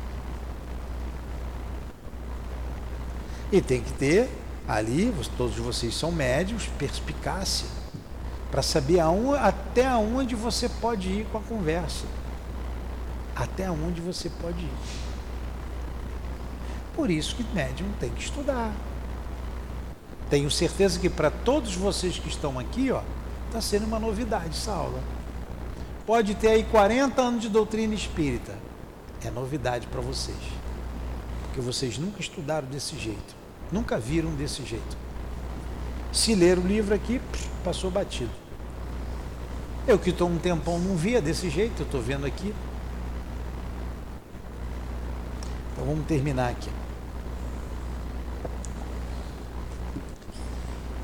E 3.51 3.61
tem 3.61 3.83
que 3.83 3.93
ter 3.93 4.31
ali, 4.67 5.15
todos 5.37 5.57
vocês 5.57 5.95
são 5.95 6.11
médios, 6.11 6.69
perspicácia 6.79 7.82
para 8.53 8.61
saber 8.61 9.01
aonde, 9.01 9.39
até 9.39 9.89
onde 9.97 10.35
você 10.35 10.69
pode 10.69 11.09
ir 11.09 11.27
com 11.33 11.39
a 11.39 11.41
conversa. 11.41 12.05
Até 13.35 13.71
onde 13.71 14.03
você 14.03 14.29
pode 14.29 14.61
ir. 14.61 14.73
Por 16.95 17.11
isso 17.11 17.35
que 17.35 17.43
médium 17.55 17.89
tem 17.99 18.11
que 18.11 18.21
estudar. 18.21 18.71
Tenho 20.29 20.51
certeza 20.51 21.01
que 21.01 21.09
para 21.09 21.31
todos 21.31 21.75
vocês 21.75 22.19
que 22.19 22.29
estão 22.29 22.59
aqui, 22.59 22.93
ó, 22.93 23.01
está 23.47 23.63
sendo 23.63 23.87
uma 23.87 23.99
novidade 23.99 24.51
essa 24.51 24.73
aula. 24.73 25.03
Pode 26.05 26.35
ter 26.35 26.49
aí 26.49 26.65
40 26.65 27.23
anos 27.23 27.41
de 27.41 27.49
doutrina 27.49 27.95
espírita. 27.95 28.55
É 29.25 29.31
novidade 29.31 29.87
para 29.87 30.03
vocês. 30.03 30.37
Porque 31.45 31.61
vocês 31.63 31.97
nunca 31.97 32.21
estudaram 32.21 32.69
desse 32.69 32.99
jeito, 32.99 33.35
nunca 33.71 33.99
viram 33.99 34.35
desse 34.35 34.63
jeito. 34.63 34.97
Se 36.13 36.35
ler 36.35 36.59
o 36.59 36.67
livro 36.67 36.95
aqui, 36.95 37.19
passou 37.65 37.91
batido. 37.91 38.42
Eu 39.87 39.99
que 39.99 40.11
estou 40.11 40.29
um 40.29 40.39
tempão 40.39 40.79
não 40.79 40.97
via 40.97 41.21
desse 41.21 41.51
jeito, 41.51 41.81
eu 41.81 41.87
estou 41.87 42.01
vendo 42.01 42.25
aqui. 42.25 42.55
Então 45.73 45.85
vamos 45.85 46.07
terminar 46.07 46.51
aqui. 46.51 46.71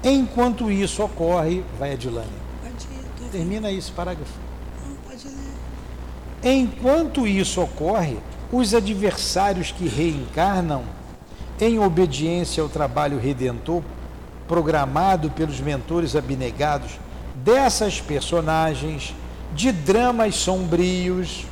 Enquanto 0.04 0.70
isso 0.70 1.02
ocorre, 1.02 1.64
vai 1.78 1.92
Adilane. 1.92 2.28
Termina 3.32 3.70
esse 3.70 3.90
parágrafo. 3.90 4.32
Não, 4.86 4.96
pode 4.96 5.26
ler. 5.26 6.54
Enquanto 6.54 7.26
isso 7.26 7.60
ocorre, 7.60 8.16
os 8.52 8.72
adversários 8.72 9.72
que 9.72 9.88
reencarnam 9.88 10.84
em 11.60 11.78
obediência 11.78 12.62
ao 12.62 12.68
trabalho 12.68 13.18
redentor 13.18 13.82
programado 14.46 15.30
pelos 15.30 15.60
mentores 15.60 16.16
abnegados 16.16 16.92
dessas 17.48 17.98
personagens 17.98 19.14
de 19.54 19.72
dramas 19.72 20.34
sombrios, 20.34 21.46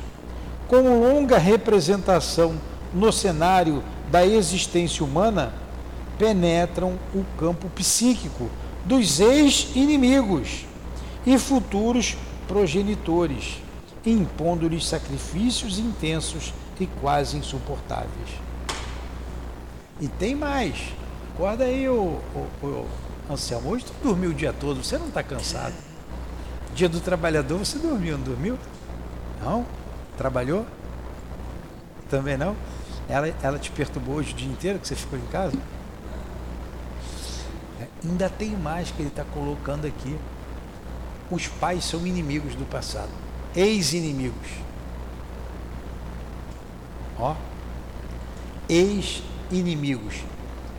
com 0.67 1.01
longa 1.01 1.39
representação 1.39 2.55
no 2.93 3.11
cenário 3.11 3.83
da 4.11 4.23
existência 4.23 5.03
humana, 5.03 5.51
penetram 6.19 6.99
o 7.15 7.25
campo 7.39 7.67
psíquico 7.69 8.47
dos 8.85 9.19
ex-inimigos 9.19 10.67
e 11.25 11.35
futuros 11.39 12.15
progenitores, 12.47 13.57
impondo-lhes 14.05 14.85
sacrifícios 14.85 15.79
intensos 15.79 16.53
e 16.79 16.85
quase 16.85 17.37
insuportáveis. 17.37 18.29
E 19.99 20.07
tem 20.07 20.35
mais. 20.35 20.75
Acorda 21.33 21.63
aí, 21.63 21.89
o, 21.89 22.21
o, 22.35 22.67
o 22.67 22.87
Anselmo. 23.27 23.71
Hoje 23.71 23.85
tu 23.85 23.93
dormiu 24.03 24.29
o 24.29 24.33
dia 24.35 24.53
todo, 24.53 24.83
você 24.83 24.95
não 24.99 25.07
está 25.07 25.23
cansado. 25.23 25.86
Dia 26.77 26.87
do 26.87 26.99
trabalhador, 26.99 27.57
você 27.57 27.79
dormiu, 27.79 28.19
não 28.19 28.23
dormiu? 28.23 28.55
Não? 29.41 29.65
Trabalhou? 30.15 30.63
Também 32.07 32.37
não? 32.37 32.55
Ela, 33.09 33.33
ela 33.41 33.57
te 33.57 33.71
perturbou 33.71 34.17
hoje 34.17 34.31
o 34.31 34.35
dia 34.35 34.47
inteiro 34.47 34.77
que 34.77 34.87
você 34.87 34.95
ficou 34.95 35.17
em 35.17 35.25
casa? 35.25 35.57
É, 37.81 37.87
ainda 38.05 38.29
tem 38.29 38.51
mais 38.51 38.91
que 38.91 39.01
ele 39.01 39.09
está 39.09 39.23
colocando 39.23 39.87
aqui. 39.87 40.19
Os 41.31 41.47
pais 41.47 41.83
são 41.83 42.05
inimigos 42.05 42.53
do 42.53 42.63
passado, 42.63 43.09
ex-inimigos. 43.55 44.47
Ó, 47.17 47.35
ex-inimigos, 48.69 50.21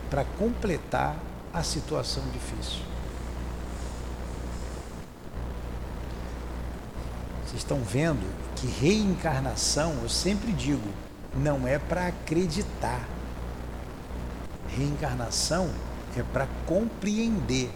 para 0.09 0.25
completar 0.39 1.17
a 1.53 1.65
situação 1.65 2.23
difícil. 2.33 2.83
Estão 7.69 7.81
vendo 7.83 8.27
que 8.57 8.67
reencarnação, 8.67 9.93
eu 10.03 10.09
sempre 10.09 10.53
digo, 10.53 10.89
não 11.37 11.69
é 11.69 11.79
para 11.79 12.07
acreditar. 12.07 13.07
Reencarnação 14.75 15.69
é 16.17 16.23
para 16.33 16.49
compreender, 16.67 17.71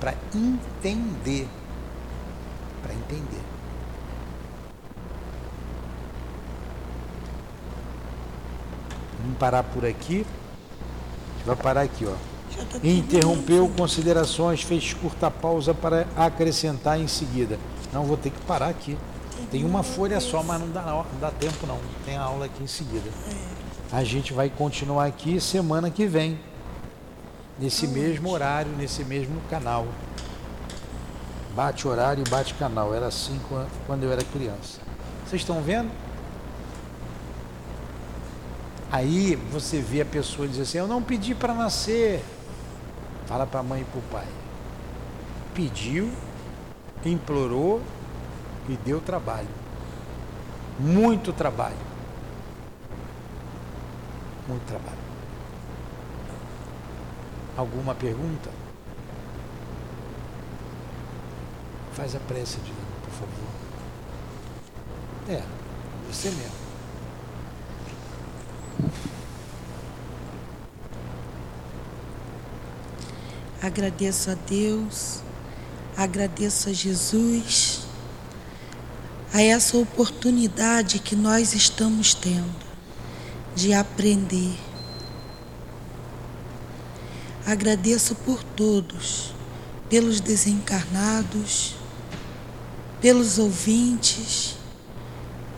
para 0.00 0.14
entender. 0.34 1.48
Para 2.82 2.94
entender. 2.94 3.42
Vamos 9.20 9.38
parar 9.38 9.62
por 9.62 9.86
aqui. 9.86 10.26
Vai 11.46 11.54
parar 11.54 11.82
aqui, 11.82 12.06
ó. 12.06 12.14
Tá 12.54 12.78
Interrompeu 12.82 13.68
considerações, 13.76 14.62
fez 14.62 14.92
curta 14.92 15.30
pausa 15.30 15.72
para 15.72 16.06
acrescentar 16.16 17.00
em 17.00 17.06
seguida. 17.06 17.58
Não, 17.92 18.04
vou 18.04 18.16
ter 18.16 18.30
que 18.30 18.40
parar 18.42 18.68
aqui. 18.68 18.96
Tem 19.52 19.64
uma 19.66 19.82
folha 19.82 20.18
só, 20.18 20.42
mas 20.42 20.58
não 20.58 20.70
dá, 20.70 20.80
não 20.82 21.20
dá 21.20 21.30
tempo 21.30 21.66
não. 21.66 21.78
Tem 22.06 22.16
a 22.16 22.22
aula 22.22 22.46
aqui 22.46 22.62
em 22.64 22.66
seguida. 22.66 23.08
A 23.92 24.02
gente 24.02 24.32
vai 24.32 24.48
continuar 24.48 25.04
aqui 25.04 25.38
semana 25.38 25.90
que 25.90 26.06
vem. 26.06 26.40
Nesse 27.58 27.86
mesmo 27.86 28.30
horário, 28.30 28.72
nesse 28.72 29.04
mesmo 29.04 29.38
canal. 29.50 29.86
Bate 31.54 31.86
horário 31.86 32.24
e 32.26 32.30
bate 32.30 32.54
canal. 32.54 32.94
Era 32.94 33.08
assim 33.08 33.38
quan- 33.46 33.66
quando 33.86 34.04
eu 34.04 34.10
era 34.10 34.24
criança. 34.24 34.80
Vocês 35.26 35.42
estão 35.42 35.60
vendo? 35.60 35.90
Aí 38.90 39.36
você 39.50 39.80
vê 39.80 40.00
a 40.00 40.06
pessoa 40.06 40.48
dizer 40.48 40.62
assim: 40.62 40.78
Eu 40.78 40.88
não 40.88 41.02
pedi 41.02 41.34
para 41.34 41.52
nascer. 41.52 42.24
Fala 43.26 43.46
para 43.46 43.60
a 43.60 43.62
mãe 43.62 43.82
e 43.82 43.84
para 43.84 43.98
o 43.98 44.02
pai. 44.10 44.26
Pediu, 45.54 46.10
implorou 47.04 47.82
e 48.68 48.76
deu 48.76 49.00
trabalho. 49.00 49.48
Muito 50.78 51.32
trabalho. 51.32 51.76
Muito 54.48 54.64
trabalho. 54.66 54.98
Alguma 57.56 57.94
pergunta? 57.94 58.50
Faz 61.92 62.16
a 62.16 62.18
prece, 62.20 62.58
Dilma, 62.60 62.80
por 63.04 63.12
favor. 63.12 63.52
É, 65.28 65.42
você 66.10 66.30
mesmo. 66.30 66.62
Agradeço 73.62 74.30
a 74.30 74.34
Deus, 74.34 75.22
agradeço 75.96 76.68
a 76.68 76.72
Jesus, 76.72 77.81
a 79.32 79.40
essa 79.40 79.78
oportunidade 79.78 80.98
que 80.98 81.16
nós 81.16 81.54
estamos 81.54 82.14
tendo 82.14 82.62
de 83.54 83.72
aprender. 83.72 84.58
Agradeço 87.46 88.14
por 88.14 88.42
todos, 88.42 89.34
pelos 89.88 90.20
desencarnados, 90.20 91.74
pelos 93.00 93.38
ouvintes. 93.38 94.56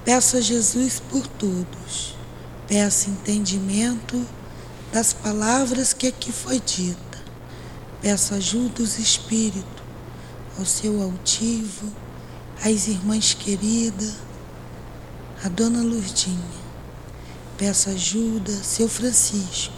Peço 0.05 0.37
a 0.37 0.41
Jesus 0.41 1.01
por 1.01 1.27
todos. 1.27 2.15
Peço 2.69 3.11
entendimento 3.11 4.25
das 4.93 5.13
palavras 5.13 5.93
que 5.93 6.07
aqui 6.07 6.31
foi 6.33 6.61
dita. 6.61 7.19
Peço 8.01 8.35
ajuda 8.35 8.69
dos 8.77 8.99
espíritos, 8.99 9.83
ao 10.59 10.65
seu 10.65 11.03
altivo, 11.03 11.93
às 12.65 12.89
irmãs 12.89 13.35
queridas, 13.35 14.15
a 15.45 15.51
dona 15.51 15.83
Lourdinha. 15.83 16.65
Peço 17.59 17.91
ajuda, 17.91 18.51
seu 18.51 18.89
Francisco, 18.89 19.75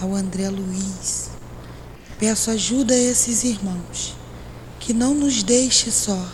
ao 0.00 0.14
André 0.14 0.48
Luiz. 0.48 1.28
Peço 2.18 2.50
ajuda 2.50 2.94
a 2.94 2.98
esses 2.98 3.44
irmãos, 3.44 4.16
que 4.80 4.94
não 4.94 5.12
nos 5.12 5.42
deixe 5.42 5.90
só, 5.90 6.26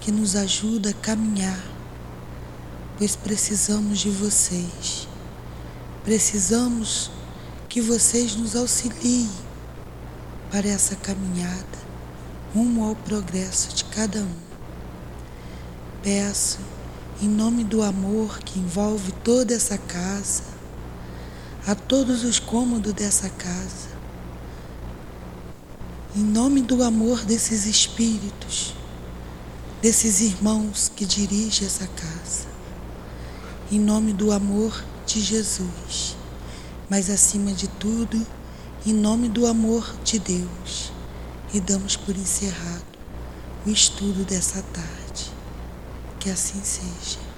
que 0.00 0.12
nos 0.12 0.36
ajuda 0.36 0.90
a 0.90 0.94
caminhar, 0.94 1.64
pois 2.98 3.16
precisamos 3.16 4.00
de 4.00 4.10
vocês. 4.10 5.08
Precisamos 6.04 7.10
que 7.70 7.80
vocês 7.80 8.36
nos 8.36 8.54
auxiliem 8.54 9.30
para 10.50 10.68
essa 10.68 10.94
caminhada 10.94 11.89
rumo 12.54 12.88
ao 12.88 12.96
progresso 12.96 13.74
de 13.74 13.84
cada 13.84 14.20
um. 14.20 14.34
Peço, 16.02 16.58
em 17.22 17.28
nome 17.28 17.62
do 17.62 17.82
amor 17.82 18.38
que 18.40 18.58
envolve 18.58 19.12
toda 19.22 19.54
essa 19.54 19.78
casa, 19.78 20.42
a 21.66 21.74
todos 21.74 22.24
os 22.24 22.38
cômodos 22.38 22.92
dessa 22.92 23.28
casa, 23.28 23.90
em 26.16 26.22
nome 26.22 26.62
do 26.62 26.82
amor 26.82 27.24
desses 27.24 27.66
espíritos, 27.66 28.74
desses 29.80 30.20
irmãos 30.20 30.90
que 30.96 31.04
dirigem 31.04 31.66
essa 31.66 31.86
casa, 31.86 32.46
em 33.70 33.78
nome 33.78 34.12
do 34.12 34.32
amor 34.32 34.84
de 35.06 35.20
Jesus, 35.20 36.16
mas 36.88 37.08
acima 37.10 37.52
de 37.52 37.68
tudo, 37.68 38.26
em 38.84 38.92
nome 38.92 39.28
do 39.28 39.46
amor 39.46 39.94
de 40.02 40.18
Deus, 40.18 40.89
e 41.52 41.60
damos 41.60 41.96
por 41.96 42.16
encerrado 42.16 42.84
o 43.66 43.70
estudo 43.70 44.24
dessa 44.24 44.62
tarde. 44.62 45.30
Que 46.18 46.30
assim 46.30 46.62
seja. 46.62 47.29